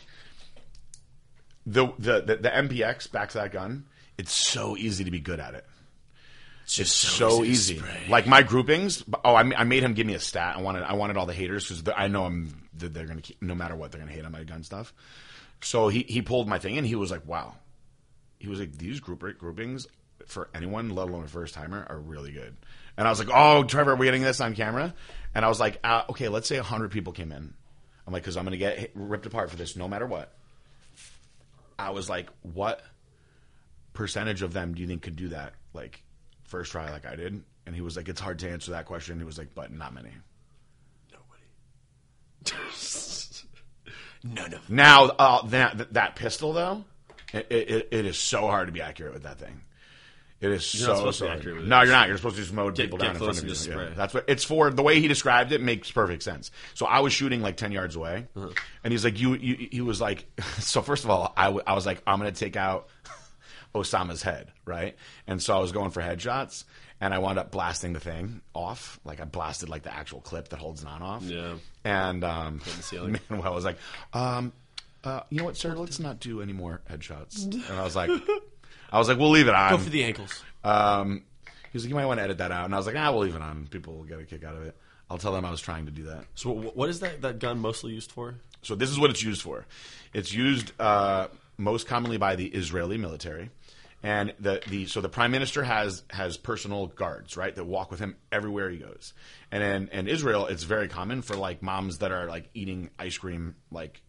the 1.65 1.87
the 1.97 2.21
the, 2.21 2.35
the 2.35 2.49
MPX 2.49 3.11
backs 3.11 3.33
that 3.33 3.51
gun. 3.51 3.85
It's 4.19 4.31
so 4.31 4.77
easy 4.77 5.05
to 5.05 5.11
be 5.11 5.19
good 5.19 5.39
at 5.39 5.55
it. 5.55 5.65
It's 6.65 6.75
just 6.75 6.95
so, 6.95 7.43
easy. 7.43 7.81
Like 8.09 8.27
my 8.27 8.43
groupings. 8.43 9.03
Oh, 9.25 9.33
I, 9.33 9.39
I 9.57 9.63
made 9.63 9.81
him 9.81 9.95
give 9.95 10.05
me 10.05 10.13
a 10.13 10.19
stat. 10.19 10.55
I 10.55 10.61
wanted 10.61 10.83
I 10.83 10.93
wanted 10.93 11.17
all 11.17 11.25
the 11.25 11.33
haters 11.33 11.67
because 11.67 11.91
I 11.97 12.09
know 12.09 12.25
I'm 12.25 12.69
that 12.77 12.93
they're 12.93 13.07
gonna 13.07 13.21
keep, 13.21 13.41
no 13.41 13.55
matter 13.55 13.75
what 13.75 13.91
they're 13.91 13.99
gonna 13.99 14.11
hate 14.11 14.23
on 14.23 14.31
my 14.31 14.43
gun 14.43 14.61
stuff. 14.61 14.93
So 15.61 15.89
he 15.89 16.03
he 16.07 16.21
pulled 16.21 16.47
my 16.47 16.59
thing 16.59 16.77
and 16.77 16.87
he 16.87 16.95
was 16.95 17.11
like, 17.11 17.25
"Wow." 17.27 17.55
He 18.39 18.47
was 18.47 18.59
like, 18.59 18.77
"These 18.77 18.99
group 18.99 19.19
groupings 19.37 19.87
for 20.25 20.49
anyone, 20.53 20.89
let 20.89 21.09
alone 21.09 21.25
a 21.25 21.27
first 21.27 21.53
timer, 21.53 21.85
are 21.89 21.99
really 21.99 22.31
good." 22.31 22.55
And 22.97 23.07
I 23.07 23.11
was 23.11 23.19
like, 23.19 23.29
"Oh, 23.33 23.63
Trevor, 23.63 23.91
are 23.91 23.95
we 23.95 24.05
getting 24.07 24.21
this 24.21 24.39
on 24.41 24.55
camera?" 24.55 24.93
And 25.35 25.43
I 25.43 25.49
was 25.49 25.59
like, 25.59 25.79
uh, 25.83 26.03
"Okay, 26.09 26.29
let's 26.29 26.47
say 26.47 26.57
hundred 26.57 26.91
people 26.91 27.13
came 27.13 27.31
in." 27.31 27.53
I'm 28.07 28.13
like, 28.13 28.23
"Because 28.23 28.37
I'm 28.37 28.45
gonna 28.45 28.57
get 28.57 28.79
hit- 28.79 28.91
ripped 28.95 29.25
apart 29.25 29.49
for 29.49 29.57
this, 29.57 29.75
no 29.75 29.87
matter 29.87 30.05
what." 30.07 30.33
I 31.77 31.91
was 31.91 32.09
like, 32.09 32.29
"What 32.41 32.81
percentage 33.93 34.41
of 34.41 34.53
them 34.53 34.73
do 34.73 34.81
you 34.81 34.87
think 34.87 35.01
could 35.01 35.15
do 35.15 35.29
that 35.29 35.53
like 35.73 36.03
first 36.45 36.71
try 36.71 36.89
like 36.91 37.05
I 37.05 37.15
did?" 37.15 37.43
And 37.65 37.75
he 37.75 37.81
was 37.81 37.97
like, 37.97 38.07
"It's 38.07 38.21
hard 38.21 38.39
to 38.39 38.49
answer 38.49 38.71
that 38.71 38.85
question." 38.85 39.19
He 39.19 39.25
was 39.25 39.37
like, 39.37 39.53
"But 39.53 39.71
not 39.71 39.93
many." 39.93 40.11
Nobody. 41.11 41.43
None 44.23 44.45
of 44.45 44.51
them. 44.51 44.61
Now 44.75 45.05
uh, 45.05 45.47
that 45.47 45.93
that 45.93 46.15
pistol 46.15 46.53
though, 46.53 46.83
it, 47.33 47.47
it, 47.49 47.87
it 47.91 48.05
is 48.05 48.17
so 48.17 48.41
hard 48.47 48.67
to 48.67 48.71
be 48.73 48.81
accurate 48.81 49.13
with 49.13 49.23
that 49.23 49.39
thing. 49.39 49.61
It 50.41 50.51
is 50.51 50.73
You're 50.73 50.81
so 50.85 50.87
not 50.93 50.97
supposed 50.99 51.19
to 51.19 51.25
so 51.25 51.31
be 51.31 51.37
accurate 51.37 51.55
with 51.57 51.65
it. 51.65 51.67
No, 51.67 51.81
you're 51.81 51.91
not. 51.91 52.07
You're 52.07 52.15
supposed 52.15 52.37
to 52.37 52.41
just 52.41 52.53
mow 52.53 52.71
people 52.71 52.97
down 52.97 53.11
in 53.11 53.17
front 53.17 53.37
of 53.37 53.45
you. 53.67 53.71
Yeah. 53.73 53.89
That's 53.93 54.13
what 54.13 54.23
it's 54.29 54.45
for. 54.45 54.69
The 54.69 54.81
way 54.81 55.01
he 55.01 55.09
described 55.09 55.51
it 55.51 55.59
makes 55.61 55.91
perfect 55.91 56.23
sense. 56.23 56.51
So 56.75 56.85
I 56.85 56.99
was 57.01 57.11
shooting 57.11 57.41
like 57.41 57.57
ten 57.57 57.73
yards 57.73 57.97
away, 57.97 58.25
Uh-huh. 58.37 58.47
and 58.83 58.93
he's 58.93 59.03
like, 59.03 59.19
"You." 59.19 59.35
you 59.35 59.67
he 59.69 59.81
was 59.81 59.99
like, 59.99 60.25
"So 60.59 60.81
first 60.81 61.03
of 61.03 61.09
all, 61.09 61.33
I, 61.35 61.45
w- 61.45 61.63
I 61.67 61.73
was 61.75 61.85
like, 61.85 62.01
I'm 62.07 62.19
gonna 62.19 62.31
take 62.31 62.55
out 62.55 62.87
Osama's 63.75 64.21
head, 64.23 64.51
right?" 64.65 64.95
And 65.27 65.41
so 65.41 65.55
I 65.55 65.59
was 65.59 65.71
going 65.73 65.91
for 65.91 66.01
headshots, 66.01 66.63
and 67.01 67.13
I 67.13 67.19
wound 67.19 67.39
up 67.39 67.51
blasting 67.51 67.93
the 67.93 67.99
thing 67.99 68.41
off. 68.53 68.99
Like 69.05 69.19
I 69.19 69.25
blasted 69.25 69.69
like 69.69 69.83
the 69.83 69.93
actual 69.93 70.21
clip 70.21 70.49
that 70.49 70.59
holds 70.59 70.81
it 70.81 70.87
on 70.87 71.01
off. 71.01 71.23
Yeah. 71.23 71.55
And 71.83 72.23
um, 72.23 72.59
the 72.63 72.83
ceiling. 72.83 73.19
Manuel 73.29 73.53
was 73.53 73.65
like, 73.65 73.77
um, 74.13 74.53
uh, 75.03 75.21
"You 75.29 75.39
know 75.39 75.45
what, 75.45 75.57
sir? 75.57 75.73
Let's 75.75 75.99
not 75.99 76.19
do 76.19 76.41
any 76.41 76.53
more 76.53 76.81
headshots." 76.89 77.43
And 77.43 77.77
I 77.77 77.83
was 77.83 77.95
like, 77.95 78.09
"I 78.91 78.97
was 78.97 79.07
like, 79.07 79.17
we'll 79.17 79.29
leave 79.31 79.47
it 79.47 79.55
on." 79.55 79.71
Go 79.71 79.77
for 79.77 79.89
the 79.89 80.03
ankles. 80.03 80.43
Um, 80.63 81.23
he 81.43 81.69
was 81.73 81.83
like, 81.83 81.89
"You 81.89 81.95
might 81.95 82.05
want 82.05 82.19
to 82.19 82.23
edit 82.23 82.39
that 82.39 82.51
out," 82.51 82.65
and 82.65 82.73
I 82.73 82.77
was 82.77 82.85
like, 82.85 82.95
"Ah, 82.97 83.11
we'll 83.11 83.21
leave 83.21 83.35
it 83.35 83.41
on. 83.41 83.67
People 83.67 83.95
will 83.95 84.03
get 84.03 84.19
a 84.19 84.23
kick 84.25 84.43
out 84.43 84.55
of 84.55 84.63
it." 84.63 84.75
I'll 85.11 85.17
tell 85.17 85.33
them 85.33 85.43
I 85.43 85.49
was 85.51 85.61
trying 85.61 85.85
to 85.85 85.91
do 85.91 86.03
that. 86.03 86.25
So 86.35 86.53
wh- 86.53 86.77
what 86.77 86.87
is 86.89 86.99
that, 86.99 87.21
that 87.21 87.39
gun 87.39 87.57
mostly 87.59 87.93
used 87.93 88.11
for? 88.11 88.35
So 88.61 88.75
this 88.75 88.91
is 88.91 88.99
what 88.99 89.09
it's 89.09 89.23
used 89.23 89.41
for. 89.41 89.65
It's 90.13 90.31
used 90.31 90.71
uh, 90.79 91.29
most 91.57 91.87
commonly 91.87 92.17
by 92.17 92.35
the 92.35 92.45
Israeli 92.45 92.97
military, 92.97 93.49
and 94.01 94.33
the, 94.39 94.61
the 94.67 94.85
so 94.85 95.01
the 95.01 95.09
prime 95.09 95.31
minister 95.31 95.63
has 95.63 96.03
has 96.09 96.37
personal 96.37 96.87
guards, 96.87 97.35
right, 97.35 97.53
that 97.53 97.65
walk 97.65 97.91
with 97.91 97.99
him 97.99 98.15
everywhere 98.31 98.69
he 98.69 98.77
goes. 98.77 99.13
And 99.51 99.61
in, 99.61 99.87
in 99.89 100.07
Israel, 100.07 100.45
it's 100.45 100.63
very 100.63 100.87
common 100.87 101.21
for 101.21 101.35
like 101.35 101.61
moms 101.61 101.97
that 101.97 102.11
are 102.11 102.27
like 102.27 102.49
eating 102.53 102.91
ice 102.97 103.17
cream, 103.17 103.55
like 103.71 104.01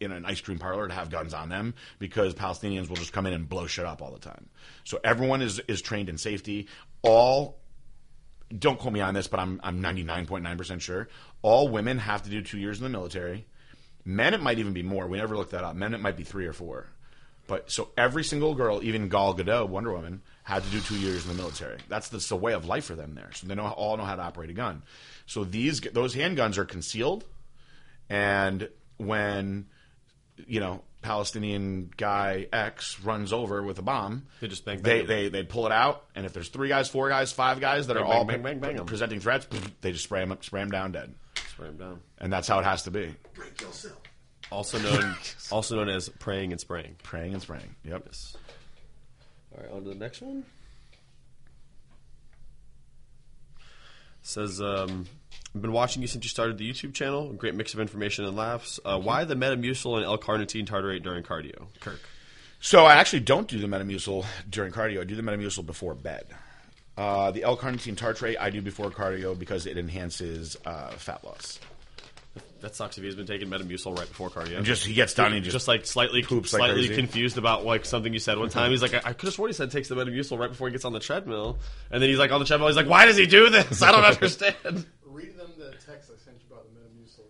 in 0.00 0.12
an 0.12 0.26
ice 0.26 0.40
cream 0.40 0.58
parlor, 0.58 0.86
to 0.86 0.94
have 0.94 1.08
guns 1.08 1.32
on 1.32 1.48
them 1.48 1.74
because 1.98 2.34
Palestinians 2.34 2.88
will 2.88 2.96
just 2.96 3.12
come 3.12 3.26
in 3.26 3.32
and 3.32 3.48
blow 3.48 3.66
shit 3.66 3.86
up 3.86 4.02
all 4.02 4.12
the 4.12 4.18
time. 4.18 4.50
So 4.84 5.00
everyone 5.02 5.40
is 5.40 5.60
is 5.60 5.80
trained 5.80 6.10
in 6.10 6.18
safety. 6.18 6.68
All 7.02 7.58
don't 8.56 8.78
quote 8.78 8.92
me 8.92 9.00
on 9.00 9.14
this, 9.14 9.28
but 9.28 9.40
I'm 9.40 9.60
I'm 9.62 9.82
99.9% 9.82 10.80
sure. 10.82 11.08
All 11.40 11.68
women 11.68 11.98
have 11.98 12.22
to 12.24 12.30
do 12.30 12.42
two 12.42 12.58
years 12.58 12.78
in 12.78 12.84
the 12.84 12.90
military. 12.90 13.46
Men, 14.04 14.34
it 14.34 14.42
might 14.42 14.58
even 14.58 14.72
be 14.72 14.82
more. 14.82 15.06
We 15.06 15.18
never 15.18 15.36
looked 15.36 15.52
that 15.52 15.64
up. 15.64 15.74
Men, 15.76 15.94
it 15.94 16.00
might 16.00 16.16
be 16.16 16.24
three 16.24 16.46
or 16.46 16.52
four. 16.52 16.88
But 17.48 17.70
so 17.72 17.88
every 17.96 18.22
single 18.22 18.54
girl, 18.54 18.80
even 18.84 19.08
Gal 19.08 19.34
Gadot, 19.34 19.68
Wonder 19.68 19.92
Woman, 19.92 20.22
had 20.44 20.62
to 20.62 20.70
do 20.70 20.80
two 20.80 20.98
years 20.98 21.24
in 21.26 21.30
the 21.34 21.42
military. 21.42 21.78
That's 21.88 22.10
the, 22.10 22.18
the 22.18 22.36
way 22.36 22.52
of 22.52 22.66
life 22.66 22.84
for 22.84 22.94
them 22.94 23.14
there. 23.16 23.30
So 23.34 23.46
they 23.48 23.54
know 23.56 23.66
all 23.66 23.96
know 23.96 24.04
how 24.04 24.14
to 24.16 24.22
operate 24.22 24.50
a 24.50 24.52
gun. 24.52 24.82
So 25.26 25.42
these 25.44 25.80
those 25.80 26.14
handguns 26.14 26.58
are 26.58 26.64
concealed, 26.66 27.24
and 28.08 28.68
when 28.98 29.66
you 30.46 30.60
know 30.60 30.82
Palestinian 31.02 31.90
guy 31.96 32.46
X 32.52 33.00
runs 33.00 33.32
over 33.32 33.62
with 33.62 33.78
a 33.78 33.82
bomb, 33.82 34.26
They 34.40 34.48
just 34.48 34.64
bang, 34.64 34.82
they 34.82 34.98
bang. 35.00 35.06
they 35.06 35.28
they 35.28 35.42
pull 35.42 35.66
it 35.66 35.72
out, 35.72 36.04
and 36.14 36.26
if 36.26 36.32
there's 36.32 36.48
three 36.48 36.68
guys, 36.68 36.88
four 36.88 37.08
guys, 37.08 37.32
five 37.32 37.60
guys 37.60 37.86
that 37.86 37.96
are 37.96 38.04
all 38.04 38.24
bang, 38.24 38.42
bang, 38.42 38.58
bang, 38.58 38.72
bang 38.72 38.80
'em. 38.80 38.86
presenting 38.86 39.20
threats, 39.20 39.46
they 39.80 39.92
just 39.92 40.04
spray 40.04 40.24
them 40.24 40.36
spray 40.42 40.60
'em 40.60 40.70
down 40.70 40.92
dead, 40.92 41.14
Spray 41.52 41.68
him 41.68 41.76
down. 41.76 42.00
and 42.18 42.32
that's 42.32 42.46
how 42.48 42.58
it 42.58 42.64
has 42.64 42.82
to 42.84 42.90
be. 42.90 43.14
Break 43.34 43.60
yourself. 43.60 43.96
Also 44.50 44.78
known, 44.78 45.14
also 45.50 45.76
known 45.76 45.88
as 45.88 46.08
praying 46.08 46.52
and 46.52 46.60
spraying. 46.60 46.96
Praying 47.02 47.34
and 47.34 47.42
spraying. 47.42 47.74
Yep. 47.84 48.02
Yes. 48.06 48.36
All 49.54 49.62
right, 49.62 49.72
on 49.72 49.84
to 49.84 49.88
the 49.90 49.94
next 49.94 50.20
one. 50.20 50.44
Says, 54.22 54.60
um, 54.60 55.06
I've 55.54 55.62
been 55.62 55.72
watching 55.72 56.02
you 56.02 56.08
since 56.08 56.24
you 56.24 56.28
started 56.28 56.58
the 56.58 56.70
YouTube 56.70 56.92
channel. 56.94 57.30
A 57.30 57.34
great 57.34 57.54
mix 57.54 57.72
of 57.72 57.80
information 57.80 58.24
and 58.26 58.36
laughs. 58.36 58.78
Uh, 58.84 58.98
why 58.98 59.24
the 59.24 59.34
Metamucil 59.34 59.96
and 59.96 60.04
L-carnitine 60.04 60.66
tartrate 60.66 61.02
during 61.02 61.24
cardio? 61.24 61.66
Kirk. 61.80 62.00
So 62.60 62.84
I 62.84 62.94
actually 62.94 63.20
don't 63.20 63.48
do 63.48 63.58
the 63.58 63.66
Metamucil 63.66 64.26
during 64.50 64.72
cardio. 64.72 65.00
I 65.00 65.04
do 65.04 65.14
the 65.16 65.22
Metamucil 65.22 65.64
before 65.64 65.94
bed. 65.94 66.26
Uh, 66.96 67.30
the 67.30 67.44
L-carnitine 67.44 67.96
tartrate 67.96 68.36
I 68.38 68.50
do 68.50 68.60
before 68.60 68.90
cardio 68.90 69.38
because 69.38 69.66
it 69.66 69.78
enhances 69.78 70.56
uh, 70.66 70.90
fat 70.90 71.24
loss. 71.24 71.60
That 72.60 72.74
sucks 72.74 72.98
if 72.98 73.04
he's 73.04 73.14
been 73.14 73.26
taking 73.26 73.48
Metamucil 73.48 73.96
right 73.96 74.08
before 74.08 74.30
cardio. 74.30 74.56
And 74.56 74.66
Just 74.66 74.84
he 74.84 74.92
gets 74.92 75.14
done, 75.14 75.32
he 75.32 75.38
just, 75.40 75.52
just 75.52 75.68
like 75.68 75.86
slightly 75.86 76.22
poops 76.24 76.52
like 76.52 76.58
slightly 76.60 76.86
crazy. 76.88 76.94
confused 76.96 77.38
about 77.38 77.64
like 77.64 77.84
something 77.84 78.12
you 78.12 78.18
said 78.18 78.36
one 78.36 78.48
time. 78.48 78.72
He's 78.72 78.82
like, 78.82 78.94
I, 78.94 79.10
I 79.10 79.12
could 79.12 79.26
have 79.28 79.34
sworn 79.34 79.48
he 79.50 79.52
said 79.54 79.70
takes 79.70 79.86
the 79.88 79.94
Metamucil 79.94 80.36
right 80.38 80.50
before 80.50 80.66
he 80.66 80.72
gets 80.72 80.84
on 80.84 80.92
the 80.92 80.98
treadmill, 80.98 81.58
and 81.92 82.02
then 82.02 82.08
he's 82.10 82.18
like 82.18 82.32
on 82.32 82.40
the 82.40 82.46
treadmill. 82.46 82.66
He's 82.68 82.76
like, 82.76 82.88
why 82.88 83.06
does 83.06 83.16
he 83.16 83.26
do 83.26 83.48
this? 83.48 83.80
I 83.80 83.92
don't 83.92 84.04
understand. 84.04 84.56
Read 85.06 85.38
them 85.38 85.50
the 85.56 85.70
text 85.86 86.10
I 86.12 86.18
sent 86.24 86.38
you 86.40 86.46
about 86.50 86.66
the 86.66 86.80
Metamucil 86.80 87.20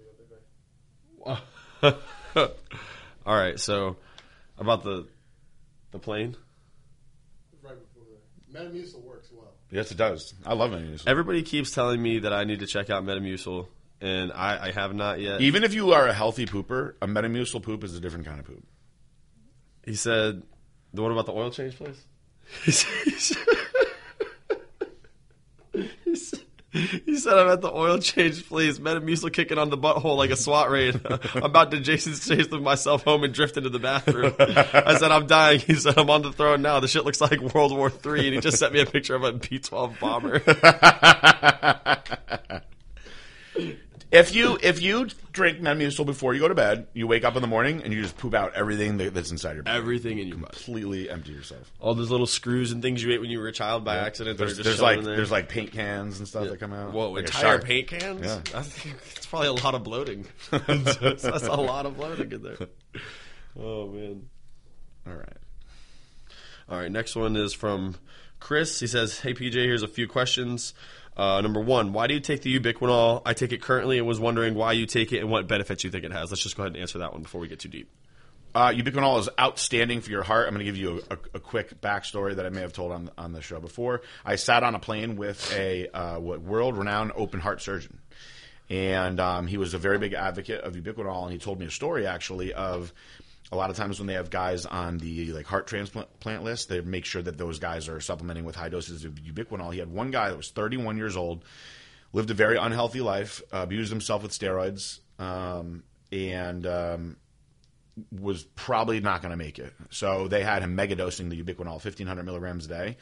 the 1.83 1.89
other 1.91 1.95
day. 1.95 2.49
All 3.27 3.37
right, 3.37 3.61
so 3.61 3.97
about 4.57 4.83
the 4.83 5.07
the 5.91 5.99
plane. 5.99 6.37
Right 7.63 7.75
before 7.79 8.05
that. 8.11 8.73
Metamucil 8.73 9.03
works 9.05 9.29
well. 9.31 9.53
yes, 9.71 9.91
it 9.91 9.99
does. 9.99 10.33
I 10.47 10.55
love 10.55 10.71
Metamucil. 10.71 11.07
Everybody 11.07 11.43
keeps 11.43 11.71
telling 11.73 12.01
me 12.01 12.21
that 12.21 12.33
I 12.33 12.45
need 12.45 12.61
to 12.61 12.67
check 12.67 12.89
out 12.89 13.05
Metamucil, 13.05 13.67
and 14.01 14.33
I, 14.33 14.69
I 14.69 14.73
have 14.73 14.95
not 14.95 15.21
yet. 15.21 15.41
Even 15.41 15.65
if 15.65 15.75
you 15.75 15.93
are 15.93 16.07
a 16.07 16.13
healthy 16.13 16.47
pooper, 16.47 16.95
a 17.03 17.07
Metamucil 17.07 17.63
poop 17.63 17.85
is 17.85 17.97
a 17.97 18.01
different 18.01 18.27
kind 18.27 18.41
of 18.41 18.47
poop. 18.47 18.65
He 19.85 19.95
said, 19.95 20.43
"The 20.93 21.03
one 21.03 21.13
about 21.13 21.27
the 21.27 21.33
oil 21.33 21.51
change 21.51 21.77
place." 21.77 22.05
He 22.65 22.71
said, 22.71 22.89
he 23.05 23.19
said, 26.17 26.41
he 26.73 27.17
said, 27.17 27.33
"I'm 27.39 27.49
at 27.49 27.61
the 27.61 27.73
oil 27.73 27.99
change 27.99 28.47
place. 28.49 28.79
Metamucil 28.79 29.33
kicking 29.33 29.59
on 29.59 29.71
the 29.71 29.79
butthole 29.79 30.17
like 30.17 30.31
a 30.31 30.37
SWAT 30.37 30.71
raid. 30.71 31.01
I'm 31.35 31.43
about 31.43 31.71
to 31.73 31.81
Jason 31.81 32.15
chase 32.15 32.51
myself 32.51 33.05
home 33.05 33.25
and 33.25 33.33
drift 33.35 33.57
into 33.57 33.71
the 33.71 33.79
bathroom." 33.79 34.35
I 34.39 34.97
said, 34.99 35.11
"I'm 35.11 35.27
dying." 35.27 35.61
He 35.61 35.75
said, 35.75 35.99
"I'm 35.99 36.11
on 36.11 36.23
the 36.23 36.33
throne 36.33 36.63
now. 36.63 36.81
The 36.81 36.89
shit 36.89 37.05
looks 37.05 37.21
like 37.21 37.41
World 37.41 37.77
War 37.77 37.91
Three, 37.91 38.27
and 38.27 38.35
he 38.35 38.41
just 38.41 38.59
sent 38.59 38.73
me 38.73 38.81
a 38.81 38.87
picture 38.87 39.15
of 39.15 39.25
a 39.25 39.33
B-12 39.33 39.99
bomber. 39.99 40.43
If 44.11 44.35
you 44.35 44.59
if 44.63 44.81
you 44.81 45.09
drink 45.33 45.61
Metamucil 45.61 46.07
before 46.07 46.33
you 46.33 46.41
go 46.41 46.49
to 46.49 46.55
bed, 46.55 46.87
you 46.95 47.07
wake 47.07 47.25
up 47.25 47.37
in 47.37 47.43
the 47.43 47.49
morning 47.49 47.83
and 47.83 47.93
you 47.93 48.01
just 48.01 48.17
poop 48.17 48.33
out 48.33 48.55
everything 48.55 48.97
that, 48.99 49.13
that's 49.13 49.31
inside 49.31 49.55
your 49.55 49.65
body. 49.65 49.77
Everything 49.77 50.19
in 50.19 50.29
your 50.29 50.39
body." 50.39 50.55
Completely 50.55 51.11
empty 51.11 51.33
yourself. 51.33 51.71
All 51.79 51.95
those 51.95 52.11
little 52.11 52.27
screws 52.27 52.73
and 52.73 52.81
things 52.81 53.03
you 53.03 53.13
ate 53.13 53.21
when 53.21 53.29
you 53.29 53.39
were 53.39 53.49
a 53.49 53.53
child 53.53 53.85
by 53.85 53.97
accident. 53.99 54.39
that 54.39 54.45
There's, 54.45 54.57
just 54.57 54.65
there's 54.65 54.81
like 54.81 54.99
in 54.99 55.05
there. 55.05 55.17
there's 55.17 55.31
like 55.31 55.51
paint 55.51 55.73
cans 55.73 56.19
and 56.19 56.27
stuff 56.27 56.49
that 56.49 56.59
come 56.59 56.73
out. 56.73 56.93
Whoa, 56.93 57.11
like 57.11 57.25
a 57.25 57.27
entire 57.27 57.59
paint 57.59 57.89
cans? 57.89 58.25
Yeah. 58.25 58.41
I 58.55 58.63
think 58.63 58.97
it's 59.15 59.27
probably 59.27 59.49
a 59.49 59.53
lot 59.53 59.75
of 59.75 59.85
bloating. 59.85 60.27
that's 60.51 61.47
a 61.47 61.57
lot 61.57 61.85
of 61.85 61.97
bloating 61.97 62.33
in 62.33 62.43
there. 62.43 62.57
Oh 63.59 63.89
man. 63.89 64.23
All 65.07 65.15
right. 65.15 65.37
All 66.71 66.79
right, 66.79 66.91
next 66.91 67.17
one 67.17 67.37
is 67.37 67.53
from 67.53 67.97
Chris. 68.41 68.81
He 68.81 68.87
says, 68.87 69.21
"Hey 69.21 69.35
PJ, 69.35 69.53
here's 69.53 69.83
a 69.83 69.89
few 69.89 70.09
questions. 70.09 70.73
Uh, 71.19 71.41
number 71.41 71.61
one, 71.61 71.93
why 71.93 72.07
do 72.07 72.15
you 72.15 72.21
take 72.21 72.43
the 72.43 72.61
ubiquinol? 72.61 73.23
I 73.27 73.35
take 73.35 73.53
it 73.53 73.61
currently 73.61 73.99
and 73.99 74.07
was 74.07 74.21
wondering 74.21 74.55
why 74.55 74.73
you 74.73 74.87
take 74.87 75.13
it 75.13 75.19
and 75.19 75.29
what 75.29 75.49
benefits 75.49 75.83
you 75.83 75.91
think 75.91 76.05
it 76.05 76.13
has. 76.13 76.31
Let's 76.31 76.45
just 76.45 76.57
go 76.57 76.63
ahead 76.63 76.75
and 76.75 76.81
answer 76.81 76.99
that 76.99 77.13
one 77.13 77.23
before 77.23 77.41
we 77.41 77.49
get 77.49 77.59
too 77.59 77.69
deep. 77.69 77.91
Uh, 78.55 78.71
ubiquinol 78.71 79.19
is 79.19 79.29
outstanding 79.39 80.01
for 80.01 80.11
your 80.11 80.23
heart. 80.23 80.47
I'm 80.47 80.55
going 80.55 80.65
to 80.65 80.65
give 80.65 80.77
you 80.77 81.03
a, 81.11 81.15
a, 81.15 81.19
a 81.35 81.41
quick 81.41 81.81
backstory 81.81 82.37
that 82.37 82.47
I 82.47 82.51
may 82.51 82.61
have 82.61 82.73
told 82.73 82.93
on 82.93 83.11
on 83.19 83.33
the 83.33 83.43
show 83.43 83.61
before. 83.61 84.03
I 84.25 84.37
sat 84.37 84.63
on 84.63 84.75
a 84.75 84.79
plane 84.79 85.17
with 85.17 85.53
a 85.55 85.89
uh, 85.89 86.19
world-renowned 86.21 87.13
open 87.15 87.41
heart 87.41 87.61
surgeon, 87.61 87.99
and 88.71 89.21
um, 89.21 89.47
he 89.49 89.59
was 89.59 89.75
a 89.75 89.79
very 89.79 89.99
big 89.99 90.15
advocate 90.15 90.63
of 90.63 90.75
ubiquinol. 90.75 91.25
And 91.25 91.33
he 91.33 91.39
told 91.39 91.59
me 91.61 91.67
a 91.67 91.71
story 91.71 92.07
actually 92.07 92.55
of 92.55 92.93
a 93.51 93.57
lot 93.57 93.71
of 93.71 93.77
times 93.77 93.99
when 93.99 94.07
they 94.07 94.15
have 94.15 94.31
guys 94.31 94.67
on 94.67 94.99
the 94.99 95.33
like 95.33 95.47
heart 95.47 95.67
transplant 95.67 96.45
list, 96.45 96.69
they 96.69 96.81
make 96.81 97.05
sure 97.05 97.23
that 97.23 97.39
those 97.39 97.59
guys 97.59 97.89
are 97.89 98.01
supplementing 98.01 98.45
with 98.45 98.57
high 98.57 98.69
doses 98.69 99.05
of 99.05 99.15
ubiquinol. 99.15 99.73
He 99.73 99.79
had 99.79 99.91
one 99.91 100.11
guy 100.11 100.29
that 100.29 100.37
was 100.37 100.51
31 100.51 100.99
years 100.99 101.17
old, 101.17 101.45
lived 102.13 102.31
a 102.31 102.35
very 102.35 102.57
unhealthy 102.57 103.01
life, 103.01 103.41
abused 103.51 103.91
himself 103.91 104.23
with 104.23 104.33
steroids, 104.33 104.99
um, 105.19 105.83
and 106.13 106.67
um, 106.67 107.17
was 108.13 108.45
probably 108.45 109.01
not 109.01 109.23
going 109.23 109.31
to 109.31 109.37
make 109.37 109.59
it. 109.59 109.73
So 109.91 110.29
they 110.29 110.43
had 110.43 110.63
him 110.63 110.75
mega 110.75 110.95
dosing 110.95 111.31
the 111.31 111.43
ubiquinol, 111.43 111.85
1,500 111.85 112.23
milligrams 112.25 112.67
a 112.67 112.69
day. 112.69 112.97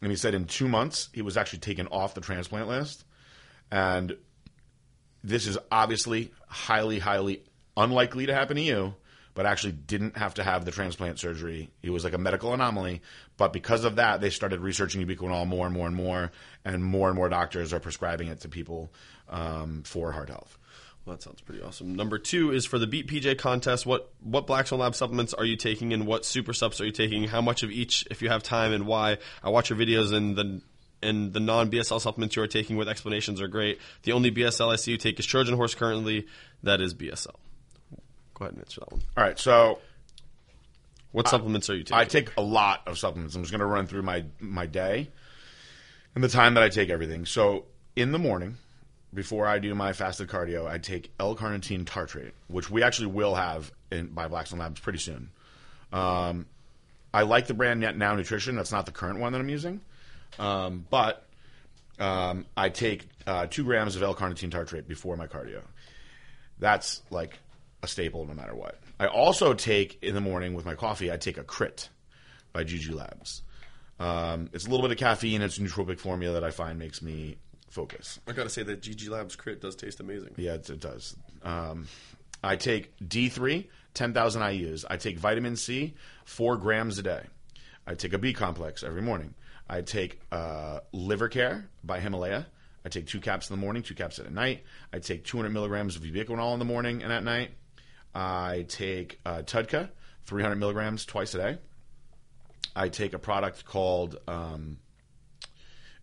And 0.00 0.10
he 0.10 0.16
said 0.16 0.34
in 0.34 0.46
two 0.46 0.68
months, 0.68 1.10
he 1.12 1.22
was 1.22 1.36
actually 1.36 1.60
taken 1.60 1.86
off 1.88 2.14
the 2.14 2.20
transplant 2.20 2.68
list. 2.68 3.04
And 3.70 4.16
this 5.22 5.46
is 5.46 5.58
obviously 5.70 6.32
highly, 6.48 6.98
highly 6.98 7.44
unlikely 7.76 8.26
to 8.26 8.34
happen 8.34 8.56
to 8.56 8.62
you, 8.62 8.94
but 9.34 9.46
actually 9.46 9.72
didn't 9.72 10.16
have 10.16 10.34
to 10.34 10.42
have 10.42 10.64
the 10.64 10.70
transplant 10.70 11.18
surgery. 11.18 11.70
He 11.80 11.90
was 11.90 12.04
like 12.04 12.12
a 12.12 12.18
medical 12.18 12.52
anomaly. 12.52 13.00
But 13.36 13.52
because 13.52 13.84
of 13.84 13.96
that, 13.96 14.20
they 14.20 14.30
started 14.30 14.60
researching 14.60 15.06
ubiquinol 15.06 15.46
more 15.46 15.66
and 15.66 15.74
more 15.74 15.86
and 15.86 15.96
more. 15.96 16.32
And 16.64 16.84
more 16.84 17.08
and 17.08 17.16
more 17.16 17.28
doctors 17.28 17.72
are 17.72 17.80
prescribing 17.80 18.28
it 18.28 18.40
to 18.40 18.48
people 18.48 18.92
um, 19.28 19.82
for 19.84 20.12
heart 20.12 20.28
health. 20.28 20.58
Well, 21.04 21.16
that 21.16 21.22
sounds 21.22 21.40
pretty 21.40 21.62
awesome. 21.62 21.96
Number 21.96 22.18
two 22.18 22.52
is 22.52 22.64
for 22.64 22.78
the 22.78 22.86
Beat 22.86 23.08
PJ 23.08 23.38
contest. 23.38 23.86
What 23.86 24.12
what 24.20 24.46
Blackstone 24.46 24.78
Lab 24.78 24.94
supplements 24.94 25.34
are 25.34 25.44
you 25.44 25.56
taking, 25.56 25.92
and 25.92 26.06
what 26.06 26.24
super 26.24 26.52
subs 26.52 26.80
are 26.80 26.84
you 26.84 26.92
taking? 26.92 27.24
How 27.24 27.40
much 27.40 27.64
of 27.64 27.72
each, 27.72 28.06
if 28.08 28.22
you 28.22 28.28
have 28.28 28.44
time, 28.44 28.72
and 28.72 28.86
why? 28.86 29.18
I 29.42 29.50
watch 29.50 29.70
your 29.70 29.78
videos, 29.78 30.12
and 30.12 30.36
the 30.36 30.60
and 31.02 31.32
the 31.32 31.40
non 31.40 31.72
BSL 31.72 32.00
supplements 32.00 32.36
you 32.36 32.42
are 32.42 32.46
taking 32.46 32.76
with 32.76 32.88
explanations 32.88 33.40
are 33.40 33.48
great. 33.48 33.80
The 34.04 34.12
only 34.12 34.30
BSL 34.30 34.72
I 34.72 34.76
see 34.76 34.92
you 34.92 34.96
take 34.96 35.18
is 35.18 35.26
Trojan 35.26 35.56
Horse 35.56 35.74
currently. 35.74 36.26
That 36.62 36.80
is 36.80 36.94
BSL. 36.94 37.34
Go 38.34 38.44
ahead 38.44 38.54
and 38.54 38.62
answer 38.62 38.80
that 38.80 38.92
one. 38.92 39.02
All 39.16 39.24
right, 39.24 39.38
so 39.38 39.78
What 41.12 41.28
supplements 41.28 41.68
are 41.70 41.74
you 41.76 41.84
taking? 41.84 41.96
I 41.96 42.04
take 42.04 42.30
a 42.36 42.42
lot 42.42 42.82
of 42.86 42.98
supplements. 42.98 43.34
I'm 43.34 43.42
just 43.42 43.52
going 43.52 43.60
to 43.60 43.66
run 43.66 43.86
through 43.86 44.02
my 44.02 44.24
my 44.40 44.66
day 44.66 45.10
and 46.14 46.24
the 46.24 46.28
time 46.28 46.54
that 46.54 46.62
I 46.62 46.68
take 46.68 46.88
everything. 46.90 47.26
So 47.26 47.66
in 47.96 48.12
the 48.12 48.18
morning, 48.18 48.56
before 49.14 49.46
I 49.46 49.58
do 49.58 49.74
my 49.74 49.92
fasted 49.92 50.28
cardio, 50.28 50.66
I 50.66 50.78
take 50.78 51.12
L-carnitine 51.20 51.84
tartrate, 51.84 52.32
which 52.48 52.70
we 52.70 52.82
actually 52.82 53.08
will 53.08 53.34
have 53.34 53.70
in, 53.90 54.08
by 54.08 54.26
Blackstone 54.26 54.58
Labs 54.58 54.80
pretty 54.80 54.98
soon. 54.98 55.30
Um, 55.92 56.46
I 57.12 57.22
like 57.22 57.46
the 57.46 57.54
brand 57.54 57.80
Net 57.80 57.96
Now 57.96 58.14
Nutrition. 58.14 58.56
That's 58.56 58.72
not 58.72 58.86
the 58.86 58.92
current 58.92 59.18
one 59.20 59.32
that 59.32 59.38
I'm 59.40 59.50
using, 59.50 59.82
um, 60.38 60.86
but 60.88 61.26
um, 61.98 62.46
I 62.56 62.70
take 62.70 63.06
uh, 63.26 63.46
two 63.50 63.64
grams 63.64 63.96
of 63.96 64.02
L-carnitine 64.02 64.50
tartrate 64.50 64.88
before 64.88 65.18
my 65.18 65.26
cardio. 65.26 65.60
That's 66.58 67.02
like 67.10 67.38
a 67.82 67.88
staple 67.88 68.26
no 68.26 68.34
matter 68.34 68.54
what. 68.54 68.78
I 68.98 69.06
also 69.06 69.54
take 69.54 70.02
in 70.02 70.14
the 70.14 70.20
morning 70.20 70.54
with 70.54 70.64
my 70.64 70.74
coffee. 70.74 71.10
I 71.10 71.16
take 71.16 71.38
a 71.38 71.44
Crit 71.44 71.88
by 72.52 72.64
GG 72.64 72.92
Labs. 72.94 73.42
Um, 73.98 74.50
it's 74.52 74.66
a 74.66 74.70
little 74.70 74.82
bit 74.86 74.92
of 74.92 74.98
caffeine. 74.98 75.42
It's 75.42 75.58
a 75.58 75.60
nootropic 75.60 75.98
formula 75.98 76.34
that 76.34 76.44
I 76.44 76.50
find 76.50 76.78
makes 76.78 77.02
me 77.02 77.36
focus. 77.70 78.20
I 78.26 78.32
gotta 78.32 78.50
say 78.50 78.62
that 78.62 78.82
GG 78.82 79.08
Labs 79.08 79.36
Crit 79.36 79.60
does 79.60 79.76
taste 79.76 80.00
amazing. 80.00 80.34
Yeah, 80.36 80.54
it, 80.54 80.68
it 80.68 80.80
does. 80.80 81.16
Um, 81.42 81.88
I 82.44 82.56
take 82.56 82.98
D3, 82.98 83.66
10,000 83.94 84.42
IUs. 84.42 84.84
I 84.88 84.96
take 84.96 85.18
vitamin 85.18 85.56
C, 85.56 85.94
four 86.24 86.56
grams 86.56 86.98
a 86.98 87.02
day. 87.02 87.22
I 87.86 87.94
take 87.94 88.12
a 88.12 88.18
B 88.18 88.32
complex 88.32 88.82
every 88.82 89.02
morning. 89.02 89.34
I 89.68 89.82
take 89.82 90.20
uh, 90.30 90.80
Liver 90.92 91.28
Care 91.28 91.68
by 91.82 92.00
Himalaya. 92.00 92.46
I 92.84 92.88
take 92.88 93.06
two 93.06 93.20
caps 93.20 93.48
in 93.48 93.56
the 93.56 93.60
morning, 93.60 93.82
two 93.82 93.94
caps 93.94 94.18
at 94.18 94.30
night. 94.32 94.64
I 94.92 94.98
take 94.98 95.24
200 95.24 95.50
milligrams 95.50 95.96
of 95.96 96.02
ubiquinol 96.02 96.52
in 96.52 96.58
the 96.58 96.64
morning 96.64 97.02
and 97.02 97.12
at 97.12 97.22
night. 97.22 97.52
I 98.14 98.66
take 98.68 99.20
uh, 99.24 99.42
TUDCA, 99.42 99.88
300 100.24 100.56
milligrams 100.56 101.04
twice 101.04 101.34
a 101.34 101.38
day. 101.38 101.58
I 102.74 102.88
take 102.88 103.12
a 103.12 103.18
product 103.18 103.64
called 103.64 104.18
um, 104.26 104.78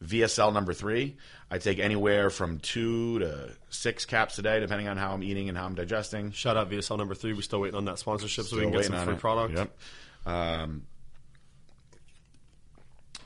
VSL 0.04 0.54
number 0.54 0.74
three. 0.74 1.18
I 1.52 1.58
take 1.58 1.80
anywhere 1.80 2.30
from 2.30 2.60
two 2.60 3.20
to 3.20 3.52
six 3.70 4.06
caps 4.06 4.38
a 4.38 4.42
day, 4.42 4.60
depending 4.60 4.88
on 4.88 4.98
how 4.98 5.14
I'm 5.14 5.24
eating 5.24 5.50
and 5.50 5.58
how 5.58 5.66
I'm 5.66 5.76
digesting. 5.76 6.32
Shout 6.32 6.58
out 6.58 6.70
VSL 6.70 6.98
number 6.98 7.16
three. 7.16 7.34
We're 7.34 7.42
still 7.42 7.62
waiting 7.62 7.78
on 7.78 7.86
that 7.86 8.00
sponsorship 8.00 8.46
so 8.46 8.58
we 8.58 8.64
can 8.64 8.72
get 8.72 8.86
some 8.86 9.04
free 9.04 9.16
it. 9.16 9.20
product. 9.20 9.56
Yep. 9.56 9.78
Um, 10.26 10.84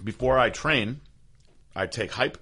before 0.03 0.37
I 0.37 0.49
train, 0.49 1.01
I 1.75 1.87
take 1.87 2.11
hype. 2.11 2.37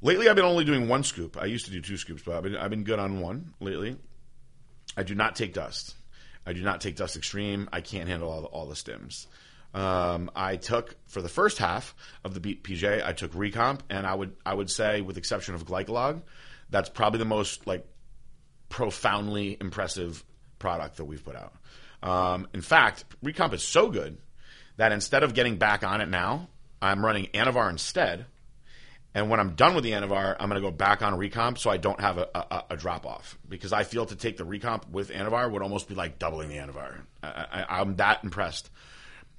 Lately, 0.00 0.28
I've 0.28 0.36
been 0.36 0.44
only 0.44 0.64
doing 0.64 0.88
one 0.88 1.02
scoop. 1.02 1.36
I 1.40 1.46
used 1.46 1.64
to 1.66 1.72
do 1.72 1.80
two 1.80 1.96
scoops, 1.96 2.22
but 2.22 2.36
I've 2.36 2.42
been, 2.44 2.56
I've 2.56 2.70
been 2.70 2.84
good 2.84 2.98
on 2.98 3.20
one 3.20 3.54
lately. 3.60 3.96
I 4.96 5.02
do 5.02 5.14
not 5.14 5.36
take 5.36 5.54
dust. 5.54 5.94
I 6.46 6.54
do 6.54 6.62
not 6.62 6.80
take 6.80 6.96
Dust 6.96 7.16
Extreme. 7.16 7.68
I 7.72 7.82
can't 7.82 8.08
handle 8.08 8.30
all 8.30 8.40
the, 8.40 8.46
all 8.46 8.66
the 8.66 8.74
stims. 8.74 9.26
Um, 9.74 10.30
I 10.34 10.56
took 10.56 10.96
for 11.06 11.20
the 11.20 11.28
first 11.28 11.58
half 11.58 11.94
of 12.24 12.32
the 12.32 12.40
PJ, 12.40 13.04
I 13.04 13.12
took 13.12 13.32
Recomp, 13.32 13.80
and 13.90 14.06
I 14.06 14.14
would 14.14 14.34
I 14.44 14.54
would 14.54 14.70
say, 14.70 15.02
with 15.02 15.18
exception 15.18 15.54
of 15.54 15.66
Glycolog, 15.66 16.22
that's 16.70 16.88
probably 16.88 17.18
the 17.18 17.26
most 17.26 17.66
like 17.66 17.86
profoundly 18.70 19.58
impressive 19.60 20.24
product 20.58 20.96
that 20.96 21.04
we've 21.04 21.22
put 21.22 21.36
out. 21.36 21.52
Um, 22.02 22.48
in 22.54 22.62
fact, 22.62 23.04
Recomp 23.22 23.52
is 23.52 23.62
so 23.62 23.90
good 23.90 24.16
that 24.78 24.92
instead 24.92 25.22
of 25.22 25.34
getting 25.34 25.56
back 25.56 25.84
on 25.84 26.00
it 26.00 26.08
now, 26.08 26.48
I'm 26.80 27.04
running 27.04 27.26
Anavar 27.34 27.68
instead. 27.70 28.24
And 29.14 29.30
when 29.30 29.40
I'm 29.40 29.54
done 29.54 29.74
with 29.74 29.84
the 29.84 29.92
Anavar, 29.92 30.36
I'm 30.38 30.48
going 30.48 30.60
to 30.62 30.66
go 30.66 30.70
back 30.70 31.02
on 31.02 31.14
Recomp 31.14 31.58
so 31.58 31.70
I 31.70 31.76
don't 31.76 32.00
have 32.00 32.18
a, 32.18 32.28
a, 32.34 32.64
a 32.70 32.76
drop 32.76 33.06
off 33.06 33.38
because 33.48 33.72
I 33.72 33.84
feel 33.84 34.06
to 34.06 34.16
take 34.16 34.36
the 34.36 34.44
Recomp 34.44 34.88
with 34.90 35.10
Anavar 35.10 35.50
would 35.50 35.62
almost 35.62 35.88
be 35.88 35.94
like 35.94 36.18
doubling 36.18 36.50
the 36.50 36.56
Anavar. 36.56 37.00
I, 37.22 37.46
I, 37.50 37.80
I'm 37.80 37.96
that 37.96 38.22
impressed 38.22 38.70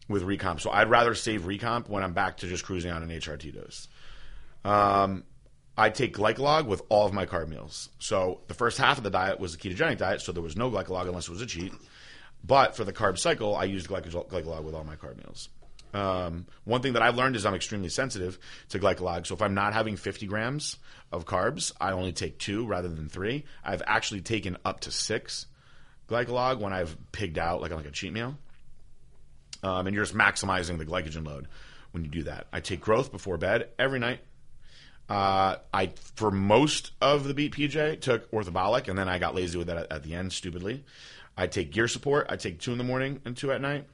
with 0.08 0.24
Recomp. 0.24 0.60
So 0.60 0.72
I'd 0.72 0.90
rather 0.90 1.14
save 1.14 1.44
Recomp 1.44 1.88
when 1.88 2.04
I'm 2.04 2.14
back 2.14 2.38
to 2.38 2.48
just 2.48 2.66
cruising 2.66 2.92
on 2.92 3.04
an 3.04 3.10
HRT 3.10 3.54
dose. 3.54 3.88
Um, 4.66 5.24
I 5.78 5.90
take 5.90 6.14
glycolog 6.14 6.66
with 6.66 6.82
all 6.90 7.06
of 7.06 7.14
my 7.14 7.26
carb 7.26 7.48
meals. 7.48 7.90
So 8.00 8.42
the 8.48 8.54
first 8.54 8.78
half 8.78 8.98
of 8.98 9.04
the 9.04 9.10
diet 9.10 9.40
was 9.40 9.54
a 9.54 9.58
ketogenic 9.58 9.98
diet, 9.98 10.22
so 10.22 10.34
there 10.34 10.44
was 10.44 10.58
no 10.58 10.70
glycolog 10.70 11.08
unless 11.08 11.30
it 11.30 11.32
was 11.32 11.42
a 11.42 11.46
cheat. 11.46 11.72
But 12.44 12.76
for 12.76 12.84
the 12.84 12.92
carb 12.92 13.18
cycle, 13.18 13.56
I 13.56 13.66
used 13.66 13.88
glycolog 13.88 14.64
with 14.64 14.76
all 14.76 14.84
my 14.84 14.96
carb 14.96 15.18
meals. 15.18 15.48
Um, 15.94 16.46
one 16.66 16.82
thing 16.82 16.94
that 16.94 17.02
I've 17.02 17.16
learned 17.16 17.36
is 17.36 17.46
I'm 17.46 17.56
extremely 17.56 17.90
sensitive 17.90 18.38
to 18.70 18.80
glycolog. 18.80 19.26
So 19.26 19.34
if 19.34 19.42
I'm 19.42 19.54
not 19.54 19.74
having 19.74 19.96
50 19.96 20.28
grams 20.28 20.78
of 21.12 21.26
carbs, 21.26 21.72
I 21.80 21.92
only 21.92 22.12
take 22.12 22.38
two 22.38 22.66
rather 22.66 22.90
than 22.90 23.10
three. 23.10 23.46
I've 23.64 23.82
actually 23.86 24.22
taken 24.22 24.58
up 24.64 24.82
to 24.82 24.92
six 24.92 25.48
glycolog 26.08 26.60
when 26.60 26.74
I've 26.74 26.96
pigged 27.12 27.38
out 27.38 27.62
like 27.62 27.72
on 27.72 27.78
like 27.78 27.88
a 27.88 27.92
cheat 27.92 28.14
meal. 28.14 28.36
Um, 29.62 29.88
and 29.88 29.96
you're 29.96 30.06
just 30.06 30.16
maximizing 30.16 30.78
the 30.78 30.86
glycogen 30.86 31.26
load 31.26 31.48
when 31.92 32.04
you 32.04 32.10
do 32.10 32.24
that. 32.24 32.48
I 32.54 32.60
take 32.60 32.82
growth 32.82 33.12
before 33.12 33.38
bed 33.38 33.70
every 33.78 34.00
night. 34.00 34.22
Uh, 35.10 35.58
I 35.74 35.92
for 36.16 36.30
most 36.30 36.92
of 37.02 37.24
the 37.24 37.34
beat 37.34 37.56
PJ 37.56 38.00
took 38.02 38.30
orthobolic, 38.32 38.88
and 38.88 38.98
then 38.98 39.10
I 39.10 39.18
got 39.18 39.34
lazy 39.34 39.58
with 39.58 39.68
that 39.68 39.78
at, 39.78 39.92
at 39.92 40.04
the 40.04 40.14
end, 40.14 40.32
stupidly. 40.32 40.86
I 41.36 41.48
take 41.48 41.72
gear 41.72 41.88
support. 41.88 42.28
I 42.30 42.36
take 42.36 42.60
two 42.60 42.72
in 42.72 42.78
the 42.78 42.84
morning 42.84 43.20
and 43.26 43.36
two 43.36 43.52
at 43.52 43.60
night. 43.60 43.86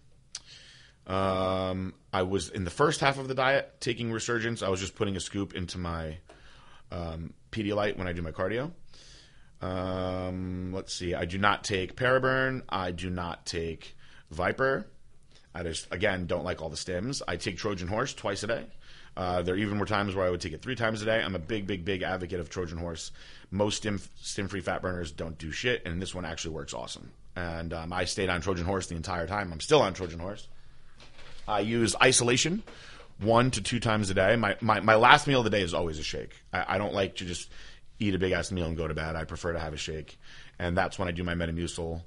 Um, 1.07 1.93
I 2.11 2.23
was 2.23 2.49
in 2.49 2.63
the 2.63 2.71
first 2.71 2.99
half 2.99 3.19
of 3.19 3.27
the 3.27 3.35
diet 3.35 3.79
taking 3.79 4.11
resurgence. 4.11 4.63
I 4.63 4.69
was 4.69 4.79
just 4.79 4.95
putting 4.95 5.15
a 5.15 5.19
scoop 5.19 5.53
into 5.53 5.77
my 5.77 6.17
um, 6.91 7.33
Pedialyte 7.51 7.97
when 7.97 8.07
I 8.07 8.13
do 8.13 8.21
my 8.21 8.31
cardio. 8.31 8.71
Um, 9.61 10.73
let's 10.73 10.93
see. 10.93 11.13
I 11.13 11.25
do 11.25 11.37
not 11.37 11.63
take 11.63 11.95
Paraburn. 11.95 12.63
I 12.69 12.91
do 12.91 13.09
not 13.09 13.45
take 13.45 13.95
Viper. 14.31 14.87
I 15.53 15.63
just 15.63 15.87
again 15.91 16.25
don't 16.25 16.43
like 16.43 16.61
all 16.61 16.69
the 16.69 16.75
stims. 16.75 17.21
I 17.27 17.37
take 17.37 17.57
Trojan 17.57 17.87
Horse 17.87 18.13
twice 18.13 18.43
a 18.43 18.47
day. 18.47 18.65
Uh, 19.15 19.41
there 19.41 19.55
even 19.55 19.79
were 19.79 19.85
times 19.85 20.13
where 20.13 20.27
I 20.27 20.29
would 20.29 20.41
take 20.41 20.51
it 20.51 20.61
three 20.61 20.75
times 20.75 21.01
a 21.01 21.05
day. 21.05 21.21
I'm 21.21 21.35
a 21.35 21.39
big, 21.39 21.65
big, 21.65 21.85
big 21.85 22.01
advocate 22.01 22.41
of 22.41 22.49
Trojan 22.49 22.77
Horse. 22.77 23.11
Most 23.49 23.77
stim 23.77 24.01
stim 24.21 24.49
free 24.49 24.59
fat 24.59 24.81
burners 24.81 25.11
don't 25.11 25.37
do 25.37 25.51
shit, 25.51 25.85
and 25.85 26.01
this 26.01 26.13
one 26.13 26.25
actually 26.25 26.55
works 26.55 26.73
awesome. 26.73 27.11
And 27.35 27.73
um, 27.73 27.93
I 27.93 28.05
stayed 28.05 28.29
on 28.29 28.41
Trojan 28.41 28.65
Horse 28.65 28.87
the 28.87 28.95
entire 28.95 29.27
time. 29.27 29.53
I'm 29.53 29.61
still 29.61 29.81
on 29.81 29.93
Trojan 29.93 30.19
Horse. 30.19 30.47
I 31.47 31.61
use 31.61 31.95
isolation 32.01 32.63
one 33.19 33.51
to 33.51 33.61
two 33.61 33.79
times 33.79 34.09
a 34.09 34.13
day. 34.13 34.35
My, 34.35 34.57
my, 34.61 34.79
my 34.79 34.95
last 34.95 35.27
meal 35.27 35.39
of 35.39 35.45
the 35.45 35.49
day 35.49 35.61
is 35.61 35.73
always 35.73 35.99
a 35.99 36.03
shake. 36.03 36.33
I, 36.51 36.75
I 36.75 36.77
don't 36.77 36.93
like 36.93 37.15
to 37.17 37.25
just 37.25 37.49
eat 37.99 38.13
a 38.13 38.19
big 38.19 38.33
ass 38.33 38.51
meal 38.51 38.65
and 38.65 38.75
go 38.75 38.87
to 38.87 38.93
bed. 38.93 39.15
I 39.15 39.23
prefer 39.23 39.53
to 39.53 39.59
have 39.59 39.73
a 39.73 39.77
shake. 39.77 40.17
And 40.59 40.77
that's 40.77 40.99
when 40.99 41.07
I 41.07 41.11
do 41.11 41.23
my 41.23 41.33
Metamucil. 41.33 42.01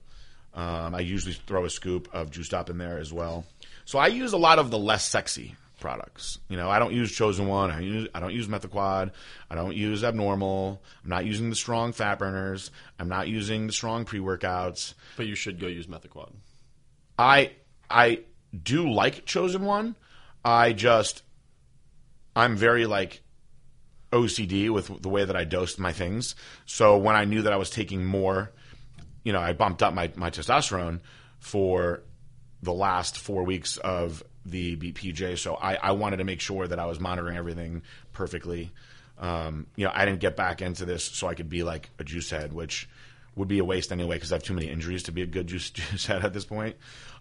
Um, 0.55 0.95
I 0.95 1.01
usually 1.01 1.34
throw 1.34 1.64
a 1.64 1.70
scoop 1.70 2.09
of 2.12 2.30
Juice 2.30 2.47
Stop 2.47 2.70
in 2.70 2.78
there 2.78 2.99
as 2.99 3.12
well. 3.12 3.45
So 3.84 3.99
I 3.99 4.09
use 4.09 4.32
a 4.32 4.39
lot 4.39 4.59
of 4.59 4.70
the 4.70 4.78
less 4.78 5.05
sexy 5.05 5.55
products. 5.80 6.39
You 6.49 6.57
know, 6.57 6.68
I 6.68 6.78
don't 6.78 6.93
use 6.93 7.12
Chosen 7.12 7.47
One. 7.47 7.70
I 7.70 7.80
use 7.80 8.09
I 8.14 8.20
don't 8.20 8.34
use 8.34 8.49
Methaquad. 8.49 9.12
I 9.51 9.55
don't 9.55 9.76
use 9.76 10.03
Abnormal. 10.03 10.82
I'm 11.05 11.11
not 11.11 11.24
using 11.24 11.51
the 11.51 11.57
strong 11.57 11.93
fat 11.93 12.18
burners. 12.18 12.70
I'm 12.99 13.09
not 13.09 13.28
using 13.28 13.66
the 13.66 13.72
strong 13.72 14.05
pre 14.05 14.18
workouts. 14.18 14.95
But 15.16 15.26
you 15.26 15.34
should 15.34 15.61
go 15.61 15.66
use 15.66 15.86
Methaquad. 15.86 16.32
I 17.18 17.53
I 17.89 18.20
do 18.63 18.91
like 18.91 19.27
Chosen 19.27 19.65
One. 19.65 19.97
I 20.45 20.73
just 20.73 21.23
I'm 22.35 22.57
very 22.57 22.87
like 22.87 23.23
OCD 24.13 24.71
with 24.71 25.03
the 25.03 25.09
way 25.09 25.25
that 25.25 25.37
I 25.37 25.45
dosed 25.45 25.79
my 25.79 25.93
things. 25.93 26.35
So 26.67 26.97
when 26.97 27.17
I 27.17 27.25
knew 27.25 27.43
that 27.43 27.53
I 27.53 27.57
was 27.57 27.71
taking 27.71 28.05
more, 28.05 28.53
you 29.25 29.33
know, 29.33 29.41
I 29.41 29.53
bumped 29.53 29.83
up 29.83 29.93
my, 29.93 30.11
my 30.17 30.31
testosterone 30.31 31.01
for 31.41 32.03
the 32.63 32.73
last 32.73 33.19
four 33.19 33.45
weeks 33.45 33.77
of 33.77 34.23
the 34.47 34.77
BPJ. 34.77 35.39
So 35.39 35.55
I, 35.57 35.75
I 35.75 35.93
wanted 35.93 36.19
to 36.19 36.25
make 36.25 36.41
sure 36.41 36.67
that 36.67 36.79
I 36.79 36.87
was 36.87 36.99
monitoring 36.99 37.37
everything 37.37 37.83
perfectly. 38.13 38.73
Um, 39.19 39.67
you 39.77 39.85
know, 39.85 39.93
I 39.95 40.05
didn't 40.05 40.21
get 40.21 40.37
back 40.37 40.63
into 40.63 40.85
this 40.85 41.05
so 41.05 41.27
I 41.27 41.35
could 41.35 41.49
be 41.49 41.63
like 41.63 41.91
a 41.99 42.05
juice 42.05 42.31
head, 42.31 42.53
which 42.53 42.89
would 43.35 43.49
be 43.49 43.59
a 43.59 43.65
waste 43.65 43.93
anyway 43.93 44.17
because 44.17 44.33
I 44.33 44.37
have 44.37 44.43
too 44.43 44.55
many 44.55 44.69
injuries 44.69 45.05
to 45.05 45.13
be 45.13 45.23
a 45.23 45.27
good 45.27 45.47
juice, 45.47 45.71
juice 45.71 46.07
head 46.07 46.25
at 46.25 46.33
this 46.33 46.45
point. 46.45 46.77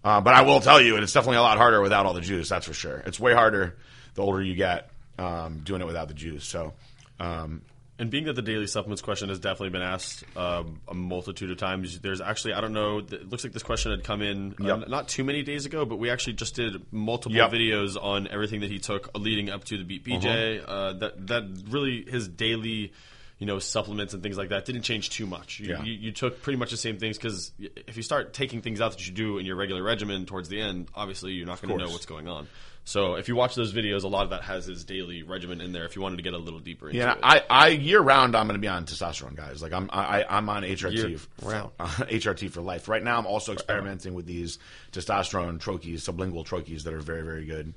Uh, 0.08 0.22
but 0.22 0.34
I 0.34 0.44
will 0.44 0.62
tell 0.62 0.80
you, 0.80 0.96
it's 0.96 1.12
definitely 1.12 1.40
a 1.40 1.42
lot 1.42 1.58
harder 1.58 1.82
without 1.82 2.06
all 2.06 2.14
the 2.14 2.22
juice. 2.22 2.48
That's 2.48 2.66
for 2.66 2.74
sure. 2.74 3.04
It's 3.06 3.20
way 3.20 3.34
harder 3.34 3.76
the 4.14 4.22
older 4.22 4.42
you 4.42 4.56
get 4.56 4.90
um, 5.20 5.60
doing 5.66 5.82
it 5.82 5.86
without 5.86 6.08
the 6.08 6.14
juice. 6.14 6.46
So. 6.46 6.74
Um, 7.20 7.62
and 8.00 8.10
being 8.10 8.26
that 8.26 8.34
the 8.34 8.42
daily 8.42 8.68
supplements 8.68 9.02
question 9.02 9.28
has 9.30 9.40
definitely 9.40 9.72
been 9.72 9.82
asked 9.82 10.24
um, 10.38 10.80
a 10.88 10.94
multitude 10.94 11.52
of 11.52 11.58
times, 11.58 12.00
there's 12.00 12.22
actually 12.22 12.54
I 12.54 12.62
don't 12.62 12.72
know. 12.72 13.00
It 13.00 13.28
looks 13.28 13.44
like 13.44 13.54
this 13.54 13.64
question 13.64 13.92
had 13.92 14.04
come 14.04 14.22
in 14.22 14.54
uh, 14.62 14.78
yep. 14.78 14.88
not 14.88 15.10
too 15.10 15.24
many 15.24 15.42
days 15.42 15.66
ago, 15.66 15.84
but 15.84 15.98
we 15.98 16.12
actually 16.12 16.34
just 16.34 16.56
did 16.56 16.86
multiple 16.94 17.36
yep. 17.36 17.52
videos 17.52 18.02
on 18.02 18.28
everything 18.28 18.62
that 18.62 18.70
he 18.70 18.78
took 18.78 19.18
leading 19.18 19.50
up 19.50 19.64
to 19.66 19.78
the 19.80 19.84
Beat 19.84 20.06
PJ. 20.06 20.62
Uh-huh. 20.62 20.72
Uh, 20.72 20.94
that 20.94 21.28
that 21.28 21.44
really 21.70 22.06
his 22.08 22.28
daily 22.28 22.94
you 23.40 23.46
know, 23.46 23.60
supplements 23.60 24.14
and 24.14 24.24
things 24.24 24.38
like 24.38 24.50
that 24.50 24.66
didn't 24.66 24.82
change 24.82 25.12
too 25.12 25.28
much. 25.28 25.60
You, 25.60 25.70
yeah. 25.70 25.84
you, 25.84 25.94
you 25.94 26.12
took 26.12 26.42
pretty 26.42 26.58
much 26.58 26.72
the 26.72 26.78
same 26.78 26.98
things 26.98 27.18
because 27.18 27.52
if 27.60 27.96
you 27.96 28.04
start 28.04 28.34
taking 28.34 28.62
things 28.62 28.82
out 28.82 28.92
that 28.92 29.08
you 29.08 29.14
do 29.14 29.38
in 29.38 29.46
your 29.46 29.56
regular 29.56 29.84
regimen 29.84 30.26
towards 30.26 30.50
the 30.50 30.60
end, 30.60 30.88
obviously 30.96 31.34
you're 31.34 31.46
not 31.46 31.62
going 31.62 31.78
to 31.78 31.86
know 31.86 31.92
what's 31.92 32.08
going 32.08 32.28
on. 32.28 32.48
So 32.84 33.16
if 33.16 33.28
you 33.28 33.36
watch 33.36 33.54
those 33.54 33.74
videos, 33.74 34.04
a 34.04 34.08
lot 34.08 34.24
of 34.24 34.30
that 34.30 34.44
has 34.44 34.66
his 34.66 34.86
daily 34.86 35.22
regimen 35.22 35.60
in 35.60 35.74
there. 35.74 35.84
If 35.84 35.98
you 35.98 36.02
wanted 36.02 36.16
to 36.16 36.22
get 36.24 36.34
a 36.34 36.38
little 36.38 36.62
deeper 36.62 36.88
into 36.88 37.00
yeah, 37.00 37.16
it, 37.16 37.20
I, 37.22 37.44
I 37.50 37.68
year 37.68 38.00
round 38.00 38.34
I'm 38.34 38.48
going 38.48 38.56
to 38.56 38.62
be 38.62 38.70
on 38.70 38.86
testosterone, 38.86 39.36
guys. 39.36 39.62
Like 39.62 39.74
I'm 39.74 39.90
I, 39.92 40.24
I'm 40.28 40.48
on 40.48 40.64
HRT 40.64 41.10
year 41.10 41.20
round. 41.44 41.72
Uh, 41.78 41.86
HRT 41.88 42.50
for 42.50 42.62
life. 42.62 42.88
Right 42.88 43.04
now 43.04 43.20
I'm 43.20 43.26
also 43.26 43.52
experimenting 43.52 44.14
with 44.14 44.26
these 44.26 44.58
testosterone 44.94 45.60
troches, 45.60 45.96
sublingual 45.96 46.48
troches 46.48 46.84
that 46.84 46.94
are 46.94 47.02
very 47.02 47.24
very 47.24 47.46
good. 47.46 47.74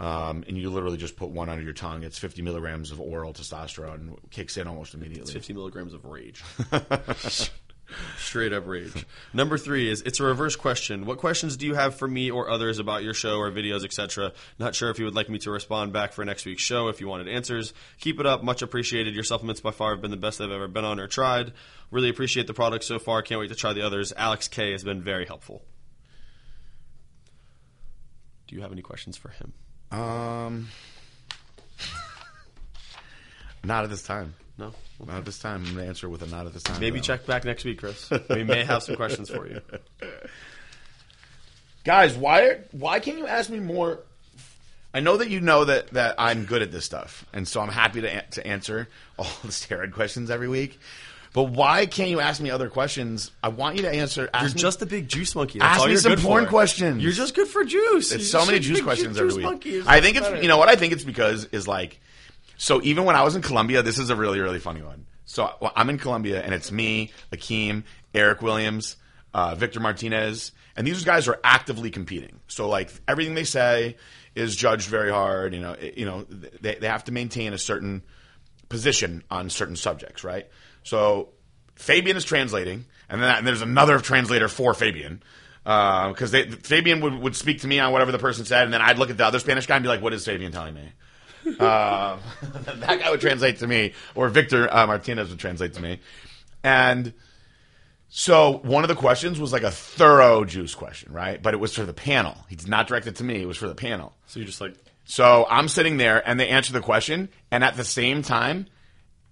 Um, 0.00 0.44
and 0.48 0.56
you 0.56 0.70
literally 0.70 0.96
just 0.96 1.16
put 1.16 1.28
one 1.28 1.50
under 1.50 1.62
your 1.62 1.74
tongue. 1.74 2.02
It's 2.04 2.18
50 2.18 2.40
milligrams 2.40 2.90
of 2.90 3.00
oral 3.00 3.34
testosterone, 3.34 4.16
kicks 4.30 4.56
in 4.56 4.66
almost 4.66 4.94
immediately. 4.94 5.22
It's 5.22 5.32
50 5.32 5.52
milligrams 5.52 5.92
of 5.92 6.06
rage. 6.06 6.42
Straight 8.16 8.52
up 8.52 8.66
rage. 8.66 9.04
Number 9.34 9.58
three 9.58 9.90
is 9.90 10.00
it's 10.02 10.20
a 10.20 10.24
reverse 10.24 10.56
question. 10.56 11.04
What 11.04 11.18
questions 11.18 11.56
do 11.56 11.66
you 11.66 11.74
have 11.74 11.96
for 11.96 12.08
me 12.08 12.30
or 12.30 12.48
others 12.48 12.78
about 12.78 13.02
your 13.02 13.12
show 13.12 13.38
or 13.38 13.50
videos, 13.50 13.84
etc.? 13.84 14.32
Not 14.58 14.74
sure 14.74 14.90
if 14.90 14.98
you 14.98 15.04
would 15.04 15.16
like 15.16 15.28
me 15.28 15.38
to 15.40 15.50
respond 15.50 15.92
back 15.92 16.12
for 16.12 16.24
next 16.24 16.46
week's 16.46 16.62
show. 16.62 16.88
If 16.88 17.00
you 17.00 17.08
wanted 17.08 17.28
answers, 17.28 17.74
keep 17.98 18.20
it 18.20 18.26
up. 18.26 18.42
Much 18.42 18.62
appreciated. 18.62 19.14
Your 19.14 19.24
supplements 19.24 19.60
by 19.60 19.72
far 19.72 19.90
have 19.90 20.00
been 20.00 20.10
the 20.10 20.16
best 20.16 20.40
I've 20.40 20.50
ever 20.50 20.68
been 20.68 20.84
on 20.84 21.00
or 21.00 21.08
tried. 21.08 21.52
Really 21.90 22.08
appreciate 22.08 22.46
the 22.46 22.54
product 22.54 22.84
so 22.84 22.98
far. 22.98 23.22
Can't 23.22 23.40
wait 23.40 23.48
to 23.48 23.56
try 23.56 23.72
the 23.72 23.82
others. 23.82 24.12
Alex 24.16 24.48
K 24.48 24.72
has 24.72 24.84
been 24.84 25.02
very 25.02 25.26
helpful. 25.26 25.62
Do 28.46 28.56
you 28.56 28.62
have 28.62 28.72
any 28.72 28.82
questions 28.82 29.16
for 29.16 29.28
him? 29.30 29.52
Um, 29.90 30.68
not 33.64 33.84
at 33.84 33.90
this 33.90 34.02
time. 34.02 34.34
No, 34.58 34.72
not 35.04 35.18
at 35.18 35.24
this 35.24 35.38
time. 35.38 35.64
I'm 35.64 35.74
going 35.74 35.84
to 35.84 35.86
answer 35.86 36.08
with 36.08 36.22
a 36.22 36.26
not 36.26 36.46
at 36.46 36.52
this 36.52 36.62
time. 36.62 36.80
Maybe 36.80 36.98
though. 36.98 37.04
check 37.04 37.26
back 37.26 37.44
next 37.44 37.64
week, 37.64 37.78
Chris. 37.78 38.10
we 38.28 38.44
may 38.44 38.64
have 38.64 38.82
some 38.82 38.96
questions 38.96 39.30
for 39.30 39.48
you. 39.48 39.60
Guys, 41.84 42.14
why 42.14 42.58
why 42.72 43.00
can't 43.00 43.18
you 43.18 43.26
ask 43.26 43.48
me 43.48 43.58
more? 43.58 44.00
I 44.92 45.00
know 45.00 45.16
that 45.16 45.30
you 45.30 45.40
know 45.40 45.64
that, 45.64 45.88
that 45.88 46.16
I'm 46.18 46.44
good 46.44 46.62
at 46.62 46.72
this 46.72 46.84
stuff, 46.84 47.24
and 47.32 47.48
so 47.48 47.60
I'm 47.60 47.68
happy 47.70 48.02
to 48.02 48.22
to 48.22 48.46
answer 48.46 48.88
all 49.18 49.24
the 49.42 49.48
steroid 49.48 49.92
questions 49.92 50.30
every 50.30 50.48
week. 50.48 50.78
But 51.32 51.44
why 51.44 51.86
can't 51.86 52.10
you 52.10 52.20
ask 52.20 52.40
me 52.40 52.50
other 52.50 52.68
questions? 52.68 53.30
I 53.42 53.48
want 53.48 53.76
you 53.76 53.82
to 53.82 53.90
answer. 53.90 54.28
You're 54.34 54.48
me, 54.48 54.54
just 54.54 54.82
a 54.82 54.86
big 54.86 55.08
juice 55.08 55.34
monkey. 55.36 55.60
That's 55.60 55.72
ask 55.72 55.80
all 55.80 55.88
me 55.88 55.96
some 55.96 56.16
porn 56.16 56.46
questions. 56.46 57.02
You're 57.02 57.12
just 57.12 57.34
good 57.34 57.46
for 57.46 57.64
juice. 57.64 58.10
It's 58.10 58.32
You're 58.32 58.40
so 58.40 58.46
many 58.46 58.58
juice 58.58 58.80
questions 58.80 59.16
juice 59.16 59.32
every 59.32 59.34
week. 59.34 59.44
monkey. 59.44 59.82
I 59.86 60.00
think 60.00 60.16
it's 60.16 60.26
better. 60.28 60.42
you 60.42 60.48
know 60.48 60.58
what 60.58 60.68
I 60.68 60.74
think 60.74 60.92
it's 60.92 61.04
because 61.04 61.44
is 61.46 61.68
like 61.68 62.00
so 62.56 62.82
even 62.82 63.04
when 63.04 63.14
I 63.14 63.22
was 63.22 63.36
in 63.36 63.42
Colombia, 63.42 63.82
this 63.82 63.98
is 63.98 64.10
a 64.10 64.16
really 64.16 64.40
really 64.40 64.58
funny 64.58 64.82
one. 64.82 65.06
So 65.24 65.54
well, 65.60 65.72
I'm 65.76 65.88
in 65.88 65.98
Colombia 65.98 66.42
and 66.42 66.52
it's 66.52 66.72
me, 66.72 67.12
Akeem, 67.32 67.84
Eric 68.12 68.42
Williams, 68.42 68.96
uh, 69.32 69.54
Victor 69.54 69.78
Martinez, 69.78 70.50
and 70.76 70.84
these 70.84 71.04
guys 71.04 71.28
are 71.28 71.38
actively 71.44 71.90
competing. 71.90 72.40
So 72.48 72.68
like 72.68 72.90
everything 73.06 73.34
they 73.34 73.44
say 73.44 73.96
is 74.34 74.56
judged 74.56 74.88
very 74.88 75.12
hard. 75.12 75.54
You 75.54 75.60
know, 75.60 75.76
you 75.94 76.06
know 76.06 76.24
they 76.60 76.74
they 76.74 76.88
have 76.88 77.04
to 77.04 77.12
maintain 77.12 77.52
a 77.52 77.58
certain 77.58 78.02
position 78.68 79.22
on 79.30 79.48
certain 79.48 79.76
subjects, 79.76 80.24
right? 80.24 80.48
So 80.82 81.30
Fabian 81.74 82.16
is 82.16 82.24
translating, 82.24 82.86
and 83.08 83.22
then 83.22 83.36
and 83.36 83.46
there's 83.46 83.62
another 83.62 83.98
translator 83.98 84.48
for 84.48 84.74
Fabian. 84.74 85.22
Because 85.62 86.30
they 86.30 86.50
Fabian 86.50 87.00
would, 87.00 87.14
would 87.14 87.36
speak 87.36 87.60
to 87.60 87.68
me 87.68 87.78
on 87.80 87.92
whatever 87.92 88.12
the 88.12 88.18
person 88.18 88.44
said, 88.44 88.64
and 88.64 88.72
then 88.72 88.80
I'd 88.80 88.98
look 88.98 89.10
at 89.10 89.18
the 89.18 89.26
other 89.26 89.38
Spanish 89.38 89.66
guy 89.66 89.76
and 89.76 89.82
be 89.82 89.88
like, 89.88 90.02
"What 90.02 90.12
is 90.12 90.24
Fabian 90.24 90.52
telling 90.52 90.74
me?" 90.74 90.92
uh, 91.60 92.18
that 92.76 93.00
guy 93.00 93.10
would 93.10 93.20
translate 93.20 93.58
to 93.58 93.66
me, 93.66 93.92
or 94.14 94.28
Victor 94.28 94.72
uh, 94.72 94.86
Martinez 94.86 95.30
would 95.30 95.38
translate 95.38 95.74
to 95.74 95.82
me, 95.82 96.00
and 96.64 97.12
so 98.12 98.58
one 98.64 98.82
of 98.82 98.88
the 98.88 98.96
questions 98.96 99.38
was 99.38 99.52
like 99.52 99.62
a 99.62 99.70
thorough 99.70 100.44
juice 100.44 100.74
question, 100.74 101.12
right? 101.12 101.40
But 101.40 101.54
it 101.54 101.58
was 101.58 101.74
for 101.74 101.84
the 101.84 101.94
panel. 101.94 102.36
He 102.48 102.56
did 102.56 102.68
not 102.68 102.88
direct 102.88 103.06
it 103.06 103.16
to 103.16 103.24
me. 103.24 103.40
It 103.40 103.46
was 103.46 103.56
for 103.56 103.68
the 103.68 103.74
panel. 103.74 104.12
So 104.26 104.40
you're 104.40 104.48
just 104.48 104.60
like, 104.60 104.74
So 105.04 105.46
I'm 105.48 105.68
sitting 105.68 105.96
there, 105.96 106.26
and 106.28 106.38
they 106.38 106.48
answer 106.48 106.72
the 106.72 106.80
question, 106.80 107.28
and 107.52 107.62
at 107.62 107.76
the 107.76 107.84
same 107.84 108.22
time, 108.22 108.66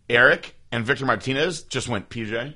Eric 0.09 0.55
and 0.73 0.85
Victor 0.85 1.07
Martinez 1.07 1.62
just 1.62 1.89
went 1.89 2.09
PJ. 2.09 2.55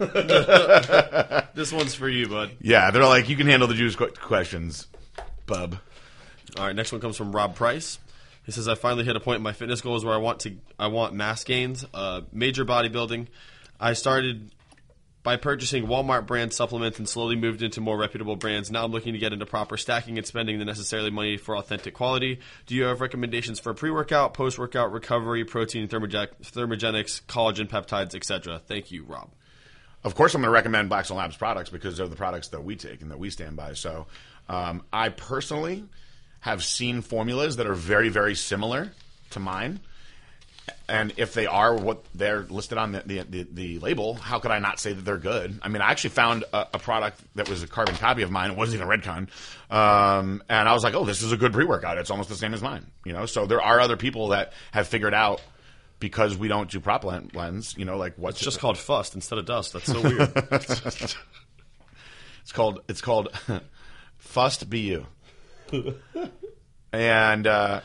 this 1.54 1.72
one's 1.72 1.94
for 1.94 2.08
you, 2.08 2.28
bud. 2.28 2.52
Yeah, 2.60 2.90
they're 2.90 3.04
like, 3.04 3.28
you 3.28 3.36
can 3.36 3.46
handle 3.46 3.68
the 3.68 3.74
Jews' 3.74 3.96
qu- 3.96 4.12
questions, 4.12 4.86
bub. 5.46 5.76
All 6.58 6.66
right, 6.66 6.74
next 6.74 6.90
one 6.92 7.00
comes 7.00 7.16
from 7.16 7.32
Rob 7.32 7.54
Price. 7.54 7.98
He 8.44 8.52
says, 8.52 8.66
"I 8.66 8.74
finally 8.74 9.04
hit 9.04 9.14
a 9.14 9.20
point 9.20 9.36
in 9.36 9.42
my 9.42 9.52
fitness 9.52 9.80
goals 9.80 10.04
where 10.04 10.14
I 10.14 10.16
want 10.16 10.40
to 10.40 10.56
I 10.78 10.86
want 10.86 11.14
mass 11.14 11.44
gains, 11.44 11.84
uh, 11.92 12.22
major 12.32 12.64
bodybuilding. 12.64 13.26
I 13.78 13.92
started 13.92 14.50
by 15.22 15.36
purchasing 15.36 15.86
Walmart 15.86 16.26
brand 16.26 16.52
supplements 16.52 16.98
and 16.98 17.08
slowly 17.08 17.36
moved 17.36 17.62
into 17.62 17.80
more 17.80 17.98
reputable 17.98 18.36
brands. 18.36 18.70
Now 18.70 18.84
I'm 18.84 18.92
looking 18.92 19.12
to 19.12 19.18
get 19.18 19.32
into 19.32 19.44
proper 19.44 19.76
stacking 19.76 20.16
and 20.16 20.26
spending 20.26 20.58
the 20.58 20.64
necessary 20.64 21.10
money 21.10 21.36
for 21.36 21.56
authentic 21.56 21.94
quality. 21.94 22.40
Do 22.66 22.74
you 22.74 22.84
have 22.84 23.00
recommendations 23.00 23.60
for 23.60 23.74
pre-workout, 23.74 24.34
post-workout 24.34 24.92
recovery, 24.92 25.44
protein, 25.44 25.88
thermogenics, 25.88 27.22
collagen, 27.24 27.68
peptides, 27.68 28.14
etc.? 28.14 28.60
Thank 28.66 28.90
you, 28.90 29.04
Rob. 29.04 29.30
Of 30.02 30.14
course, 30.14 30.34
I'm 30.34 30.40
going 30.40 30.48
to 30.48 30.54
recommend 30.54 30.88
Blackstone 30.88 31.18
Labs 31.18 31.36
products 31.36 31.68
because 31.68 31.98
they're 31.98 32.08
the 32.08 32.16
products 32.16 32.48
that 32.48 32.64
we 32.64 32.76
take 32.76 33.02
and 33.02 33.10
that 33.10 33.18
we 33.18 33.28
stand 33.28 33.56
by. 33.56 33.74
So, 33.74 34.06
um, 34.48 34.82
I 34.90 35.10
personally 35.10 35.84
have 36.40 36.64
seen 36.64 37.02
formulas 37.02 37.56
that 37.56 37.66
are 37.66 37.74
very, 37.74 38.08
very 38.08 38.34
similar 38.34 38.92
to 39.30 39.40
mine. 39.40 39.80
And 40.88 41.12
if 41.16 41.34
they 41.34 41.46
are 41.46 41.74
what 41.76 42.04
they're 42.14 42.42
listed 42.42 42.78
on 42.78 42.92
the, 42.92 43.02
the, 43.04 43.22
the, 43.22 43.46
the 43.50 43.78
label, 43.78 44.14
how 44.14 44.38
could 44.38 44.50
I 44.50 44.58
not 44.58 44.80
say 44.80 44.92
that 44.92 45.04
they're 45.04 45.18
good? 45.18 45.58
I 45.62 45.68
mean, 45.68 45.82
I 45.82 45.90
actually 45.90 46.10
found 46.10 46.44
a, 46.52 46.66
a 46.74 46.78
product 46.78 47.20
that 47.36 47.48
was 47.48 47.62
a 47.62 47.66
carbon 47.66 47.96
copy 47.96 48.22
of 48.22 48.30
mine. 48.30 48.50
It 48.50 48.56
wasn't 48.56 48.82
even 48.82 48.88
Redcon. 48.88 49.28
Um, 49.70 50.42
and 50.48 50.68
I 50.68 50.72
was 50.72 50.82
like, 50.82 50.94
oh, 50.94 51.04
this 51.04 51.22
is 51.22 51.32
a 51.32 51.36
good 51.36 51.52
pre 51.52 51.64
workout. 51.64 51.98
It's 51.98 52.10
almost 52.10 52.28
the 52.28 52.34
same 52.34 52.54
as 52.54 52.62
mine. 52.62 52.86
You 53.04 53.12
know, 53.12 53.26
so 53.26 53.46
there 53.46 53.62
are 53.62 53.80
other 53.80 53.96
people 53.96 54.28
that 54.28 54.52
have 54.72 54.88
figured 54.88 55.14
out 55.14 55.40
because 55.98 56.36
we 56.36 56.48
don't 56.48 56.70
do 56.70 56.80
prop 56.80 57.02
blends, 57.02 57.76
you 57.76 57.84
know, 57.84 57.96
like 57.96 58.14
what's 58.16 58.38
It's 58.38 58.44
just 58.44 58.58
called 58.58 58.78
Fust 58.78 59.14
instead 59.14 59.38
of 59.38 59.46
Dust. 59.46 59.74
That's 59.74 59.86
so 59.86 60.00
weird. 60.00 60.32
It's 62.42 62.52
called 62.52 62.80
it's 62.88 63.00
called 63.00 63.28
Fust 64.18 64.68
BU. 64.68 65.04
and 66.92 67.46
uh, 67.46 67.80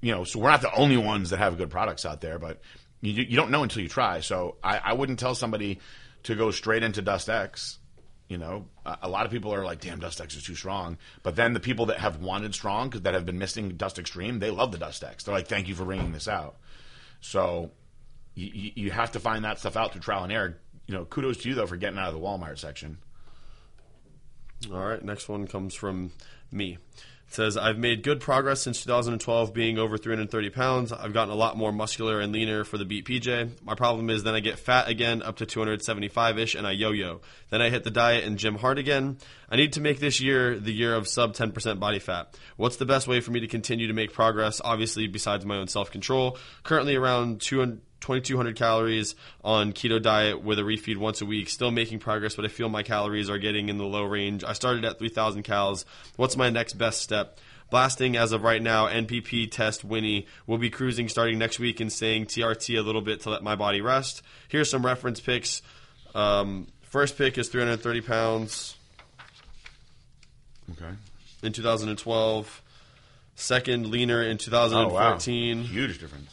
you 0.00 0.12
know, 0.12 0.24
so 0.24 0.38
we're 0.38 0.50
not 0.50 0.62
the 0.62 0.72
only 0.74 0.96
ones 0.96 1.30
that 1.30 1.38
have 1.38 1.58
good 1.58 1.70
products 1.70 2.06
out 2.06 2.20
there, 2.20 2.38
but 2.38 2.60
you, 3.00 3.12
you 3.12 3.36
don't 3.36 3.50
know 3.50 3.62
until 3.62 3.82
you 3.82 3.88
try. 3.88 4.20
So 4.20 4.56
I, 4.62 4.78
I 4.78 4.92
wouldn't 4.92 5.18
tell 5.18 5.34
somebody 5.34 5.80
to 6.24 6.34
go 6.34 6.50
straight 6.50 6.82
into 6.82 7.02
Dust 7.02 7.28
X. 7.28 7.78
You 8.28 8.36
know, 8.36 8.66
a, 8.84 9.08
lot 9.08 9.24
of 9.24 9.32
people 9.32 9.54
are 9.54 9.64
like, 9.64 9.80
"Damn, 9.80 10.00
Dust 10.00 10.20
X 10.20 10.36
is 10.36 10.42
too 10.42 10.54
strong." 10.54 10.98
But 11.22 11.34
then 11.34 11.54
the 11.54 11.60
people 11.60 11.86
that 11.86 11.98
have 11.98 12.20
wanted 12.20 12.54
strong, 12.54 12.90
that 12.90 13.14
have 13.14 13.24
been 13.24 13.38
missing 13.38 13.70
Dust 13.70 13.98
Extreme, 13.98 14.38
they 14.40 14.50
love 14.50 14.70
the 14.70 14.76
Dust 14.78 15.02
X. 15.02 15.24
They're 15.24 15.34
like, 15.34 15.48
"Thank 15.48 15.66
you 15.68 15.74
for 15.74 15.84
bringing 15.86 16.12
this 16.12 16.28
out." 16.28 16.56
So 17.22 17.70
you, 18.34 18.50
you- 18.52 18.72
you 18.84 18.90
have 18.90 19.12
to 19.12 19.20
find 19.20 19.44
that 19.44 19.58
stuff 19.58 19.76
out 19.76 19.92
through 19.92 20.02
trial 20.02 20.24
and 20.24 20.32
error. 20.32 20.58
You 20.86 20.94
know, 20.94 21.04
kudos 21.06 21.38
to 21.38 21.48
you 21.48 21.54
though 21.54 21.66
for 21.66 21.76
getting 21.76 21.98
out 21.98 22.08
of 22.08 22.14
the 22.14 22.20
Walmart 22.20 22.58
section. 22.58 22.98
All 24.72 24.78
right, 24.78 25.02
next 25.02 25.28
one 25.28 25.46
comes 25.46 25.74
from 25.74 26.12
me. 26.50 26.78
Says, 27.30 27.58
I've 27.58 27.76
made 27.76 28.02
good 28.02 28.20
progress 28.20 28.62
since 28.62 28.82
2012, 28.82 29.52
being 29.52 29.78
over 29.78 29.98
330 29.98 30.50
pounds. 30.50 30.92
I've 30.92 31.12
gotten 31.12 31.32
a 31.32 31.36
lot 31.36 31.58
more 31.58 31.70
muscular 31.70 32.20
and 32.20 32.32
leaner 32.32 32.64
for 32.64 32.78
the 32.78 32.86
beat 32.86 33.04
PJ. 33.04 33.62
My 33.62 33.74
problem 33.74 34.08
is 34.08 34.22
then 34.22 34.34
I 34.34 34.40
get 34.40 34.58
fat 34.58 34.88
again, 34.88 35.22
up 35.22 35.36
to 35.36 35.46
275 35.46 36.38
ish, 36.38 36.54
and 36.54 36.66
I 36.66 36.70
yo 36.72 36.90
yo. 36.90 37.20
Then 37.50 37.60
I 37.60 37.68
hit 37.68 37.84
the 37.84 37.90
diet 37.90 38.24
and 38.24 38.38
gym 38.38 38.54
hard 38.56 38.78
again. 38.78 39.18
I 39.50 39.56
need 39.56 39.74
to 39.74 39.80
make 39.82 40.00
this 40.00 40.22
year 40.22 40.58
the 40.58 40.72
year 40.72 40.94
of 40.94 41.06
sub 41.06 41.34
10% 41.34 41.78
body 41.78 41.98
fat. 41.98 42.34
What's 42.56 42.76
the 42.76 42.86
best 42.86 43.06
way 43.06 43.20
for 43.20 43.30
me 43.30 43.40
to 43.40 43.46
continue 43.46 43.88
to 43.88 43.94
make 43.94 44.14
progress? 44.14 44.62
Obviously, 44.64 45.06
besides 45.06 45.44
my 45.44 45.58
own 45.58 45.68
self 45.68 45.90
control. 45.90 46.38
Currently 46.62 46.96
around 46.96 47.42
200. 47.42 47.82
2200 48.00 48.56
calories 48.56 49.14
on 49.42 49.72
keto 49.72 50.00
diet 50.00 50.42
with 50.42 50.58
a 50.58 50.62
refeed 50.62 50.96
once 50.96 51.20
a 51.20 51.26
week. 51.26 51.48
Still 51.48 51.70
making 51.70 51.98
progress, 51.98 52.36
but 52.36 52.44
I 52.44 52.48
feel 52.48 52.68
my 52.68 52.82
calories 52.82 53.28
are 53.28 53.38
getting 53.38 53.68
in 53.68 53.78
the 53.78 53.84
low 53.84 54.04
range. 54.04 54.44
I 54.44 54.52
started 54.52 54.84
at 54.84 54.98
3000 54.98 55.42
calories. 55.42 55.84
What's 56.16 56.36
my 56.36 56.50
next 56.50 56.74
best 56.74 57.00
step? 57.02 57.38
Blasting 57.70 58.16
as 58.16 58.32
of 58.32 58.42
right 58.44 58.62
now, 58.62 58.86
NPP 58.86 59.50
test 59.50 59.84
Winnie. 59.84 60.26
We'll 60.46 60.56
be 60.58 60.70
cruising 60.70 61.08
starting 61.10 61.38
next 61.38 61.58
week 61.58 61.80
and 61.80 61.92
saying 61.92 62.26
TRT 62.26 62.78
a 62.78 62.82
little 62.82 63.02
bit 63.02 63.20
to 63.22 63.30
let 63.30 63.42
my 63.42 63.56
body 63.56 63.80
rest. 63.82 64.22
Here's 64.48 64.70
some 64.70 64.86
reference 64.86 65.20
picks. 65.20 65.60
Um, 66.14 66.68
first 66.82 67.18
pick 67.18 67.36
is 67.36 67.48
330 67.50 68.00
pounds 68.00 68.74
Okay. 70.72 70.90
in 71.42 71.52
2012. 71.52 72.62
Second, 73.34 73.86
leaner 73.88 74.22
in 74.22 74.38
2014 74.38 74.90
Oh 74.90 74.94
wow. 74.94 75.16
2014. 75.18 75.62
Huge 75.64 75.98
difference. 76.00 76.28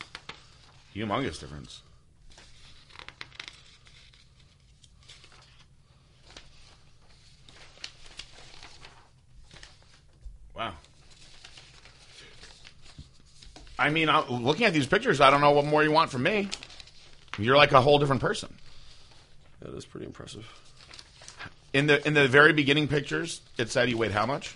Humongous 0.96 1.39
difference. 1.39 1.82
Wow. 10.56 10.74
I 13.78 13.89
mean, 13.89 14.08
I, 14.08 14.26
looking 14.30 14.66
at 14.66 14.72
these 14.72 14.88
pictures, 14.88 15.20
I 15.20 15.30
don't 15.30 15.41
know 15.41 15.52
what 15.52 15.66
more 15.66 15.84
you 15.84 15.91
want 15.91 16.12
from 16.12 16.24
me. 16.24 16.50
You're 17.38 17.58
like 17.58 17.74
a 17.74 17.82
whole 17.82 18.00
different 18.00 18.22
person. 18.22 18.56
That 19.60 19.74
is 19.74 19.86
pretty 19.86 20.06
impressive. 20.06 20.48
In 21.74 21.88
the 21.88 22.06
in 22.08 22.14
the 22.14 22.30
very 22.30 22.54
beginning 22.54 22.88
pictures, 22.88 23.41
it 23.58 23.70
said 23.70 23.89
you 23.89 23.98
weighed 23.98 24.12
how 24.12 24.26
much? 24.26 24.56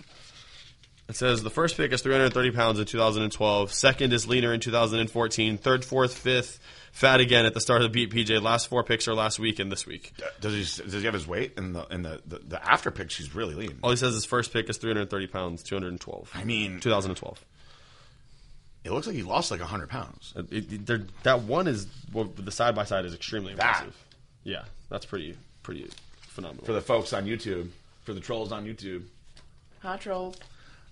It 1.10 1.16
says 1.16 1.42
the 1.42 1.50
first 1.50 1.76
pick 1.76 1.92
is 1.92 2.02
330 2.02 2.52
pounds 2.52 2.78
in 2.78 2.86
2012. 2.86 3.72
Second 3.72 4.12
is 4.12 4.28
leaner 4.28 4.52
in 4.54 4.60
2014. 4.60 5.58
Third, 5.58 5.84
fourth, 5.84 6.16
fifth, 6.16 6.60
fat 6.92 7.20
again 7.20 7.44
at 7.46 7.52
the 7.52 7.60
start 7.60 7.82
of 7.82 7.92
the 7.92 8.06
beat 8.06 8.12
PJ. 8.12 8.40
Last 8.40 8.68
four 8.68 8.84
picks 8.84 9.08
are 9.08 9.14
last 9.14 9.38
week 9.40 9.58
and 9.58 9.72
this 9.72 9.86
week. 9.86 10.12
Uh, 10.18 10.26
does 10.40 10.52
he 10.54 10.82
does 10.84 10.92
he 10.94 11.04
have 11.04 11.14
his 11.14 11.26
weight 11.26 11.54
in 11.58 11.72
the 11.72 11.84
in 11.88 12.02
the 12.02 12.20
the, 12.26 12.38
the 12.38 12.64
after 12.70 12.90
pics? 12.92 13.16
He's 13.16 13.34
really 13.34 13.54
lean. 13.54 13.78
All 13.82 13.90
he 13.90 13.96
says 13.96 14.14
is 14.14 14.24
first 14.24 14.52
pick 14.52 14.70
is 14.70 14.76
330 14.78 15.26
pounds, 15.26 15.62
212. 15.64 16.30
I 16.34 16.44
mean, 16.44 16.78
2012. 16.78 17.44
it 18.84 18.92
looks 18.92 19.06
like 19.08 19.16
he 19.16 19.24
lost 19.24 19.50
like 19.50 19.60
hundred 19.60 19.88
pounds. 19.88 20.32
Uh, 20.36 20.42
it- 20.50 20.88
it- 20.88 21.22
that 21.24 21.40
one 21.42 21.66
is 21.66 21.88
well, 22.12 22.24
the 22.36 22.52
side 22.52 22.74
by 22.76 22.84
side 22.84 23.04
is 23.04 23.14
extremely 23.14 23.54
That. 23.54 23.66
impressive. 23.82 23.96
Yeah, 24.44 24.62
that's 24.88 25.06
pretty 25.06 25.36
pretty 25.64 25.90
phenomenal. 26.20 26.64
For 26.66 26.72
the 26.72 26.80
folks 26.80 27.12
on 27.12 27.26
YouTube, 27.26 27.68
for 28.04 28.14
the 28.14 28.20
trolls 28.20 28.52
on 28.52 28.64
YouTube, 28.64 29.02
hot 29.82 30.00
trolls. 30.00 30.36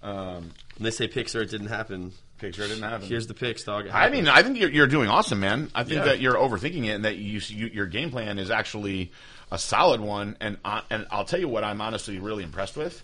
And 0.03 0.53
they 0.81 0.91
say 0.91 1.09
picks 1.09 1.35
or 1.35 1.43
it 1.43 1.51
didn't 1.51 1.69
happen. 1.69 2.13
Picture 2.39 2.69
didn't 2.69 2.85
happen. 2.85 3.07
Here's 3.09 3.27
the 3.27 3.35
picks, 3.35 3.65
dog. 3.65 3.89
I 3.93 4.11
mean, 4.11 4.29
I 4.29 4.43
think 4.43 4.59
you're, 4.59 4.71
you're 4.71 4.87
doing 4.87 5.09
awesome, 5.09 5.41
man. 5.41 5.71
I 5.75 5.83
think 5.83 5.97
Yeah. 5.99 6.05
that 6.05 6.21
you're 6.21 6.35
overthinking 6.37 6.85
it, 6.85 6.91
and 6.91 7.05
that 7.05 7.17
you, 7.17 7.41
you 7.49 7.67
your 7.67 7.87
game 7.87 8.11
plan 8.13 8.39
is 8.39 8.49
actually 8.49 9.11
a 9.51 9.59
solid 9.59 10.01
one. 10.01 10.37
And 10.41 10.57
uh, 10.65 10.83
and 10.89 11.07
I'll 11.11 11.25
tell 11.25 11.41
you 11.41 11.49
what 11.49 11.65
I'm 11.65 11.81
honestly 11.81 12.21
really 12.21 12.45
impressed 12.45 12.77
with 12.77 13.03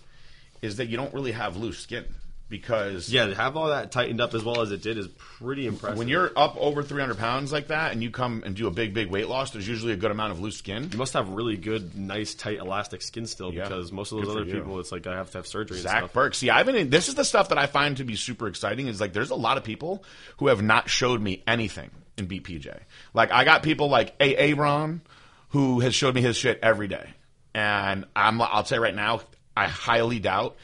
is 0.61 0.77
that 0.77 0.87
you 0.87 0.95
don't 0.95 1.13
really 1.13 1.33
have 1.33 1.57
loose 1.57 1.79
skin 1.79 2.05
because 2.47 3.09
yeah, 3.11 3.25
to 3.25 3.35
have 3.35 3.57
all 3.57 3.67
that 3.69 3.91
tightened 3.91 4.21
up 4.21 4.33
as 4.33 4.43
well 4.43 4.61
as 4.61 4.71
it 4.71 4.81
did 4.81 4.97
is 4.97 5.07
pretty 5.17 5.65
impressive. 5.65 5.97
when 5.97 6.07
you're 6.07 6.31
up 6.35 6.55
over 6.57 6.83
300 6.83 7.17
pounds 7.17 7.51
like 7.51 7.67
that 7.67 7.91
and 7.91 8.03
you 8.03 8.11
come 8.11 8.43
and 8.45 8.55
do 8.55 8.67
a 8.67 8.71
big 8.71 8.93
big 8.93 9.07
weight 9.09 9.27
loss, 9.27 9.51
there's 9.51 9.67
usually 9.67 9.93
a 9.93 9.97
good 9.97 10.11
amount 10.11 10.31
of 10.31 10.39
loose 10.39 10.57
skin. 10.57 10.89
You 10.91 10.97
must 10.97 11.13
have 11.13 11.29
really 11.29 11.57
good, 11.57 11.95
nice, 11.97 12.35
tight, 12.35 12.59
elastic 12.59 13.01
skin 13.01 13.25
still 13.25 13.51
Yeah. 13.53 13.63
because 13.63 13.91
most 13.91 14.11
of 14.11 14.19
those 14.19 14.27
Good 14.27 14.41
other 14.41 14.51
people, 14.51 14.79
it's 14.79 14.91
like 14.91 15.07
I 15.07 15.15
have 15.15 15.31
to 15.31 15.39
have 15.39 15.47
surgery 15.47 15.79
Zach 15.79 15.97
stuff. 15.97 16.13
Burke. 16.13 16.35
See, 16.35 16.49
I've 16.49 16.65
been. 16.65 16.75
In, 16.75 16.89
this 16.89 17.07
is 17.09 17.15
the 17.15 17.25
stuff 17.25 17.49
that 17.49 17.57
I 17.57 17.65
find 17.65 17.97
to 17.97 18.03
be 18.03 18.15
super 18.15 18.47
exciting. 18.47 18.87
Is 18.87 19.01
like 19.01 19.13
there's 19.13 19.31
a 19.31 19.35
lot 19.35 19.57
of 19.57 19.63
people 19.63 20.03
who 20.37 20.47
have 20.47 20.61
not 20.61 20.89
showed 20.89 21.21
me 21.21 21.41
anything 21.47 21.89
in 22.17 22.27
BPJ. 22.27 22.77
Like 23.13 23.31
I 23.31 23.43
got 23.43 23.63
people 23.63 23.89
like 23.89 24.15
AA 24.21 24.53
Ron, 24.55 25.01
who 25.49 25.79
has 25.79 25.95
showed 25.95 26.13
me 26.13 26.21
his 26.21 26.37
shit 26.37 26.59
every 26.61 26.87
day, 26.87 27.09
and 27.55 28.05
I'm. 28.15 28.39
I'll 28.41 28.65
say 28.65 28.77
right 28.77 28.95
now, 28.95 29.21
I 29.57 29.67
highly 29.67 30.19
doubt 30.19 30.55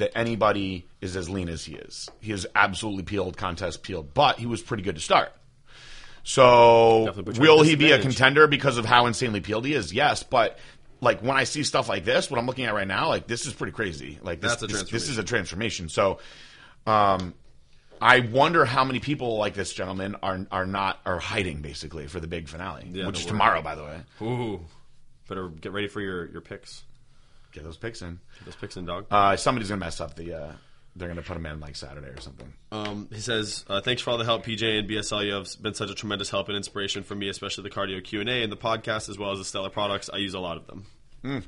that 0.00 0.16
anybody 0.16 0.86
is 1.00 1.16
as 1.16 1.30
lean 1.30 1.48
as 1.48 1.64
he 1.64 1.74
is. 1.74 2.08
He 2.20 2.32
is 2.32 2.46
absolutely 2.54 3.04
peeled, 3.04 3.36
contest 3.36 3.82
peeled, 3.82 4.12
but 4.12 4.38
he 4.38 4.46
was 4.46 4.60
pretty 4.60 4.82
good 4.82 4.96
to 4.96 5.00
start. 5.00 5.32
So 6.22 7.04
Definitely 7.06 7.22
put 7.32 7.36
you 7.36 7.42
at 7.42 7.48
will 7.56 7.62
he 7.62 7.76
be 7.76 7.92
a 7.92 7.98
contender 7.98 8.46
because 8.46 8.76
of 8.76 8.84
how 8.84 9.06
insanely 9.06 9.40
peeled 9.40 9.64
he 9.64 9.74
is? 9.74 9.92
Yes, 9.92 10.22
but 10.22 10.58
like 11.00 11.20
when 11.22 11.36
I 11.36 11.44
see 11.44 11.62
stuff 11.62 11.88
like 11.88 12.04
this, 12.04 12.30
what 12.30 12.38
I'm 12.38 12.46
looking 12.46 12.66
at 12.66 12.74
right 12.74 12.86
now, 12.86 13.08
like 13.08 13.26
this 13.26 13.46
is 13.46 13.52
pretty 13.52 13.72
crazy. 13.72 14.18
Like 14.22 14.40
this, 14.40 14.56
this, 14.56 14.82
this 14.90 15.08
is 15.08 15.18
a 15.18 15.24
transformation. 15.24 15.88
So, 15.88 16.18
um, 16.86 17.34
I 18.02 18.20
wonder 18.20 18.64
how 18.64 18.84
many 18.84 18.98
people 18.98 19.36
like 19.38 19.54
this 19.54 19.72
gentleman 19.72 20.16
are 20.22 20.46
are 20.50 20.66
not 20.66 21.00
are 21.04 21.18
hiding 21.18 21.60
basically 21.62 22.06
for 22.06 22.20
the 22.20 22.26
big 22.26 22.48
finale, 22.48 22.86
Yeah, 22.90 23.06
which 23.06 23.16
no 23.16 23.20
is 23.20 23.24
word. 23.26 23.30
tomorrow, 23.30 23.62
by 23.62 23.74
the 23.74 23.82
way. 23.82 24.00
Ooh, 24.22 24.60
better 25.28 25.48
get 25.48 25.72
ready 25.72 25.88
for 25.88 26.00
your 26.00 26.26
your 26.30 26.40
picks. 26.40 26.84
Get 27.52 27.64
those 27.64 27.76
picks 27.76 28.02
in. 28.02 28.20
Get 28.38 28.44
those 28.44 28.56
picks 28.56 28.76
in, 28.76 28.86
dog. 28.86 29.06
Uh, 29.10 29.36
somebody's 29.36 29.68
gonna 29.68 29.80
mess 29.80 30.00
up 30.00 30.14
the. 30.14 30.34
Uh, 30.34 30.52
they're 30.96 31.08
gonna 31.08 31.22
put 31.22 31.34
them 31.34 31.46
in 31.46 31.60
like 31.60 31.76
Saturday 31.76 32.08
or 32.08 32.20
something. 32.20 32.52
Um, 32.72 33.08
he 33.12 33.20
says, 33.20 33.64
uh, 33.68 33.80
"Thanks 33.80 34.02
for 34.02 34.10
all 34.10 34.18
the 34.18 34.24
help, 34.24 34.44
PJ 34.44 34.78
and 34.78 34.88
BSL. 34.88 35.24
You 35.24 35.34
have 35.34 35.48
been 35.60 35.74
such 35.74 35.90
a 35.90 35.94
tremendous 35.94 36.30
help 36.30 36.48
and 36.48 36.56
inspiration 36.56 37.02
for 37.02 37.14
me, 37.14 37.28
especially 37.28 37.64
the 37.64 37.70
cardio 37.70 38.02
Q 38.02 38.20
and 38.20 38.28
A 38.28 38.42
and 38.42 38.50
the 38.52 38.56
podcast, 38.56 39.08
as 39.08 39.18
well 39.18 39.30
as 39.32 39.38
the 39.38 39.44
Stellar 39.44 39.70
products. 39.70 40.10
I 40.12 40.18
use 40.18 40.34
a 40.34 40.40
lot 40.40 40.56
of 40.56 40.66
them. 40.66 41.44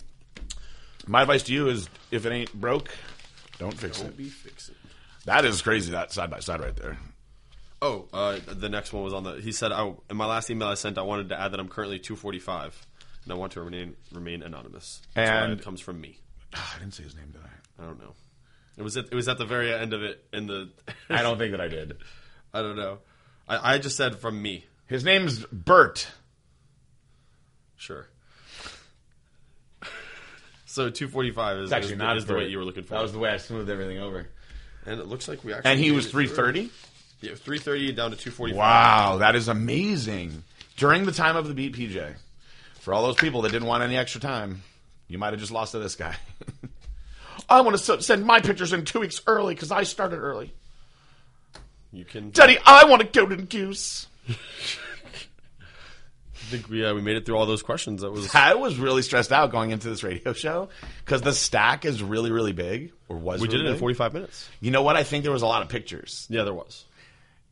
My 1.07 1.23
advice 1.23 1.43
to 1.45 1.53
you 1.53 1.69
is, 1.69 1.89
if 2.11 2.27
it 2.27 2.33
ain't 2.33 2.53
broke, 2.55 2.91
don't 3.59 3.75
fix 3.75 4.01
it. 4.01 4.17
Be 4.17 4.29
fixing. 4.29 4.77
That 5.25 5.45
is 5.45 5.63
crazy. 5.63 5.93
That 5.93 6.13
side 6.13 6.31
by 6.31 6.41
side 6.41 6.61
right 6.61 6.77
there. 6.77 6.99
Oh, 7.81 8.07
uh, 8.13 8.39
the 8.47 8.69
next 8.69 8.93
one 8.93 9.03
was 9.03 9.13
on 9.13 9.25
the. 9.25 9.33
He 9.41 9.51
said, 9.51 9.73
I, 9.73 9.93
in 10.09 10.17
my 10.17 10.27
last 10.27 10.51
email 10.51 10.69
I 10.69 10.75
sent, 10.75 10.99
I 10.99 11.03
wanted 11.03 11.31
to 11.31 11.41
add 11.41 11.53
that 11.53 11.59
I'm 11.59 11.69
currently 11.69 11.99
245, 11.99 12.87
and 13.25 13.33
I 13.33 13.37
want 13.37 13.53
to 13.53 13.61
remain 13.63 13.95
remain 14.13 14.43
anonymous. 14.43 15.03
That's 15.15 15.31
why 15.31 15.37
And- 15.37 15.53
it 15.53 15.63
comes 15.65 15.81
from 15.81 16.01
me. 16.01 16.19
Ah, 16.55 16.75
I 16.77 16.79
didn't 16.81 16.95
say 16.95 17.03
his 17.05 17.15
name, 17.17 17.31
did 17.33 17.41
I? 17.43 17.83
I 17.83 17.87
don't 17.87 17.99
know. 17.99 18.15
It 18.77 18.83
was 18.83 18.97
at, 18.97 19.07
it 19.07 19.15
was 19.15 19.29
at 19.29 19.39
the 19.39 19.45
very 19.47 19.73
end 19.73 19.93
of 19.93 20.03
it 20.03 20.25
in 20.33 20.47
the. 20.47 20.71
I 21.11 21.23
don't 21.23 21.39
think 21.39 21.53
that 21.53 21.61
I 21.61 21.69
did. 21.69 21.97
I 22.55 22.61
don't 22.63 22.77
know. 22.77 22.99
I, 23.49 23.75
I 23.75 23.79
just 23.79 23.97
said 23.97 24.17
from 24.19 24.41
me. 24.41 24.65
His 24.87 25.05
name's 25.05 25.45
Bert. 25.47 26.09
Sure. 27.77 28.07
So 30.65 30.89
245 30.89 31.57
is, 31.59 31.63
It's 31.65 31.73
actually 31.73 31.93
is, 31.93 31.99
not 31.99 32.17
is 32.17 32.25
the 32.25 32.33
Bert. 32.33 32.43
weight 32.45 32.51
you 32.51 32.57
were 32.57 32.65
looking 32.65 32.83
for. 32.85 32.95
That 32.95 33.03
was 33.03 33.13
the 33.13 33.19
way 33.19 33.29
I 33.29 33.37
smoothed 33.37 33.69
everything 33.69 33.99
over. 33.99 34.27
and 34.87 35.01
it 35.01 35.07
looks 35.07 35.29
like 35.29 35.45
we 35.45 35.53
actually. 35.53 35.71
And 35.71 35.79
he 35.79 35.91
made 35.91 35.97
was 35.97 36.07
it 36.07 36.11
through. 36.13 36.29
330. 36.29 36.71
Yeah, 37.21 37.35
330 37.35 37.93
down 37.93 38.11
to 38.13 38.17
245. 38.17 38.57
Wow, 38.57 39.19
that 39.19 39.37
is 39.37 39.49
amazing. 39.49 40.45
During 40.79 41.05
the 41.05 41.13
time 41.13 41.37
of 41.37 41.47
the 41.47 41.53
beat 41.53 41.75
PJ, 41.77 42.15
for 42.83 42.93
all 42.93 43.05
those 43.05 43.15
people 43.15 43.43
that 43.43 43.53
didn't 43.53 43.69
want 43.69 43.85
any 43.85 43.97
extra 43.97 44.21
time, 44.21 44.65
you 45.07 45.17
might 45.17 45.33
have 45.33 45.39
just 45.39 45.53
lost 45.53 45.71
to 45.71 45.79
this 45.79 45.95
guy. 45.95 46.17
I 47.49 47.61
want 47.61 47.79
to 47.79 48.03
send 48.03 48.27
my 48.27 48.41
pictures 48.41 48.73
in 48.73 48.85
two 48.85 48.99
weeks 48.99 49.23
early 49.29 49.55
because 49.55 49.71
I 49.71 49.85
started 49.85 50.19
early. 50.19 50.53
You 51.93 52.05
can. 52.05 52.31
Daddy, 52.31 52.59
I 52.67 52.87
want 52.87 53.03
a 53.03 53.05
go 53.05 53.25
to 53.25 53.37
goose. 53.37 54.09
I 54.29 54.35
think 56.35 56.69
we, 56.69 56.85
uh, 56.85 56.93
we 56.93 57.03
made 57.03 57.17
it 57.17 57.25
through 57.25 57.37
all 57.37 57.47
those 57.47 57.63
questions. 57.63 58.03
That 58.03 58.11
was. 58.11 58.35
I 58.35 58.55
was 58.55 58.77
really 58.79 59.03
stressed 59.03 59.31
out 59.31 59.53
going 59.53 59.71
into 59.71 59.89
this 59.89 60.03
radio 60.03 60.33
show 60.33 60.69
because 61.05 61.23
the 61.23 61.33
stack 61.33 61.85
is 61.85 62.03
really, 62.03 62.33
really 62.33 62.53
big, 62.53 62.93
or 63.09 63.17
was 63.17 63.41
We 63.41 63.47
did 63.47 63.59
really 63.59 63.71
it 63.71 63.75
in 63.75 63.79
45 63.79 64.13
minutes. 64.13 64.49
You 64.61 64.73
know 64.73 64.83
what? 64.83 64.97
I 64.97 65.05
think 65.05 65.23
there 65.23 65.33
was 65.33 65.43
a 65.43 65.47
lot 65.47 65.63
of 65.63 65.69
pictures. 65.69 66.27
Yeah, 66.29 66.43
there 66.43 66.55
was. 66.55 66.85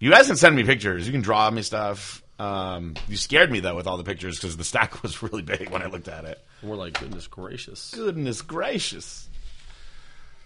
You 0.01 0.11
guys 0.11 0.27
can 0.27 0.37
send 0.37 0.57
me 0.57 0.65
pictures. 0.65 1.07
You 1.07 1.13
can 1.13 1.21
draw 1.21 1.49
me 1.53 1.63
stuff. 1.63 2.20
Um, 2.41 2.95
you 3.07 3.19
scared 3.19 3.51
me 3.51 3.61
though 3.61 3.77
with 3.77 3.87
all 3.87 3.99
the 3.99 4.03
pictures 4.05 4.39
because 4.39 4.57
the 4.57 4.65
stack 4.65 5.03
was 5.03 5.23
really 5.23 5.43
big 5.43 5.69
when 5.69 5.83
I 5.83 5.87
looked 5.87 6.09
at 6.09 6.25
it. 6.25 6.43
And 6.63 6.71
we're 6.71 6.77
like, 6.77 6.99
goodness 6.99 7.27
gracious. 7.27 7.91
Goodness 7.95 8.41
gracious! 8.41 9.29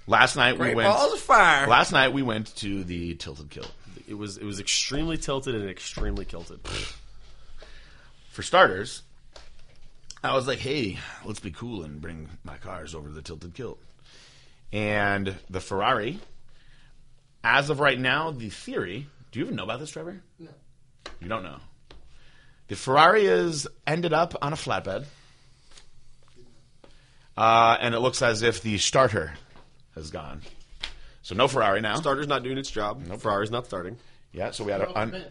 Last 0.09 0.35
night 0.35 0.59
we 0.59 0.75
went. 0.75 0.89
balls 0.89 1.13
of 1.13 1.21
fire. 1.21 1.69
Last 1.69 1.93
night 1.93 2.13
we 2.13 2.23
went 2.23 2.55
to 2.57 2.83
the 2.83 3.15
Tilted 3.15 3.49
Kilt. 3.49 3.71
It 4.09 4.15
was 4.15 4.39
it 4.39 4.45
was 4.45 4.59
extremely 4.59 5.17
tilted 5.17 5.55
and 5.55 5.71
extremely 5.71 6.25
kilted. 6.25 6.59
For 8.31 8.43
starters, 8.43 9.03
I 10.25 10.35
was 10.35 10.49
like, 10.49 10.59
"Hey, 10.59 10.99
let's 11.25 11.39
be 11.39 11.53
cool 11.53 11.85
and 11.85 12.01
bring 12.01 12.29
my 12.43 12.57
cars 12.57 12.97
over 12.97 13.07
to 13.07 13.15
the 13.15 13.23
Tilted 13.23 13.55
Kilt." 13.55 13.79
And 14.73 15.37
the 15.49 15.61
Ferrari, 15.61 16.19
as 17.45 17.71
of 17.71 17.79
right 17.79 18.01
now, 18.01 18.33
the 18.33 18.51
theory. 18.51 19.07
Do 19.31 19.39
you 19.39 19.45
even 19.45 19.55
know 19.55 19.63
about 19.63 19.79
this, 19.79 19.91
Trevor? 19.91 20.21
No. 20.41 20.51
You 21.21 21.29
don't 21.29 21.45
know. 21.45 21.59
The 22.69 22.77
Ferrari 22.77 23.27
is 23.27 23.67
ended 23.87 24.13
up 24.13 24.35
on 24.41 24.53
a 24.53 24.57
flatbed, 24.57 25.05
uh, 27.37 27.77
and 27.81 27.95
it 27.95 28.01
looks 28.01 28.23
as 28.23 28.43
if 28.43 28.63
the 28.63 28.79
starter 28.79 29.35
has 29.95 30.11
gone. 30.11 30.41
So 31.23 31.35
no 31.35 31.47
Ferrari 31.49 31.81
now. 31.81 31.97
Starter's 31.97 32.27
not 32.27 32.43
doing 32.43 32.59
its 32.59 32.71
job. 32.71 33.07
No 33.07 33.17
Ferrari's 33.17 33.51
not 33.51 33.67
starting. 33.67 33.97
Yeah, 34.33 34.51
so 34.51 34.65
we 34.65 34.73
had, 34.73 34.81
a, 34.81 34.99
un, 34.99 35.25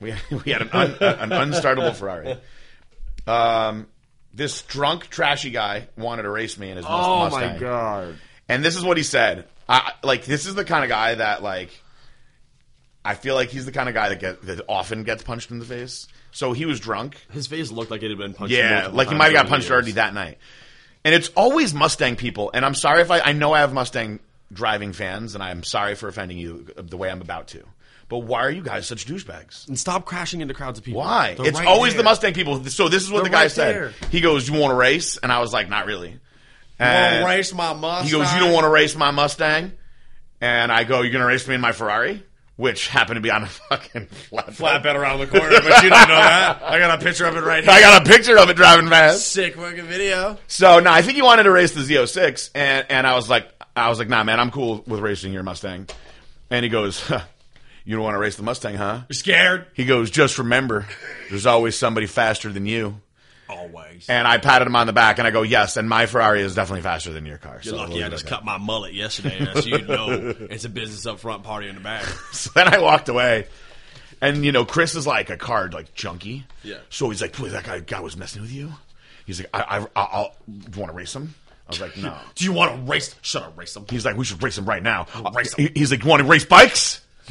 we 0.00 0.10
had, 0.10 0.44
we 0.44 0.52
had 0.52 0.62
an, 0.62 0.70
un, 0.72 0.90
an 1.00 1.30
unstartable 1.30 1.94
Ferrari. 1.94 2.36
Um, 3.26 3.86
this 4.34 4.62
drunk, 4.62 5.08
trashy 5.08 5.50
guy 5.50 5.88
wanted 5.96 6.22
to 6.22 6.30
race 6.30 6.58
me 6.58 6.70
in 6.70 6.76
his 6.76 6.84
Mus- 6.84 6.92
Mustang. 6.92 7.42
Oh 7.42 7.52
my 7.52 7.58
god. 7.58 8.16
And 8.48 8.64
this 8.64 8.76
is 8.76 8.82
what 8.82 8.96
he 8.96 9.02
said. 9.02 9.46
I, 9.68 9.92
like, 10.02 10.24
this 10.24 10.46
is 10.46 10.54
the 10.54 10.64
kind 10.64 10.84
of 10.84 10.88
guy 10.88 11.14
that, 11.16 11.42
like, 11.42 11.70
I 13.04 13.14
feel 13.14 13.34
like 13.34 13.48
he's 13.50 13.64
the 13.64 13.72
kind 13.72 13.88
of 13.88 13.94
guy 13.94 14.08
that 14.10 14.20
get 14.20 14.42
that 14.46 14.60
often 14.68 15.04
gets 15.04 15.22
punched 15.22 15.50
in 15.50 15.58
the 15.58 15.64
face. 15.64 16.08
So 16.30 16.52
he 16.52 16.66
was 16.66 16.78
drunk. 16.80 17.16
His 17.32 17.46
face 17.46 17.70
looked 17.70 17.90
like 17.90 18.02
it 18.02 18.10
had 18.10 18.18
been 18.18 18.34
punched. 18.34 18.52
Yeah, 18.54 18.88
like 18.92 19.08
he 19.08 19.14
might 19.14 19.32
have 19.32 19.34
got 19.34 19.48
punched 19.48 19.64
years. 19.66 19.72
already 19.72 19.92
that 19.92 20.14
night. 20.14 20.38
And 21.04 21.14
it's 21.14 21.28
always 21.36 21.72
Mustang 21.72 22.16
people. 22.16 22.50
And 22.52 22.64
I'm 22.64 22.74
sorry 22.74 23.00
if 23.00 23.10
I, 23.10 23.20
I 23.20 23.32
know 23.32 23.52
I 23.52 23.60
have 23.60 23.72
Mustang 23.72 24.20
driving 24.52 24.92
fans, 24.92 25.34
and 25.34 25.42
I'm 25.42 25.62
sorry 25.62 25.94
for 25.94 26.08
offending 26.08 26.38
you 26.38 26.66
the 26.76 26.96
way 26.96 27.10
I'm 27.10 27.20
about 27.22 27.48
to. 27.48 27.64
But 28.08 28.18
why 28.20 28.40
are 28.40 28.50
you 28.50 28.62
guys 28.62 28.86
such 28.86 29.06
douchebags? 29.06 29.68
And 29.68 29.78
stop 29.78 30.04
crashing 30.06 30.40
into 30.40 30.54
crowds 30.54 30.78
of 30.78 30.84
people. 30.84 31.00
Why? 31.00 31.34
They're 31.34 31.46
it's 31.46 31.58
right 31.58 31.68
always 31.68 31.92
there. 31.92 31.98
the 32.02 32.04
Mustang 32.04 32.34
people. 32.34 32.64
So 32.64 32.88
this 32.88 33.02
is 33.02 33.10
what 33.10 33.18
They're 33.18 33.24
the 33.24 33.30
guy 33.30 33.42
right 33.42 33.50
said. 33.50 33.74
there. 33.74 33.92
He 34.10 34.20
goes, 34.20 34.48
"You 34.48 34.58
want 34.58 34.70
to 34.72 34.76
race?" 34.76 35.18
And 35.18 35.30
I 35.30 35.40
was 35.40 35.52
like, 35.52 35.68
"Not 35.68 35.86
really." 35.86 36.10
You 36.80 36.86
wanna 36.86 37.26
race 37.26 37.52
my 37.54 37.72
Mustang? 37.74 38.06
He 38.06 38.12
goes, 38.12 38.32
"You 38.32 38.40
don't 38.40 38.52
want 38.52 38.64
to 38.64 38.70
race 38.70 38.96
my 38.96 39.10
Mustang?" 39.10 39.72
And 40.40 40.72
I 40.72 40.84
go, 40.84 41.02
"You're 41.02 41.12
going 41.12 41.22
to 41.22 41.26
race 41.26 41.46
me 41.48 41.54
in 41.56 41.60
my 41.60 41.72
Ferrari?" 41.72 42.22
Which 42.58 42.88
happened 42.88 43.16
to 43.16 43.20
be 43.20 43.30
on 43.30 43.44
a 43.44 43.46
fucking 43.70 44.08
flatbed. 44.30 44.56
flatbed 44.56 44.94
around 44.96 45.20
the 45.20 45.28
corner, 45.28 45.60
but 45.62 45.82
you 45.82 45.90
don't 45.90 46.08
know 46.08 46.16
that. 46.16 46.60
I 46.60 46.80
got 46.80 47.00
a 47.00 47.04
picture 47.04 47.24
of 47.24 47.36
it 47.36 47.44
right 47.44 47.62
here. 47.62 47.72
I 47.72 47.80
got 47.80 48.04
a 48.04 48.10
picture 48.10 48.36
of 48.36 48.50
it 48.50 48.56
driving 48.56 48.88
fast. 48.88 49.28
Sick 49.28 49.54
fucking 49.54 49.84
video. 49.86 50.36
So 50.48 50.80
no, 50.80 50.90
I 50.90 51.02
think 51.02 51.14
he 51.14 51.22
wanted 51.22 51.44
to 51.44 51.52
race 51.52 51.72
the 51.72 51.82
Z06, 51.82 52.50
and 52.56 52.84
and 52.90 53.06
I 53.06 53.14
was 53.14 53.30
like, 53.30 53.48
I 53.76 53.88
was 53.88 54.00
like, 54.00 54.08
nah, 54.08 54.24
man, 54.24 54.40
I'm 54.40 54.50
cool 54.50 54.82
with 54.88 54.98
racing 54.98 55.32
your 55.32 55.44
Mustang. 55.44 55.88
And 56.50 56.64
he 56.64 56.68
goes, 56.68 57.00
huh, 57.00 57.20
you 57.84 57.94
don't 57.94 58.04
want 58.04 58.16
to 58.16 58.18
race 58.18 58.34
the 58.34 58.42
Mustang, 58.42 58.74
huh? 58.74 59.02
You're 59.08 59.14
scared? 59.14 59.66
He 59.74 59.84
goes, 59.84 60.10
just 60.10 60.38
remember, 60.38 60.86
there's 61.30 61.46
always 61.46 61.76
somebody 61.78 62.06
faster 62.08 62.50
than 62.50 62.66
you. 62.66 63.00
Always. 63.48 64.06
And 64.08 64.26
I 64.28 64.38
patted 64.38 64.66
him 64.66 64.76
on 64.76 64.86
the 64.86 64.92
back, 64.92 65.18
and 65.18 65.26
I 65.26 65.30
go, 65.30 65.42
yes, 65.42 65.76
and 65.76 65.88
my 65.88 66.06
Ferrari 66.06 66.42
is 66.42 66.54
definitely 66.54 66.82
faster 66.82 67.12
than 67.12 67.24
your 67.26 67.38
car. 67.38 67.60
You're 67.62 67.74
so 67.74 67.76
lucky 67.76 68.02
I 68.04 68.08
just 68.10 68.26
cut 68.26 68.44
my 68.44 68.58
mullet 68.58 68.92
yesterday, 68.94 69.46
so 69.54 69.60
you'd 69.66 69.88
know 69.88 70.10
it's 70.50 70.64
a 70.64 70.68
business 70.68 71.06
up 71.06 71.18
front, 71.20 71.44
party 71.44 71.68
in 71.68 71.74
the 71.74 71.80
back. 71.80 72.04
So 72.32 72.50
then 72.54 72.68
I 72.72 72.78
walked 72.78 73.08
away, 73.08 73.46
and 74.20 74.44
you 74.44 74.52
know, 74.52 74.64
Chris 74.64 74.94
is 74.94 75.06
like 75.06 75.30
a 75.30 75.36
card 75.36 75.72
like 75.74 75.94
junkie. 75.94 76.44
Yeah. 76.62 76.78
So 76.90 77.08
he's 77.10 77.22
like, 77.22 77.36
"Boy, 77.36 77.48
that 77.48 77.64
guy, 77.64 77.80
guy 77.80 78.00
was 78.00 78.16
messing 78.16 78.42
with 78.42 78.52
you." 78.52 78.72
He's 79.26 79.40
like, 79.40 79.48
"I, 79.54 79.78
I, 79.80 79.86
I'll, 79.96 80.34
do 80.46 80.70
you 80.74 80.80
want 80.80 80.92
to 80.92 80.96
race 80.96 81.14
him?" 81.16 81.34
I 81.66 81.70
was 81.70 81.80
like, 81.80 81.96
"No." 81.96 82.16
Do 82.34 82.44
you 82.44 82.52
want 82.52 82.74
to 82.76 82.90
race? 82.90 83.14
Shut 83.22 83.42
up, 83.42 83.58
race 83.58 83.74
him? 83.76 83.84
He's 83.90 84.04
like, 84.04 84.16
we 84.16 84.24
should 84.24 84.42
race 84.42 84.56
him 84.56 84.64
right 84.66 84.82
now. 84.82 85.06
race 85.34 85.52
He- 85.54 85.70
He's 85.74 85.90
like, 85.90 86.02
you 86.02 86.08
want 86.08 86.22
to 86.22 86.28
race 86.28 86.44
bikes? 86.46 87.00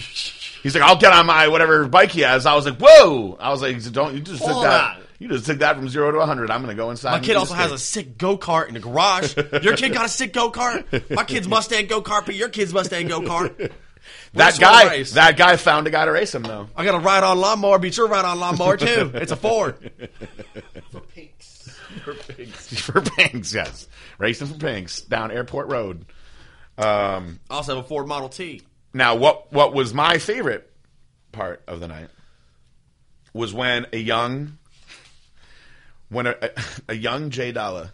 He's 0.64 0.76
like, 0.76 0.84
I'll 0.84 0.98
get 0.98 1.14
on 1.14 1.26
my 1.26 1.48
whatever 1.48 1.88
bike 1.88 2.12
he 2.12 2.22
has. 2.22 2.46
I 2.46 2.54
was 2.56 2.66
like, 2.66 2.78
whoa! 2.80 3.38
I 3.40 3.50
was 3.52 3.62
like, 3.62 3.82
don't 3.94 4.14
you 4.16 4.20
just 4.20 4.44
Hold 4.44 4.64
that? 4.66 4.98
on. 4.98 5.04
You 5.20 5.28
just 5.30 5.46
took 5.48 5.60
that 5.60 5.76
from 5.76 5.90
zero 5.90 6.12
to 6.12 6.26
hundred. 6.26 6.52
I'm 6.52 6.62
gonna 6.62 6.76
go 6.76 6.92
inside. 6.92 7.12
My 7.12 7.20
kid 7.20 7.36
also 7.38 7.56
has 7.56 7.72
a 7.72 7.78
sick 7.80 8.18
go 8.18 8.38
kart 8.38 8.68
in 8.68 8.76
the 8.76 8.80
garage. 8.80 9.36
Your 9.64 9.76
kid 9.76 9.94
got 9.94 10.06
a 10.06 10.10
sick 10.10 10.32
go 10.34 10.52
kart. 10.52 11.10
My 11.10 11.24
kid's 11.24 11.48
Mustang 11.50 11.88
go 11.88 12.02
kart, 12.02 12.26
but 12.26 12.36
your 12.36 12.50
kid's 12.50 12.72
Mustang 12.74 13.08
go 13.08 13.22
kart. 13.22 13.72
that 14.34 14.60
guy. 14.60 15.02
That 15.04 15.36
guy 15.38 15.56
found 15.56 15.88
a 15.88 15.90
guy 15.90 16.06
to 16.06 16.12
race 16.12 16.36
him 16.36 16.44
though. 16.44 16.70
I 16.76 16.86
got 16.86 16.96
a 16.96 17.00
ride 17.00 17.24
on 17.24 17.40
lawnmower. 17.40 17.80
Beat 17.80 17.98
your 17.98 18.08
ride 18.08 18.26
on 18.26 18.40
lawnmower 18.40 18.78
too. 18.78 19.12
It's 19.16 19.32
a 19.32 19.36
Ford. 19.36 19.92
For 20.92 21.00
pinks. 21.02 21.80
for 22.04 22.14
Pinks, 22.14 22.80
for 22.82 23.02
pinks. 23.02 23.54
yes, 23.56 23.88
racing 24.20 24.48
for 24.48 24.58
Pinks 24.60 25.02
down 25.02 25.32
Airport 25.32 25.70
Road. 25.70 26.06
I 26.78 27.24
also 27.50 27.76
have 27.76 27.84
a 27.86 27.88
Ford 27.88 28.08
Model 28.08 28.30
T. 28.30 28.62
Now, 28.94 29.16
what 29.16 29.52
what 29.52 29.74
was 29.74 29.96
my 29.96 30.20
favorite 30.20 30.72
part 31.32 31.64
of 31.68 31.80
the 31.80 31.88
night 31.88 32.10
was 33.34 33.52
when 33.54 33.88
a 33.94 33.98
young 33.98 34.58
when 36.10 36.28
a, 36.28 36.36
a, 36.42 36.50
a 36.90 36.94
young 36.96 37.30
Jay 37.30 37.52
Dalla 37.52 37.92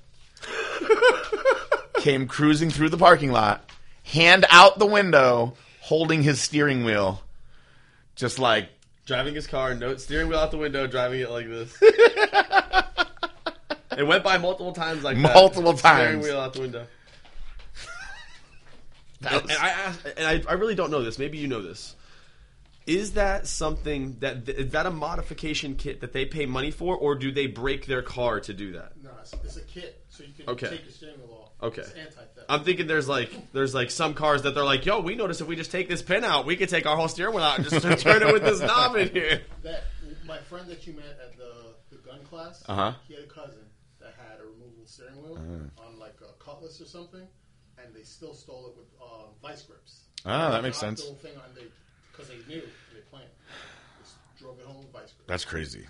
came 1.99 2.27
cruising 2.27 2.69
through 2.69 2.89
the 2.89 2.97
parking 2.97 3.31
lot, 3.31 3.69
hand 4.03 4.45
out 4.49 4.77
the 4.79 4.85
window, 4.85 5.53
holding 5.81 6.21
his 6.23 6.39
steering 6.41 6.83
wheel, 6.85 7.21
just 8.15 8.39
like 8.39 8.69
Driving 9.05 9.35
his 9.35 9.47
car, 9.47 9.75
no 9.75 9.97
steering 9.97 10.29
wheel 10.29 10.39
out 10.39 10.51
the 10.51 10.57
window, 10.57 10.87
driving 10.87 11.19
it 11.19 11.29
like 11.29 11.45
this. 11.45 11.77
it 13.97 14.07
went 14.07 14.23
by 14.23 14.37
multiple 14.37 14.71
times 14.71 15.03
like 15.03 15.17
that. 15.21 15.33
Multiple 15.33 15.75
Steering 15.75 16.13
times. 16.13 16.25
wheel 16.25 16.39
out 16.39 16.53
the 16.53 16.61
window. 16.61 16.87
that 19.21 19.33
And, 19.33 19.41
was- 19.41 19.51
and 19.51 19.59
I 19.61 19.69
asked, 19.69 20.05
and 20.17 20.25
I, 20.25 20.41
I 20.49 20.53
really 20.53 20.75
don't 20.75 20.89
know 20.89 21.03
this. 21.03 21.19
Maybe 21.19 21.37
you 21.37 21.47
know 21.47 21.61
this. 21.61 21.97
Is 22.85 23.13
that 23.13 23.47
something 23.47 24.17
that 24.19 24.47
is 24.49 24.71
that 24.73 24.85
a 24.85 24.91
modification 24.91 25.75
kit 25.75 26.01
that 26.01 26.11
they 26.11 26.25
pay 26.25 26.45
money 26.45 26.69
for, 26.71 26.97
or 26.97 27.15
do 27.15 27.31
they 27.31 27.47
break 27.47 27.85
their 27.85 28.01
car 28.01 28.39
to 28.41 28.53
do 28.53 28.73
that? 28.73 28.91
No, 29.01 29.09
it's, 29.21 29.33
it's 29.33 29.55
a 29.57 29.61
kit, 29.61 30.03
so 30.09 30.23
you 30.23 30.33
can 30.33 30.49
Okay. 30.49 30.67
take 30.69 30.83
your 30.83 30.91
steering 30.91 31.19
wheel 31.19 31.49
off. 31.61 31.67
Okay. 31.77 31.83
I'm 32.49 32.65
thinking 32.65 32.87
there's 32.87 33.07
like 33.07 33.31
there's 33.53 33.73
like 33.73 33.89
some 33.89 34.13
cars 34.13 34.41
that 34.41 34.53
they're 34.53 34.65
like, 34.65 34.85
yo, 34.85 34.99
we 34.99 35.15
notice 35.15 35.39
if 35.39 35.47
we 35.47 35.55
just 35.55 35.71
take 35.71 35.87
this 35.87 36.01
pin 36.01 36.25
out, 36.25 36.45
we 36.45 36.57
could 36.57 36.67
take 36.67 36.85
our 36.85 36.97
whole 36.97 37.07
steering 37.07 37.33
wheel 37.35 37.43
out 37.43 37.55
and 37.59 37.69
just 37.69 37.81
turn 38.01 38.21
it 38.21 38.33
with 38.33 38.43
this 38.43 38.59
knob 38.59 38.97
in 38.97 39.07
here. 39.09 39.41
that 39.63 39.85
my 40.27 40.37
friend 40.39 40.67
that 40.67 40.85
you 40.85 40.91
met 40.93 41.17
at 41.23 41.37
the, 41.37 41.75
the 41.95 42.01
gun 42.03 42.19
class, 42.25 42.63
Uh-huh. 42.67 42.91
he 43.07 43.13
had 43.13 43.23
a 43.23 43.27
cousin 43.27 43.61
that 44.01 44.13
had 44.17 44.39
a 44.41 44.43
removable 44.43 44.85
steering 44.85 45.15
wheel 45.23 45.37
Uh-huh. 45.37 45.87
on 45.87 45.99
like 45.99 46.15
a 46.21 46.33
Cutlass 46.43 46.81
or 46.81 46.85
something, 46.85 47.25
and 47.81 47.95
they 47.95 48.03
still 48.03 48.33
stole 48.33 48.67
it 48.67 48.77
with 48.77 48.87
uh, 49.01 49.27
vice 49.41 49.61
grips. 49.61 50.01
Ah, 50.25 50.51
that 50.51 50.63
makes 50.63 50.77
sense. 50.77 50.99
The 51.01 51.07
whole 51.07 51.15
thing 51.15 51.35
on 51.37 51.43
they 51.55 51.65
because 52.13 52.29
they 52.29 52.37
knew 52.47 52.61
they 52.93 52.99
planned. 53.11 53.25
Just 54.01 54.15
drove 54.39 54.57
it 54.59 54.65
home 54.65 54.77
with 54.77 54.91
vice 54.93 55.01
grips. 55.11 55.23
That's 55.27 55.43
crazy. 55.45 55.85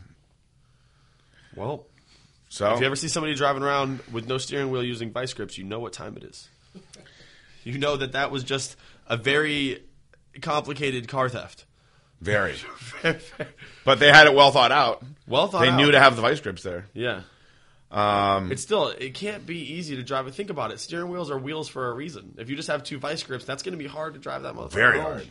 Well, 1.56 1.86
So 2.50 2.74
if 2.74 2.80
you 2.80 2.86
ever 2.86 2.96
see 2.96 3.08
somebody 3.08 3.36
driving 3.36 3.62
around 3.64 4.00
with 4.12 4.28
no 4.28 4.38
steering 4.38 4.72
wheel 4.72 4.84
using 4.84 5.12
vice 5.12 5.34
grips, 5.34 5.58
you 5.58 5.64
know 5.64 5.80
what 5.80 5.94
time 5.94 6.18
it 6.18 6.24
is. 6.24 6.50
You 7.66 7.78
know 7.78 7.96
that 7.96 8.12
that 8.12 8.30
was 8.30 8.44
just 8.44 8.76
a 9.08 9.16
very 9.16 9.84
complicated 10.42 11.08
car 11.08 11.30
theft. 11.30 11.64
very, 12.22 12.56
but 13.86 14.00
they 14.00 14.12
had 14.12 14.28
it 14.28 14.34
well 14.36 14.52
thought 14.52 14.74
out. 14.74 15.02
Well 15.28 15.48
thought 15.48 15.62
They 15.62 15.70
out. 15.70 15.78
knew 15.78 15.90
to 15.92 15.98
have 15.98 16.18
the 16.18 16.22
vice 16.22 16.42
grips 16.42 16.62
there. 16.62 16.88
Yeah. 16.94 17.22
Um, 17.90 18.52
It's 18.52 18.62
still 18.62 18.90
it 18.90 19.14
can't 19.14 19.46
be 19.46 19.76
easy 19.76 19.96
to 19.96 20.04
drive 20.04 20.28
it. 20.28 20.34
Think 20.36 20.50
about 20.50 20.72
it. 20.72 20.80
Steering 20.82 21.10
wheels 21.10 21.32
are 21.32 21.38
wheels 21.38 21.70
for 21.70 21.90
a 21.90 21.94
reason. 21.94 22.36
If 22.38 22.50
you 22.50 22.58
just 22.58 22.68
have 22.68 22.84
two 22.84 23.00
vice 23.00 23.24
grips, 23.24 23.46
that's 23.46 23.64
going 23.64 23.78
to 23.78 23.82
be 23.82 23.88
hard 23.88 24.16
to 24.16 24.20
drive 24.20 24.44
that 24.44 24.56
motherfucker. 24.56 24.72
very 24.72 25.00
home. 25.00 25.12
hard. 25.14 25.28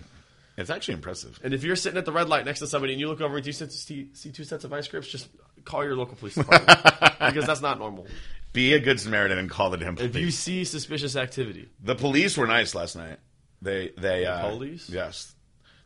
It's 0.56 0.70
actually 0.70 0.94
impressive. 0.94 1.40
And 1.42 1.54
if 1.54 1.64
you're 1.64 1.76
sitting 1.76 1.98
at 1.98 2.04
the 2.04 2.12
red 2.12 2.28
light 2.28 2.44
next 2.44 2.58
to 2.58 2.66
somebody 2.66 2.92
and 2.92 3.00
you 3.00 3.08
look 3.08 3.20
over 3.20 3.36
and 3.38 3.46
you 3.46 3.52
see, 3.52 4.08
two 4.14 4.44
sets 4.44 4.64
of 4.64 4.70
vice 4.70 4.86
grips, 4.88 5.08
just 5.08 5.28
call 5.64 5.82
your 5.84 5.96
local 5.96 6.14
police 6.16 6.34
department 6.34 6.78
because 7.26 7.46
that's 7.46 7.62
not 7.62 7.78
normal. 7.78 8.06
Be 8.52 8.74
a 8.74 8.80
good 8.80 9.00
Samaritan 9.00 9.38
and 9.38 9.48
call 9.48 9.70
the 9.70 9.78
damn 9.78 9.96
If 9.96 10.14
you 10.14 10.30
see 10.30 10.64
suspicious 10.64 11.16
activity, 11.16 11.70
The 11.82 11.94
police 11.94 12.36
were 12.36 12.46
nice 12.46 12.74
last 12.74 12.96
night. 12.96 13.18
They 13.62 13.92
they 13.96 14.26
uh, 14.26 14.50
police? 14.50 14.90
Yes, 14.90 15.34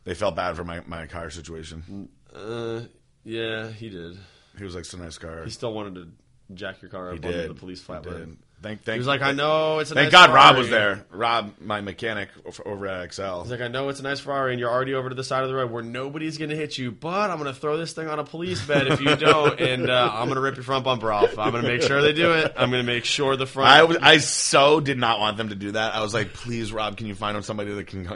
they 0.03 0.15
felt 0.15 0.35
bad 0.35 0.55
for 0.55 0.63
my, 0.63 0.81
my 0.87 1.05
car 1.05 1.29
situation. 1.29 2.09
uh, 2.35 2.81
yeah, 3.23 3.69
he 3.69 3.89
did. 3.89 4.17
He 4.57 4.63
was 4.63 4.73
like, 4.73 4.81
"It's 4.81 4.93
a 4.93 4.97
nice 4.97 5.17
car." 5.17 5.43
He 5.43 5.51
still 5.51 5.73
wanted 5.73 5.95
to 5.95 6.07
jack 6.53 6.81
your 6.81 6.89
car 6.89 7.11
up 7.11 7.19
He 7.23 7.27
under 7.27 7.47
the 7.47 7.53
police 7.53 7.81
flatbed. 7.81 8.37
Thank, 8.59 8.79
He 8.79 8.85
thank. 8.85 8.97
was 8.97 9.05
like, 9.05 9.21
I 9.21 9.33
know 9.33 9.77
it's 9.77 9.91
a 9.91 9.93
Thank 9.93 10.11
nice 10.11 10.27
God 10.27 10.33
Rob 10.33 10.57
was 10.57 10.69
there. 10.71 11.05
Rob, 11.11 11.53
my 11.61 11.79
mechanic 11.81 12.29
over 12.65 12.87
at 12.87 13.13
XL. 13.13 13.41
He's 13.41 13.51
like, 13.51 13.61
I 13.61 13.67
know 13.67 13.89
it's 13.89 13.99
a 13.99 14.03
nice 14.03 14.19
Ferrari, 14.19 14.51
and 14.53 14.59
you're 14.59 14.71
already 14.71 14.95
over 14.95 15.09
to 15.09 15.15
the 15.15 15.23
side 15.23 15.43
of 15.43 15.49
the 15.49 15.55
road 15.55 15.69
where 15.69 15.83
nobody's 15.83 16.39
going 16.39 16.49
to 16.49 16.55
hit 16.55 16.75
you, 16.75 16.91
but 16.91 17.29
I'm 17.29 17.37
going 17.37 17.53
to 17.53 17.59
throw 17.59 17.77
this 17.77 17.93
thing 17.93 18.07
on 18.07 18.17
a 18.17 18.23
police 18.23 18.65
bed 18.65 18.87
if 18.87 18.99
you 18.99 19.15
don't, 19.15 19.59
and 19.61 19.87
uh, 19.87 20.09
I'm 20.11 20.25
going 20.25 20.35
to 20.35 20.41
rip 20.41 20.55
your 20.55 20.63
front 20.63 20.85
bumper 20.85 21.11
off. 21.11 21.37
I'm 21.37 21.51
going 21.51 21.63
to 21.63 21.69
make 21.69 21.83
sure 21.83 22.01
they 22.01 22.13
do 22.13 22.33
it. 22.33 22.53
I'm 22.57 22.71
going 22.71 22.83
to 22.83 22.91
make 22.91 23.05
sure 23.05 23.35
the 23.35 23.45
front. 23.45 23.69
I 23.69 23.83
was, 23.83 23.97
I 24.01 24.17
so 24.17 24.79
did 24.79 24.97
not 24.97 25.19
want 25.19 25.37
them 25.37 25.49
to 25.49 25.55
do 25.55 25.73
that. 25.73 25.93
I 25.93 26.01
was 26.01 26.15
like, 26.15 26.33
please, 26.33 26.73
Rob, 26.73 26.97
can 26.97 27.05
you 27.05 27.13
find 27.13 27.45
somebody 27.45 27.73
that 27.75 27.85
can 27.85 28.07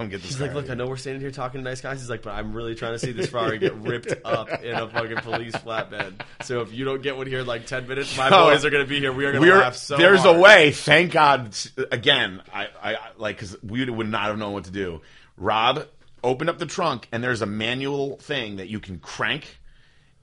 come 0.00 0.08
get 0.08 0.22
this? 0.22 0.30
He's 0.32 0.40
like, 0.40 0.52
car?" 0.52 0.60
look, 0.62 0.70
I 0.70 0.74
know 0.74 0.86
we're 0.86 0.96
standing 0.96 1.20
here 1.20 1.30
talking 1.30 1.60
to 1.60 1.64
nice 1.68 1.80
guys. 1.80 2.00
He's 2.00 2.10
like, 2.10 2.22
but 2.22 2.30
I'm 2.34 2.52
really 2.52 2.74
trying 2.74 2.92
to 2.92 2.98
see 2.98 3.12
this 3.12 3.28
Ferrari 3.28 3.58
get 3.58 3.74
ripped 3.76 4.14
up 4.24 4.48
in 4.62 4.74
a 4.74 4.88
fucking 4.88 5.18
police 5.18 5.54
flatbed. 5.54 6.20
So 6.42 6.62
if 6.62 6.72
you 6.72 6.84
don't 6.84 7.02
get 7.02 7.16
one 7.16 7.26
here 7.26 7.40
in 7.40 7.46
like 7.46 7.66
10 7.66 7.86
minutes, 7.86 8.16
my 8.16 8.28
Oh. 8.32 8.50
boys 8.50 8.64
are 8.64 8.70
going 8.70 8.84
to 8.84 8.88
be 8.88 8.98
here. 8.98 9.12
We 9.12 9.24
are 9.26 9.32
going 9.32 9.44
to 9.44 9.50
We're, 9.50 9.58
laugh 9.58 9.76
so 9.76 9.96
there's 9.96 10.20
hard. 10.20 10.36
a 10.36 10.40
way. 10.40 10.70
Thank 10.72 11.12
God. 11.12 11.54
Again, 11.92 12.42
I, 12.52 12.68
I, 12.82 12.94
I 12.94 12.98
like 13.18 13.36
because 13.36 13.56
we 13.62 13.88
would 13.88 14.08
not 14.08 14.24
have 14.24 14.38
known 14.38 14.52
what 14.54 14.64
to 14.64 14.70
do. 14.70 15.02
Rob 15.36 15.86
opened 16.24 16.50
up 16.50 16.58
the 16.58 16.66
trunk, 16.66 17.08
and 17.12 17.22
there's 17.22 17.42
a 17.42 17.46
manual 17.46 18.16
thing 18.18 18.56
that 18.56 18.68
you 18.68 18.80
can 18.80 18.98
crank 18.98 19.58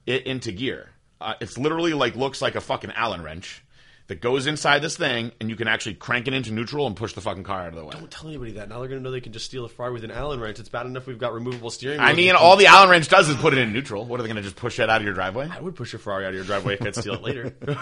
it 0.06 0.26
into 0.26 0.52
gear. 0.52 0.90
Uh, 1.20 1.34
it's 1.40 1.58
literally 1.58 1.94
like 1.94 2.14
looks 2.16 2.40
like 2.40 2.54
a 2.54 2.60
fucking 2.60 2.92
Allen 2.92 3.22
wrench 3.22 3.64
that 4.08 4.22
goes 4.22 4.46
inside 4.46 4.80
this 4.80 4.96
thing, 4.96 5.32
and 5.38 5.50
you 5.50 5.56
can 5.56 5.68
actually 5.68 5.94
crank 5.94 6.26
it 6.28 6.34
into 6.34 6.50
neutral 6.50 6.86
and 6.86 6.96
push 6.96 7.12
the 7.12 7.20
fucking 7.20 7.44
car 7.44 7.60
out 7.60 7.68
of 7.68 7.74
the 7.74 7.84
way. 7.84 7.90
Don't 7.92 8.10
tell 8.10 8.26
anybody 8.26 8.52
that. 8.52 8.70
Now 8.70 8.78
they're 8.78 8.88
going 8.88 9.00
to 9.00 9.04
know 9.04 9.10
they 9.10 9.20
can 9.20 9.34
just 9.34 9.44
steal 9.44 9.66
a 9.66 9.68
Ferrari 9.68 9.92
with 9.92 10.02
an 10.02 10.10
Allen 10.10 10.40
wrench. 10.40 10.58
It's 10.58 10.70
bad 10.70 10.86
enough 10.86 11.06
we've 11.06 11.18
got 11.18 11.34
removable 11.34 11.68
steering 11.68 12.00
I 12.00 12.14
mean, 12.14 12.34
all 12.34 12.56
the 12.56 12.66
Allen 12.66 12.88
wrench 12.88 13.08
does 13.08 13.28
is 13.28 13.36
put 13.36 13.52
it 13.52 13.58
in 13.58 13.70
neutral. 13.72 14.06
What 14.06 14.18
are 14.18 14.22
they 14.22 14.28
going 14.28 14.36
to 14.36 14.42
just 14.42 14.56
push 14.56 14.78
it 14.80 14.88
out 14.88 15.02
of 15.02 15.04
your 15.04 15.12
driveway? 15.12 15.48
I 15.50 15.60
would 15.60 15.76
push 15.76 15.92
your 15.92 16.00
Ferrari 16.00 16.24
out 16.24 16.30
of 16.30 16.36
your 16.36 16.44
driveway 16.44 16.74
if 16.74 16.82
I 16.82 16.86
could 16.86 16.94
steal 16.96 17.14
it 17.14 17.22
later. 17.22 17.54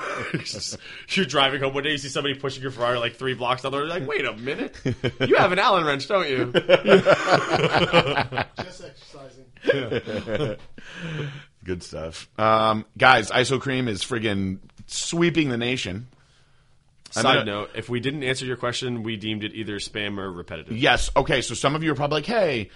You're 1.11 1.27
driving 1.27 1.61
home 1.61 1.75
one 1.75 1.85
day, 1.85 1.93
you 1.93 1.99
see 1.99 2.09
somebody 2.09 2.35
pushing 2.35 2.61
your 2.61 2.73
Ferrari 2.73 2.99
like 2.99 3.15
three 3.15 3.35
blocks 3.35 3.63
down 3.63 3.71
the 3.71 3.79
road. 3.79 3.85
You're 3.85 4.01
like, 4.01 4.09
wait 4.09 4.25
a 4.25 4.33
minute, 4.33 4.75
you 5.21 5.37
have 5.37 5.53
an 5.53 5.61
Allen 5.61 5.85
wrench, 5.85 6.09
don't 6.09 6.29
you? 6.29 6.47
Just 8.65 8.85
exercising. 8.85 9.45
Good 11.65 11.83
stuff. 11.83 12.29
Um, 12.37 12.85
guys, 12.99 13.31
Iso 13.31 13.61
Cream 13.61 13.87
is 13.87 14.03
friggin' 14.03 14.59
sweeping 14.87 15.51
the 15.51 15.57
nation. 15.57 16.09
Side 17.23 17.35
gonna- 17.35 17.45
note: 17.45 17.71
If 17.75 17.89
we 17.89 18.01
didn't 18.01 18.23
answer 18.23 18.45
your 18.45 18.57
question, 18.57 19.03
we 19.03 19.17
deemed 19.17 19.45
it 19.45 19.55
either 19.55 19.77
spam 19.79 20.19
or 20.19 20.31
repetitive. 20.31 20.77
Yes. 20.77 21.11
Okay. 21.17 21.41
So 21.43 21.55
some 21.55 21.75
of 21.75 21.83
you 21.83 21.93
are 21.93 21.95
probably 21.95 22.17
like, 22.19 22.27
"Hey, 22.27 22.71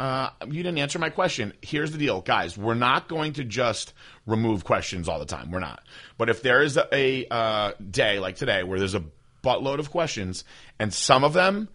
uh, 0.00 0.30
you 0.46 0.62
didn't 0.62 0.78
answer 0.78 0.98
my 0.98 1.10
question." 1.10 1.52
Here's 1.62 1.90
the 1.92 1.98
deal, 1.98 2.20
guys. 2.20 2.56
We're 2.56 2.74
not 2.74 3.08
going 3.08 3.34
to 3.34 3.44
just 3.44 3.92
remove 4.26 4.64
questions 4.64 5.08
all 5.08 5.18
the 5.18 5.26
time. 5.26 5.50
We're 5.50 5.60
not. 5.60 5.82
But 6.16 6.28
if 6.30 6.42
there 6.42 6.62
is 6.62 6.76
a, 6.76 6.86
a 6.94 7.26
uh, 7.32 7.72
day 7.90 8.18
like 8.18 8.36
today 8.36 8.62
where 8.62 8.78
there's 8.78 8.94
a 8.94 9.04
buttload 9.42 9.78
of 9.78 9.90
questions, 9.90 10.44
and 10.78 10.92
some 10.92 11.24
of 11.24 11.32
them, 11.32 11.68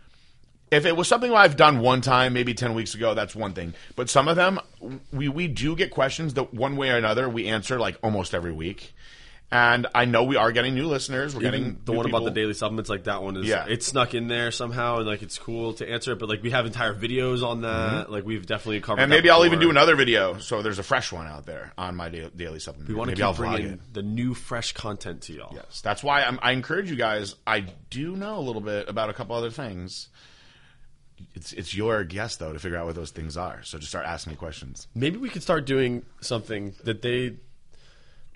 if 0.72 0.86
it 0.86 0.96
was 0.96 1.08
something 1.08 1.34
I've 1.34 1.56
done 1.56 1.80
one 1.80 2.02
time, 2.02 2.34
maybe 2.34 2.54
ten 2.54 2.74
weeks 2.74 2.94
ago, 2.96 3.14
that's 3.14 3.36
one 3.36 3.54
thing. 3.54 3.74
But 3.96 4.10
some 4.10 4.28
of 4.28 4.36
them, 4.36 4.60
we 5.12 5.30
we 5.30 5.48
do 5.48 5.76
get 5.76 5.92
questions 5.92 6.34
that 6.36 6.54
one 6.54 6.76
way 6.76 6.90
or 6.90 6.98
another 6.98 7.28
we 7.30 7.48
answer 7.48 7.80
like 7.80 7.98
almost 8.04 8.34
every 8.34 8.52
week. 8.52 8.94
And 9.54 9.86
I 9.94 10.06
know 10.06 10.24
we 10.24 10.36
are 10.36 10.52
getting 10.52 10.74
new 10.74 10.88
listeners. 10.88 11.36
We're 11.36 11.42
getting 11.42 11.78
the 11.86 11.92
one 11.92 12.08
about 12.08 12.24
the 12.24 12.32
daily 12.32 12.56
supplements, 12.56 12.90
like 12.90 13.04
that 13.04 13.22
one 13.22 13.38
is 13.38 13.46
Yeah. 13.46 13.66
it's 13.68 13.86
snuck 13.86 14.16
in 14.16 14.28
there 14.28 14.50
somehow, 14.50 14.98
and 14.98 15.06
like 15.06 15.22
it's 15.22 15.38
cool 15.38 15.74
to 15.76 15.88
answer 15.88 16.14
it. 16.14 16.20
But 16.20 16.28
like 16.28 16.42
we 16.42 16.50
have 16.50 16.66
entire 16.66 16.96
videos 16.96 17.44
on 17.44 17.62
that. 17.62 18.12
Like 18.12 18.26
we've 18.26 18.46
definitely 18.48 18.82
covered. 18.82 18.96
Mm-hmm. 18.96 19.04
And 19.04 19.10
maybe 19.12 19.30
I'll 19.30 19.46
even 19.46 19.60
do 19.60 19.70
another 19.70 19.96
video. 19.96 20.40
So 20.40 20.64
there's 20.64 20.80
a 20.80 20.84
fresh 20.84 21.12
one 21.12 21.28
out 21.28 21.46
there 21.46 21.72
on 21.78 21.96
my 21.96 22.10
da- 22.10 22.30
daily 22.36 22.58
supplement. 22.60 22.90
We 22.90 22.96
want 22.96 23.12
to 23.12 23.16
keep 23.16 23.24
I'll 23.24 23.36
bringing 23.36 23.80
the 23.92 24.02
new, 24.02 24.34
fresh 24.34 24.74
content 24.74 25.22
to 25.24 25.34
y'all. 25.34 25.54
Yes, 25.54 25.82
that's 25.82 26.04
why 26.04 26.24
I'm, 26.24 26.40
I 26.42 26.54
encourage 26.54 26.90
you 26.90 26.96
guys. 26.96 27.36
I 27.46 27.66
do 27.92 28.16
know 28.16 28.40
a 28.40 28.42
little 28.42 28.62
bit 28.62 28.90
about 28.90 29.12
a 29.12 29.14
couple 29.14 29.36
other 29.36 29.52
things. 29.52 30.10
It's 31.36 31.54
it's 31.54 31.76
your 31.76 32.04
guess 32.04 32.38
though 32.38 32.54
to 32.54 32.60
figure 32.60 32.78
out 32.78 32.88
what 32.88 32.96
those 32.96 33.12
things 33.12 33.38
are. 33.38 33.62
So 33.64 33.78
just 33.78 33.92
start 33.92 34.06
asking 34.08 34.32
me 34.32 34.38
questions. 34.38 34.88
Maybe 34.96 35.18
we 35.18 35.30
could 35.30 35.44
start 35.44 35.66
doing 35.66 36.04
something 36.22 36.74
that 36.86 37.04
they 37.04 37.36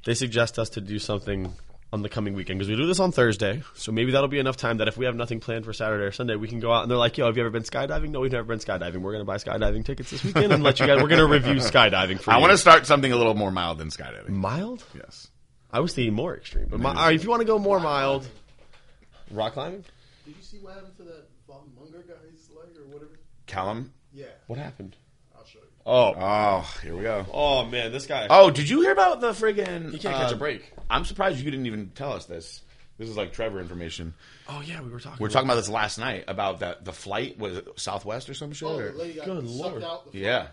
they 0.07 0.13
suggest 0.13 0.57
us 0.57 0.69
to 0.69 0.81
do 0.81 0.97
something 0.99 1.53
on 1.91 2.01
the 2.01 2.09
coming 2.09 2.33
weekend 2.33 2.57
because 2.59 2.69
we 2.69 2.75
do 2.75 2.85
this 2.85 2.99
on 2.99 3.11
Thursday. 3.11 3.61
So 3.75 3.91
maybe 3.91 4.11
that'll 4.13 4.27
be 4.29 4.39
enough 4.39 4.57
time 4.57 4.77
that 4.77 4.87
if 4.87 4.97
we 4.97 5.05
have 5.05 5.15
nothing 5.15 5.39
planned 5.39 5.65
for 5.65 5.73
Saturday 5.73 6.03
or 6.05 6.11
Sunday, 6.11 6.35
we 6.35 6.47
can 6.47 6.59
go 6.59 6.71
out 6.71 6.81
and 6.83 6.89
they're 6.91 6.97
like, 6.97 7.17
"Yo, 7.17 7.25
have 7.25 7.35
you 7.37 7.43
ever 7.43 7.49
been 7.49 7.63
skydiving?" 7.63 8.09
No, 8.11 8.21
we've 8.21 8.31
never 8.31 8.45
been 8.47 8.59
skydiving. 8.59 8.97
We're 9.01 9.11
going 9.11 9.25
to 9.25 9.25
buy 9.25 9.35
skydiving 9.37 9.85
tickets 9.85 10.09
this 10.11 10.23
weekend 10.23 10.51
and 10.53 10.63
let 10.63 10.79
you 10.79 10.87
guys. 10.87 11.01
We're 11.01 11.09
going 11.09 11.19
to 11.19 11.27
review 11.27 11.55
skydiving 11.55 12.19
for 12.21 12.31
you. 12.31 12.35
I 12.35 12.37
you. 12.37 12.41
want 12.41 12.51
to 12.51 12.57
start 12.57 12.85
something 12.85 13.11
a 13.11 13.15
little 13.17 13.35
more 13.35 13.51
mild 13.51 13.77
than 13.79 13.89
skydiving. 13.89 14.29
mild. 14.29 14.83
Yes. 14.95 15.27
I 15.71 15.81
was 15.81 15.93
thinking 15.93 16.13
more 16.13 16.35
extreme, 16.35 16.67
but 16.69 16.79
mi- 16.79 16.85
all 16.87 16.93
right, 16.93 17.13
if 17.15 17.23
you 17.23 17.29
want 17.29 17.41
to 17.41 17.45
go 17.47 17.59
more 17.59 17.79
mild, 17.79 18.25
rock 19.31 19.53
climbing. 19.53 19.83
Did 20.25 20.35
you 20.37 20.41
see 20.43 20.57
what 20.59 20.73
happened 20.75 20.95
to 20.97 21.03
that 21.03 21.25
Von 21.47 21.69
Moger 21.77 22.07
guy's 22.07 22.49
leg 22.55 22.69
or 22.77 22.85
whatever? 22.93 23.19
Calum. 23.45 23.91
Yeah, 24.13 24.25
What 24.47 24.57
happened? 24.59 24.95
I'll 25.88 26.13
show 26.13 26.19
you. 26.19 26.25
Oh, 26.25 26.59
Oh, 26.63 26.79
here 26.83 26.95
we 26.95 27.01
go. 27.03 27.25
oh 27.33 27.65
man, 27.65 27.91
this 27.91 28.05
guy. 28.05 28.27
Oh, 28.29 28.49
did 28.51 28.69
you 28.69 28.81
hear 28.81 28.91
about 28.91 29.21
the 29.21 29.31
friggin' 29.31 29.91
he 29.91 29.99
can't 29.99 30.15
catch 30.15 30.31
uh, 30.31 30.35
a 30.35 30.38
break. 30.38 30.71
I'm 30.89 31.05
surprised 31.05 31.39
you 31.39 31.49
didn't 31.49 31.65
even 31.65 31.91
tell 31.95 32.13
us 32.13 32.25
this. 32.25 32.61
This 32.97 33.09
is 33.09 33.15
like 33.17 33.31
Trevor 33.31 33.59
information. 33.61 34.13
Oh 34.49 34.61
yeah, 34.65 34.81
we 34.81 34.89
were 34.89 34.99
talking. 34.99 35.19
We 35.19 35.23
were 35.23 35.29
talking 35.29 35.47
about 35.47 35.55
this 35.57 35.69
last 35.69 35.99
night 35.99 36.23
about 36.27 36.59
that 36.61 36.83
the 36.83 36.91
flight 36.93 37.38
was 37.38 37.57
it 37.57 37.67
Southwest 37.79 38.27
or 38.29 38.33
some 38.33 38.53
shit. 38.53 38.67
Oh, 38.67 38.77
the 38.81 38.91
lady 38.93 39.13
got 39.13 39.25
Good 39.25 39.43
lord. 39.45 39.83
out. 39.83 40.11
The 40.11 40.17
yeah. 40.19 40.47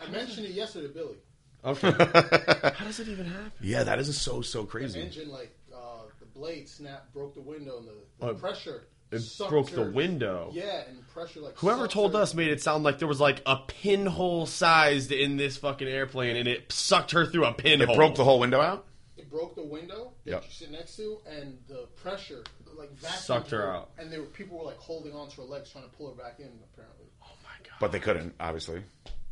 I 0.00 0.08
mentioned 0.10 0.46
it 0.46 0.52
yesterday, 0.52 0.86
to 0.86 0.92
Billy. 0.94 1.16
Okay. 1.64 1.90
How 2.74 2.84
does 2.86 3.00
it 3.00 3.08
even 3.08 3.26
happen? 3.26 3.52
Yeah, 3.60 3.82
that 3.82 3.98
is 3.98 4.16
so 4.18 4.40
so 4.40 4.62
The 4.62 4.68
crazy. 4.68 5.00
engine, 5.00 5.30
like 5.30 5.54
uh, 5.74 6.04
the 6.20 6.26
blade 6.26 6.68
snapped, 6.68 7.12
broke 7.12 7.34
the 7.34 7.42
window, 7.42 7.78
and 7.78 7.88
the, 7.88 7.92
the 8.20 8.26
Oh, 8.28 8.34
pressure 8.34 8.84
It 9.10 9.20
sucked 9.20 9.50
broke 9.50 9.70
the 9.70 9.84
her- 9.84 9.90
window. 9.90 10.50
Yeah, 10.52 10.82
and 10.88 11.06
pressure 11.08 11.40
like 11.40 11.56
Whoever 11.58 11.82
sucked 11.82 11.92
told 11.92 12.12
her- 12.14 12.20
us 12.20 12.34
made 12.34 12.48
it 12.48 12.62
sound 12.62 12.84
like 12.84 12.98
there 12.98 13.08
was 13.08 13.20
like 13.20 13.42
a 13.46 13.56
pinhole 13.66 14.46
sized 14.46 15.10
in 15.12 15.36
this 15.36 15.56
fucking 15.56 15.88
airplane, 15.88 16.36
and 16.36 16.46
it 16.48 16.70
sucked 16.70 17.10
her 17.12 17.26
through 17.26 17.44
a 17.46 17.52
pinhole. 17.52 17.90
It 17.92 17.96
broke 17.96 18.14
the 18.14 18.24
whole 18.24 18.38
window 18.38 18.60
out. 18.60 18.86
it 19.16 19.28
broke 19.30 19.54
the 19.54 19.64
window 19.64 20.12
that 20.24 20.30
Yep. 20.30 20.44
you 20.44 20.50
sit 20.50 20.70
next 20.70 20.96
to, 20.96 21.18
and 21.26 21.58
the 21.68 21.86
pressure 21.96 22.42
like 22.76 22.94
vacuumed 22.96 23.18
Sucked 23.18 23.50
her 23.50 23.70
out. 23.70 23.90
And 23.98 24.10
there 24.12 24.20
were 24.20 24.26
people 24.26 24.58
were 24.58 24.64
like 24.64 24.78
holding 24.78 25.12
onto 25.14 25.42
her 25.42 25.46
legs 25.46 25.70
trying 25.70 25.84
to 25.84 25.90
pull 25.90 26.08
her 26.08 26.14
back 26.14 26.38
in. 26.40 26.48
Apparently, 26.72 27.06
Oh 27.22 27.26
my 27.42 27.50
god! 27.62 27.76
But 27.80 27.92
they 27.92 28.00
couldn't, 28.00 28.34
obviously. 28.40 28.82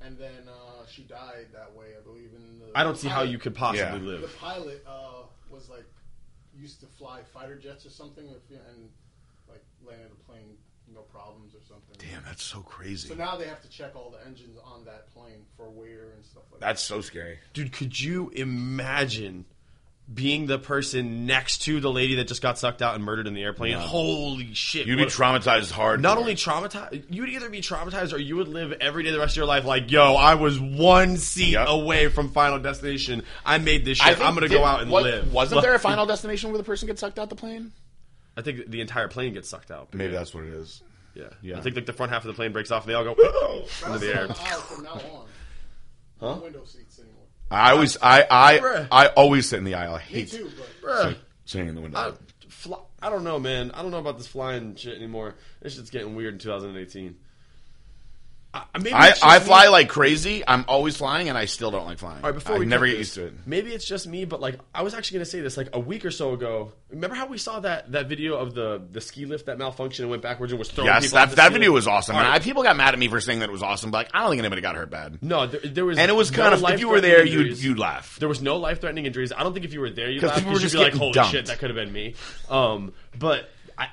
and 0.03 0.18
then 0.18 0.47
uh, 0.49 0.85
she 0.87 1.03
died 1.05 1.47
that 1.55 1.72
way, 1.74 1.87
I 1.99 2.03
believe. 2.03 2.31
In 2.37 2.59
the 2.59 2.66
I 2.79 2.83
don't 2.85 2.99
see 2.99 3.09
how 3.09 3.22
you 3.22 3.39
could 3.39 3.55
possibly 3.55 3.81
Yeah. 4.11 4.16
The 4.18 4.20
live. 4.26 4.37
pilot 4.39 4.85
uh, 4.87 5.22
was 5.51 5.68
like 5.70 5.87
used 6.55 6.81
to 6.81 6.87
fly 6.87 7.22
fighter 7.33 7.57
jets 7.57 7.87
or 7.87 7.91
something, 7.91 8.26
if, 8.26 8.51
and 8.51 8.83
like 8.83 8.91
landed 9.89 10.11
a 10.12 10.30
plane 10.30 10.57
no 10.93 11.01
problems 11.03 11.55
or 11.55 11.61
something. 11.68 11.97
Damn, 11.99 12.22
that's 12.24 12.43
so 12.43 12.61
crazy. 12.61 13.09
So 13.09 13.14
now 13.14 13.36
they 13.36 13.47
have 13.47 13.61
to 13.62 13.68
check 13.68 13.95
all 13.95 14.11
the 14.11 14.24
engines 14.26 14.59
on 14.64 14.84
that 14.86 15.12
plane 15.12 15.45
for 15.57 15.68
wear 15.70 16.12
and 16.16 16.24
stuff 16.24 16.45
like 16.51 16.61
That's 16.61 16.82
so 16.82 17.01
scary. 17.01 17.39
Dude, 17.53 17.72
could 17.72 17.99
you 18.01 18.30
imagine 18.34 19.45
being 20.12 20.47
the 20.47 20.59
person 20.59 21.26
next 21.26 21.59
to 21.59 21.80
the 21.80 21.93
lady 21.93 22.14
that 22.14 22.26
just 22.26 22.41
got 22.41 22.59
sucked 22.59 22.80
out 22.80 22.95
and 22.95 23.05
murdered 23.05 23.26
in 23.26 23.34
the 23.34 23.43
airplane. 23.43 23.74
Holy 23.74 24.55
shit! 24.55 24.86
You'd 24.86 24.97
be 24.97 25.05
traumatized 25.05 25.70
hard. 25.70 26.01
not 26.01 26.16
only 26.16 26.34
traumatized, 26.34 27.05
you 27.11 27.20
would 27.20 27.30
either 27.30 27.51
be 27.51 27.61
traumatized 27.61 28.14
or 28.14 28.18
you 28.18 28.36
would 28.36 28.49
live 28.49 28.72
every 28.80 29.03
day 29.03 29.11
the 29.11 29.18
rest 29.18 29.32
of 29.32 29.36
your 29.36 29.45
life 29.47 29.66
like, 29.66 29.91
yo, 29.91 30.14
I 30.14 30.34
was 30.36 30.59
one 30.59 31.18
seat 31.18 31.51
Yep. 31.53 31.66
away 31.68 32.09
from 32.09 32.30
Final 32.30 32.59
Destination. 32.59 33.22
I 33.45 33.59
made 33.59 33.84
this 33.84 34.01
I 34.01 34.07
shit. 34.07 34.16
think 34.16 34.28
I'm 34.28 34.34
gonna 34.34 34.49
go 34.49 34.64
out 34.64 34.80
and 34.80 34.91
what- 34.91 35.03
live. 35.03 35.30
Wasn't 35.30 35.57
Like- 35.57 35.64
there 35.64 35.74
a 35.74 35.78
final 35.78 36.07
destination 36.07 36.51
where 36.51 36.59
the 36.59 36.64
person 36.64 36.86
gets 36.86 37.01
sucked 37.03 37.18
out 37.18 37.28
the 37.28 37.36
plane? 37.36 37.72
I 38.39 38.43
think 38.43 38.70
the 38.70 38.80
entire 38.80 39.09
plane 39.09 39.34
gets 39.34 39.49
sucked 39.49 39.72
out. 39.72 39.93
Maybe 39.93 40.12
that's 40.12 40.32
what 40.32 40.45
it 40.45 40.55
is. 40.55 40.80
Yeah. 41.14 41.24
Yeah. 41.43 41.59
I 41.59 41.61
think 41.61 41.74
like 41.74 41.86
the 41.86 41.93
front 41.93 42.12
half 42.12 42.22
of 42.22 42.28
the 42.28 42.34
plane 42.34 42.53
breaks 42.53 42.70
off 42.70 42.84
and 42.84 42.91
they 42.91 42.95
all 42.95 43.03
go 43.03 43.11
into 43.86 43.99
the 43.99 44.14
air. 44.14 44.28
on 44.28 44.34
from 44.34 44.84
now 44.84 44.91
on. 44.93 45.26
No 46.20 46.43
window 46.43 46.64
seats 46.64 47.01
anymore. 47.01 47.24
I 47.51 47.72
always, 47.72 47.97
I, 48.01 48.26
I, 48.30 48.59
Bruh. 48.59 48.89
I 48.93 49.07
always 49.09 49.49
sit 49.49 49.59
in 49.59 49.64
the 49.64 49.74
aisle. 49.74 49.95
I 49.95 49.99
Me 49.99 50.05
hate 50.05 50.30
too, 50.30 50.51
but 50.82 51.16
sitting 51.47 51.68
in 51.68 51.74
the 51.74 51.80
window. 51.80 51.99
I, 51.99 52.12
fly, 52.49 52.78
I 53.03 53.11
don't 53.11 53.24
know, 53.24 53.41
man. 53.41 53.72
I 53.72 53.82
don't 53.82 53.91
know 53.91 53.99
about 53.99 54.18
this 54.18 54.26
flying 54.28 54.76
shit 54.76 54.97
anymore. 54.97 55.34
This 55.61 55.74
shit's 55.74 55.91
getting 55.91 56.14
weird 56.14 56.34
in 56.34 56.39
2018. 56.39 57.16
I, 58.74 58.78
maybe 58.78 58.92
I, 58.94 59.14
I 59.22 59.38
me. 59.38 59.44
fly 59.44 59.68
like 59.68 59.88
crazy. 59.88 60.42
I'm 60.46 60.64
always 60.68 60.96
flying, 60.96 61.28
and 61.28 61.36
I 61.36 61.44
still 61.46 61.70
don't 61.70 61.86
like 61.86 61.98
flying. 61.98 62.18
All 62.18 62.30
right, 62.30 62.34
before 62.34 62.56
I 62.56 62.59
we 62.59 62.66
never 62.66 62.86
get 62.86 62.92
this, 62.92 62.98
used 62.98 63.14
to 63.14 63.26
it. 63.26 63.34
Maybe 63.46 63.72
it's 63.72 63.84
just 63.86 64.06
me, 64.06 64.24
but 64.24 64.40
like 64.40 64.59
I 64.74 64.82
was 64.82 64.94
actually 64.94 65.16
going 65.18 65.24
to 65.26 65.30
say 65.30 65.40
this 65.40 65.56
like 65.56 65.68
a 65.72 65.80
week 65.80 66.04
or 66.04 66.11
so 66.11 66.32
ago. 66.32 66.72
Remember 66.90 67.16
how 67.16 67.26
we 67.26 67.38
saw 67.38 67.61
that 67.61 67.92
that 67.92 68.09
video 68.09 68.34
of 68.36 68.54
the 68.54 68.82
the 68.90 69.00
ski 69.00 69.26
lift 69.26 69.46
that 69.46 69.59
malfunctioned 69.59 70.00
and 70.00 70.11
went 70.11 70.22
backwards 70.22 70.52
and 70.52 70.59
was 70.59 70.70
throwing 70.70 70.86
Yes, 70.88 71.04
people 71.04 71.18
that 71.18 71.30
that 71.36 71.52
video 71.52 71.72
was 71.72 71.86
awesome. 71.86 72.16
Right. 72.16 72.26
I, 72.34 72.38
people 72.38 72.62
got 72.62 72.76
mad 72.76 72.94
at 72.94 72.98
me 72.98 73.09
for 73.09 73.20
saying 73.20 73.40
that 73.40 73.48
it 73.48 73.52
was 73.52 73.62
awesome, 73.62 73.90
but 73.90 73.98
like, 73.98 74.11
I 74.14 74.20
don't 74.20 74.30
think 74.30 74.40
anybody 74.40 74.62
got 74.62 74.74
hurt 74.76 74.90
bad. 74.90 75.18
no, 75.22 75.46
there, 75.46 75.61
there 75.64 75.84
was 75.84 75.98
And 75.98 76.11
it 76.11 76.14
was 76.14 76.30
no 76.30 76.36
kind 76.38 76.54
of 76.54 76.62
if 76.70 76.80
you 76.80 76.88
were 76.88 77.00
there, 77.00 77.24
you'd 77.24 77.59
you'd 77.59 77.78
laugh. 77.78 78.18
There 78.18 78.28
was 78.28 78.40
no 78.42 78.56
life 78.56 78.80
threatening 78.80 79.06
injuries. 79.06 79.32
I 79.32 79.42
don't 79.42 79.52
think 79.52 79.64
if 79.64 79.72
you 79.72 79.80
were 79.80 79.90
there, 79.90 80.11
you'd 80.11 80.20
'Cause 80.20 80.30
laugh 80.30 80.38
people 80.38 80.52
were 80.52 80.59
because 80.59 80.72
just 80.72 80.74
you'd 80.74 80.80
be 80.86 80.90
like, 80.92 80.94
"Holy 80.98 81.12
dumped. 81.12 81.32
shit, 81.32 81.46
that 81.46 81.59
could 81.59 81.70
have 81.70 81.76
been 81.76 81.92
me." 81.92 82.14
Um, 82.48 82.92
but 83.18 83.50
I. 83.76 83.88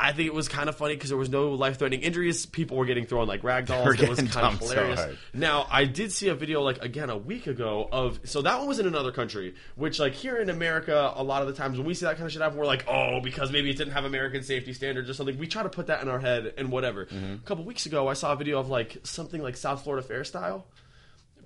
I 0.00 0.12
think 0.12 0.26
it 0.26 0.34
was 0.34 0.48
kind 0.48 0.68
of 0.68 0.76
funny 0.76 0.94
because 0.94 1.10
there 1.10 1.18
was 1.18 1.28
no 1.28 1.50
life-threatening 1.50 2.00
injuries. 2.00 2.46
People 2.46 2.78
were 2.78 2.86
getting 2.86 3.04
thrown 3.04 3.28
like 3.28 3.44
rag 3.44 3.66
dolls. 3.66 4.00
It 4.00 4.08
was 4.08 4.18
kind 4.18 4.28
of 4.28 4.34
dumped 4.34 4.64
so 4.64 4.70
hilarious. 4.70 5.18
Now, 5.34 5.66
I 5.70 5.84
did 5.84 6.10
see 6.10 6.28
a 6.28 6.34
video 6.34 6.62
like 6.62 6.82
again 6.82 7.10
a 7.10 7.18
week 7.18 7.46
ago 7.46 7.88
of 7.92 8.20
so 8.24 8.42
that 8.42 8.58
one 8.58 8.66
was 8.66 8.78
in 8.78 8.86
another 8.86 9.12
country, 9.12 9.54
which 9.76 9.98
like 9.98 10.14
here 10.14 10.38
in 10.38 10.48
America, 10.48 11.12
a 11.14 11.22
lot 11.22 11.42
of 11.42 11.48
the 11.48 11.54
times 11.54 11.76
when 11.76 11.86
we 11.86 11.94
see 11.94 12.06
that 12.06 12.16
kind 12.16 12.26
of 12.26 12.32
shit 12.32 12.40
happen, 12.40 12.58
we're 12.58 12.66
like, 12.66 12.86
oh, 12.88 13.20
because 13.20 13.52
maybe 13.52 13.70
it 13.70 13.76
didn't 13.76 13.92
have 13.92 14.04
American 14.04 14.42
safety 14.42 14.72
standards 14.72 15.10
or 15.10 15.14
something. 15.14 15.38
We 15.38 15.46
try 15.46 15.62
to 15.62 15.68
put 15.68 15.88
that 15.88 16.02
in 16.02 16.08
our 16.08 16.18
head 16.18 16.54
and 16.56 16.72
whatever. 16.72 17.04
Mm-hmm. 17.04 17.34
A 17.34 17.38
couple 17.46 17.64
weeks 17.64 17.84
ago, 17.86 18.08
I 18.08 18.14
saw 18.14 18.32
a 18.32 18.36
video 18.36 18.58
of 18.58 18.70
like 18.70 18.98
something 19.02 19.42
like 19.42 19.56
South 19.56 19.84
Florida 19.84 20.06
Fair 20.06 20.24
style. 20.24 20.66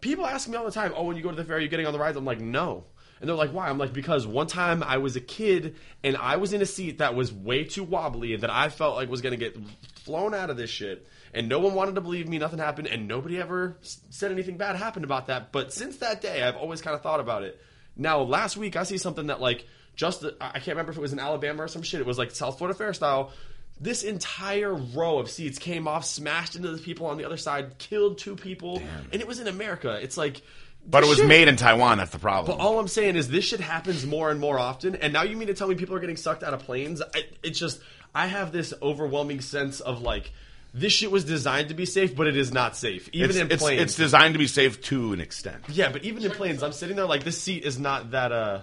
People 0.00 0.26
ask 0.26 0.48
me 0.48 0.56
all 0.56 0.64
the 0.64 0.70
time, 0.70 0.92
oh, 0.94 1.04
when 1.04 1.16
you 1.16 1.22
go 1.22 1.30
to 1.30 1.36
the 1.36 1.44
fair, 1.44 1.56
are 1.56 1.60
you 1.60 1.68
getting 1.68 1.86
on 1.86 1.92
the 1.92 1.98
rides? 1.98 2.16
I'm 2.16 2.24
like, 2.24 2.40
no. 2.40 2.84
And 3.20 3.28
they're 3.28 3.36
like, 3.36 3.50
why? 3.50 3.68
I'm 3.68 3.78
like, 3.78 3.92
because 3.92 4.26
one 4.26 4.46
time 4.46 4.82
I 4.82 4.98
was 4.98 5.16
a 5.16 5.20
kid 5.20 5.76
and 6.02 6.16
I 6.16 6.36
was 6.36 6.52
in 6.52 6.60
a 6.60 6.66
seat 6.66 6.98
that 6.98 7.14
was 7.14 7.32
way 7.32 7.64
too 7.64 7.84
wobbly 7.84 8.34
and 8.34 8.42
that 8.42 8.50
I 8.50 8.68
felt 8.68 8.96
like 8.96 9.08
was 9.08 9.22
going 9.22 9.38
to 9.38 9.38
get 9.38 9.56
flown 10.00 10.34
out 10.34 10.50
of 10.50 10.56
this 10.56 10.70
shit. 10.70 11.06
And 11.32 11.48
no 11.48 11.58
one 11.58 11.74
wanted 11.74 11.94
to 11.96 12.00
believe 12.00 12.28
me. 12.28 12.38
Nothing 12.38 12.58
happened. 12.58 12.88
And 12.88 13.08
nobody 13.08 13.40
ever 13.40 13.76
said 13.80 14.30
anything 14.30 14.56
bad 14.56 14.76
happened 14.76 15.04
about 15.04 15.28
that. 15.28 15.52
But 15.52 15.72
since 15.72 15.96
that 15.98 16.20
day, 16.20 16.42
I've 16.42 16.56
always 16.56 16.82
kind 16.82 16.94
of 16.94 17.02
thought 17.02 17.20
about 17.20 17.42
it. 17.42 17.60
Now, 17.96 18.22
last 18.22 18.56
week, 18.56 18.76
I 18.76 18.82
see 18.82 18.98
something 18.98 19.28
that, 19.28 19.40
like, 19.40 19.66
just, 19.96 20.20
the, 20.20 20.36
I 20.40 20.48
I 20.48 20.52
can't 20.52 20.68
remember 20.68 20.92
if 20.92 20.98
it 20.98 21.00
was 21.00 21.12
in 21.12 21.18
Alabama 21.18 21.62
or 21.62 21.68
some 21.68 21.82
shit. 21.82 22.00
It 22.00 22.06
was 22.06 22.18
like 22.18 22.30
South 22.32 22.58
Florida 22.58 22.76
Fair 22.76 22.92
style. 22.92 23.32
This 23.80 24.04
entire 24.04 24.72
row 24.72 25.18
of 25.18 25.28
seats 25.28 25.58
came 25.58 25.88
off, 25.88 26.04
smashed 26.04 26.54
into 26.54 26.70
the 26.70 26.78
people 26.78 27.06
on 27.06 27.16
the 27.16 27.24
other 27.24 27.36
side, 27.36 27.78
killed 27.78 28.18
two 28.18 28.36
people, 28.36 28.80
and 29.10 29.20
it 29.20 29.26
was 29.26 29.40
in 29.40 29.48
America. 29.48 29.98
It's 30.00 30.16
like, 30.16 30.42
But 30.86 31.02
it 31.02 31.08
was 31.08 31.18
shit- 31.18 31.26
made 31.26 31.48
in 31.48 31.56
Taiwan. 31.56 31.98
That's 31.98 32.10
the 32.10 32.18
problem. 32.18 32.56
But 32.56 32.62
all 32.62 32.78
I'm 32.78 32.88
saying 32.88 33.16
is 33.16 33.28
this 33.28 33.44
shit 33.44 33.60
happens 33.60 34.04
more 34.06 34.30
and 34.30 34.38
more 34.38 34.58
often. 34.58 34.96
And 34.96 35.12
now 35.12 35.22
you 35.22 35.36
mean 35.36 35.48
to 35.48 35.54
tell 35.54 35.66
me 35.68 35.74
people 35.74 35.94
are 35.96 36.00
getting 36.00 36.16
sucked 36.16 36.42
out 36.42 36.52
of 36.54 36.60
planes? 36.60 37.00
I, 37.02 37.24
it's 37.42 37.58
just 37.58 37.80
I 38.14 38.26
have 38.26 38.52
this 38.52 38.74
overwhelming 38.82 39.40
sense 39.40 39.80
of 39.80 40.02
like 40.02 40.32
this 40.74 40.92
shit 40.92 41.10
was 41.10 41.24
designed 41.24 41.68
to 41.68 41.74
be 41.74 41.86
safe, 41.86 42.14
but 42.16 42.26
it 42.26 42.36
is 42.36 42.52
not 42.52 42.76
safe. 42.76 43.08
Even 43.12 43.30
it's, 43.30 43.38
in 43.38 43.50
it's, 43.50 43.62
planes, 43.62 43.80
it's 43.82 43.94
designed 43.96 44.34
to 44.34 44.38
be 44.38 44.46
safe 44.46 44.80
to 44.82 45.12
an 45.12 45.20
extent. 45.20 45.62
yeah, 45.68 45.90
but 45.90 46.04
even 46.04 46.22
in 46.24 46.30
planes, 46.32 46.62
I'm 46.62 46.72
sitting 46.72 46.96
there 46.96 47.06
like 47.06 47.24
this 47.24 47.40
seat 47.40 47.64
is 47.64 47.78
not 47.78 48.10
that 48.10 48.32
uh 48.32 48.62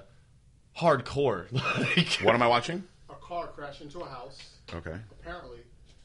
hardcore. 0.77 1.45
like, 1.51 2.19
What 2.25 2.35
am 2.35 2.41
I 2.41 2.47
watching? 2.47 2.83
a 3.09 3.15
car 3.15 3.47
crashed 3.47 3.81
into 3.81 3.99
a 3.99 4.07
house. 4.09 4.37
Okay. 4.73 4.95
Apparently, 5.19 5.59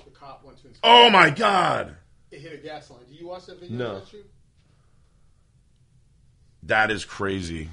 the 0.04 0.10
cop 0.10 0.44
went 0.44 0.58
to 0.62 0.68
inspect. 0.68 0.80
Oh 0.84 1.10
my 1.10 1.30
god, 1.30 1.96
It 2.30 2.40
hit 2.40 2.52
a 2.54 2.56
gas 2.56 2.90
line. 2.90 3.00
Did 3.08 3.20
you 3.20 3.28
watch 3.28 3.46
that 3.46 3.60
video? 3.60 3.76
No. 3.76 4.02
That 6.66 6.90
is 6.90 7.04
crazy. 7.04 7.68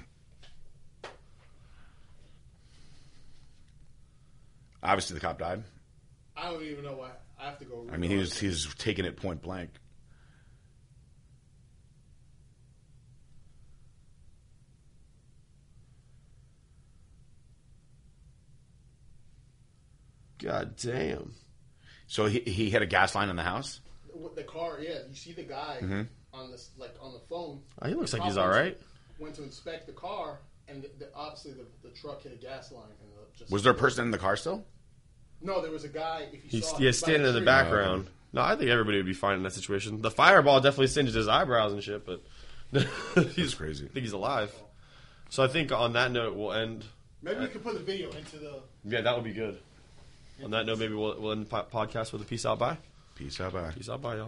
Obviously, 4.84 5.16
the 5.16 5.20
cop 5.20 5.39
died. 5.39 5.64
I 6.38 6.52
don't 6.52 6.62
even 6.64 6.84
know 6.84 6.98
why. 6.98 7.10
I 7.39 7.46
have 7.46 7.58
to 7.60 7.66
go. 7.66 7.88
I 7.91 7.98
mean, 7.98 8.12
he's 8.12 8.39
was 8.41 8.66
he 8.66 8.70
taking 8.78 9.06
it 9.06 9.18
point 9.18 9.41
blank. 9.41 9.72
God 20.38 20.76
damn. 20.76 21.34
So 22.06 22.28
he 22.28 22.41
he 22.41 22.70
hit 22.70 22.84
a 22.84 22.86
gas 22.86 23.16
line 23.16 23.30
in 23.30 23.38
the 23.38 23.44
house. 23.44 23.80
The 24.36 24.44
car. 24.44 24.80
Yeah, 24.80 25.00
you 25.10 25.16
see 25.16 25.34
the 25.34 25.44
guy 25.44 25.78
Mm-hmm. 25.82 26.02
On 26.34 26.51
this, 26.51 26.71
like 26.77 26.95
on 27.01 27.13
the 27.13 27.19
phone. 27.29 27.61
Oh, 27.81 27.88
he 27.88 27.93
looks 27.95 28.13
like 28.13 28.23
he's 28.23 28.38
all 28.38 28.47
right. 28.49 28.77
to- 28.79 28.86
Went 29.19 29.36
to 29.36 29.43
inspect 29.43 29.86
the 29.86 29.93
car, 29.93 30.39
and 30.67 30.81
the, 30.81 30.89
the, 30.99 31.09
obviously 31.15 31.51
the, 31.53 31.65
the 31.84 31.89
truck 31.93 32.21
hit 32.23 32.34
a 32.34 32.36
gas 32.36 32.71
line. 32.71 32.84
And 33.01 33.09
just 33.38 33.51
Was 33.51 33.63
there 33.63 33.71
a 33.73 33.75
person 33.75 34.05
in 34.05 34.11
the 34.11 34.17
car 34.17 34.36
still? 34.36 34.65
No, 35.41 35.61
there 35.61 35.71
was 35.71 35.84
a 35.84 35.89
guy. 35.89 36.27
If 36.31 36.43
you 36.45 36.49
He's 36.49 36.67
saw, 36.67 36.79
yeah, 36.79 36.88
he's 36.88 37.01
by 37.01 37.05
standing 37.07 37.27
in 37.27 37.34
the 37.34 37.39
tree. 37.39 37.45
background. 37.45 38.07
No, 38.34 38.41
I 38.41 38.55
think 38.55 38.69
everybody 38.71 38.97
would 38.97 39.05
be 39.05 39.13
fine 39.13 39.36
in 39.38 39.43
that 39.43 39.53
situation. 39.53 40.01
The 40.01 40.09
fireball 40.09 40.59
definitely 40.61 40.88
singed 40.88 41.13
his 41.13 41.27
eyebrows 41.27 41.73
and 41.73 41.84
shit, 41.84 42.05
but 42.05 42.23
he's 43.36 43.53
crazy. 43.53 43.86
I 43.86 43.89
think 43.89 44.03
he's 44.03 44.13
alive. 44.13 44.51
So 45.29 45.43
I 45.43 45.47
think 45.47 45.71
on 45.71 45.93
that 45.93 46.11
note 46.11 46.36
we'll 46.36 46.53
end. 46.53 46.86
Maybe 47.21 47.39
we 47.41 47.47
could 47.47 47.63
put 47.63 47.73
the 47.75 47.79
video 47.81 48.09
into 48.11 48.38
the. 48.38 48.59
Yeah, 48.86 49.01
that 49.01 49.15
would 49.15 49.23
be 49.23 49.34
good. 49.34 49.59
On 50.43 50.49
that 50.51 50.65
note, 50.65 50.79
maybe 50.79 50.95
we'll, 50.95 51.19
we'll 51.21 51.31
end 51.34 51.45
the 51.45 51.49
po- 51.49 51.67
podcast 51.71 52.11
with 52.11 52.21
a 52.23 52.25
peace 52.25 52.45
out. 52.45 52.57
Bye. 52.59 52.77
Peace 53.15 53.39
out, 53.39 53.53
bye. 53.53 53.69
Peace 53.75 53.89
out. 53.89 54.01
Bye, 54.01 54.15
y'all. 54.15 54.27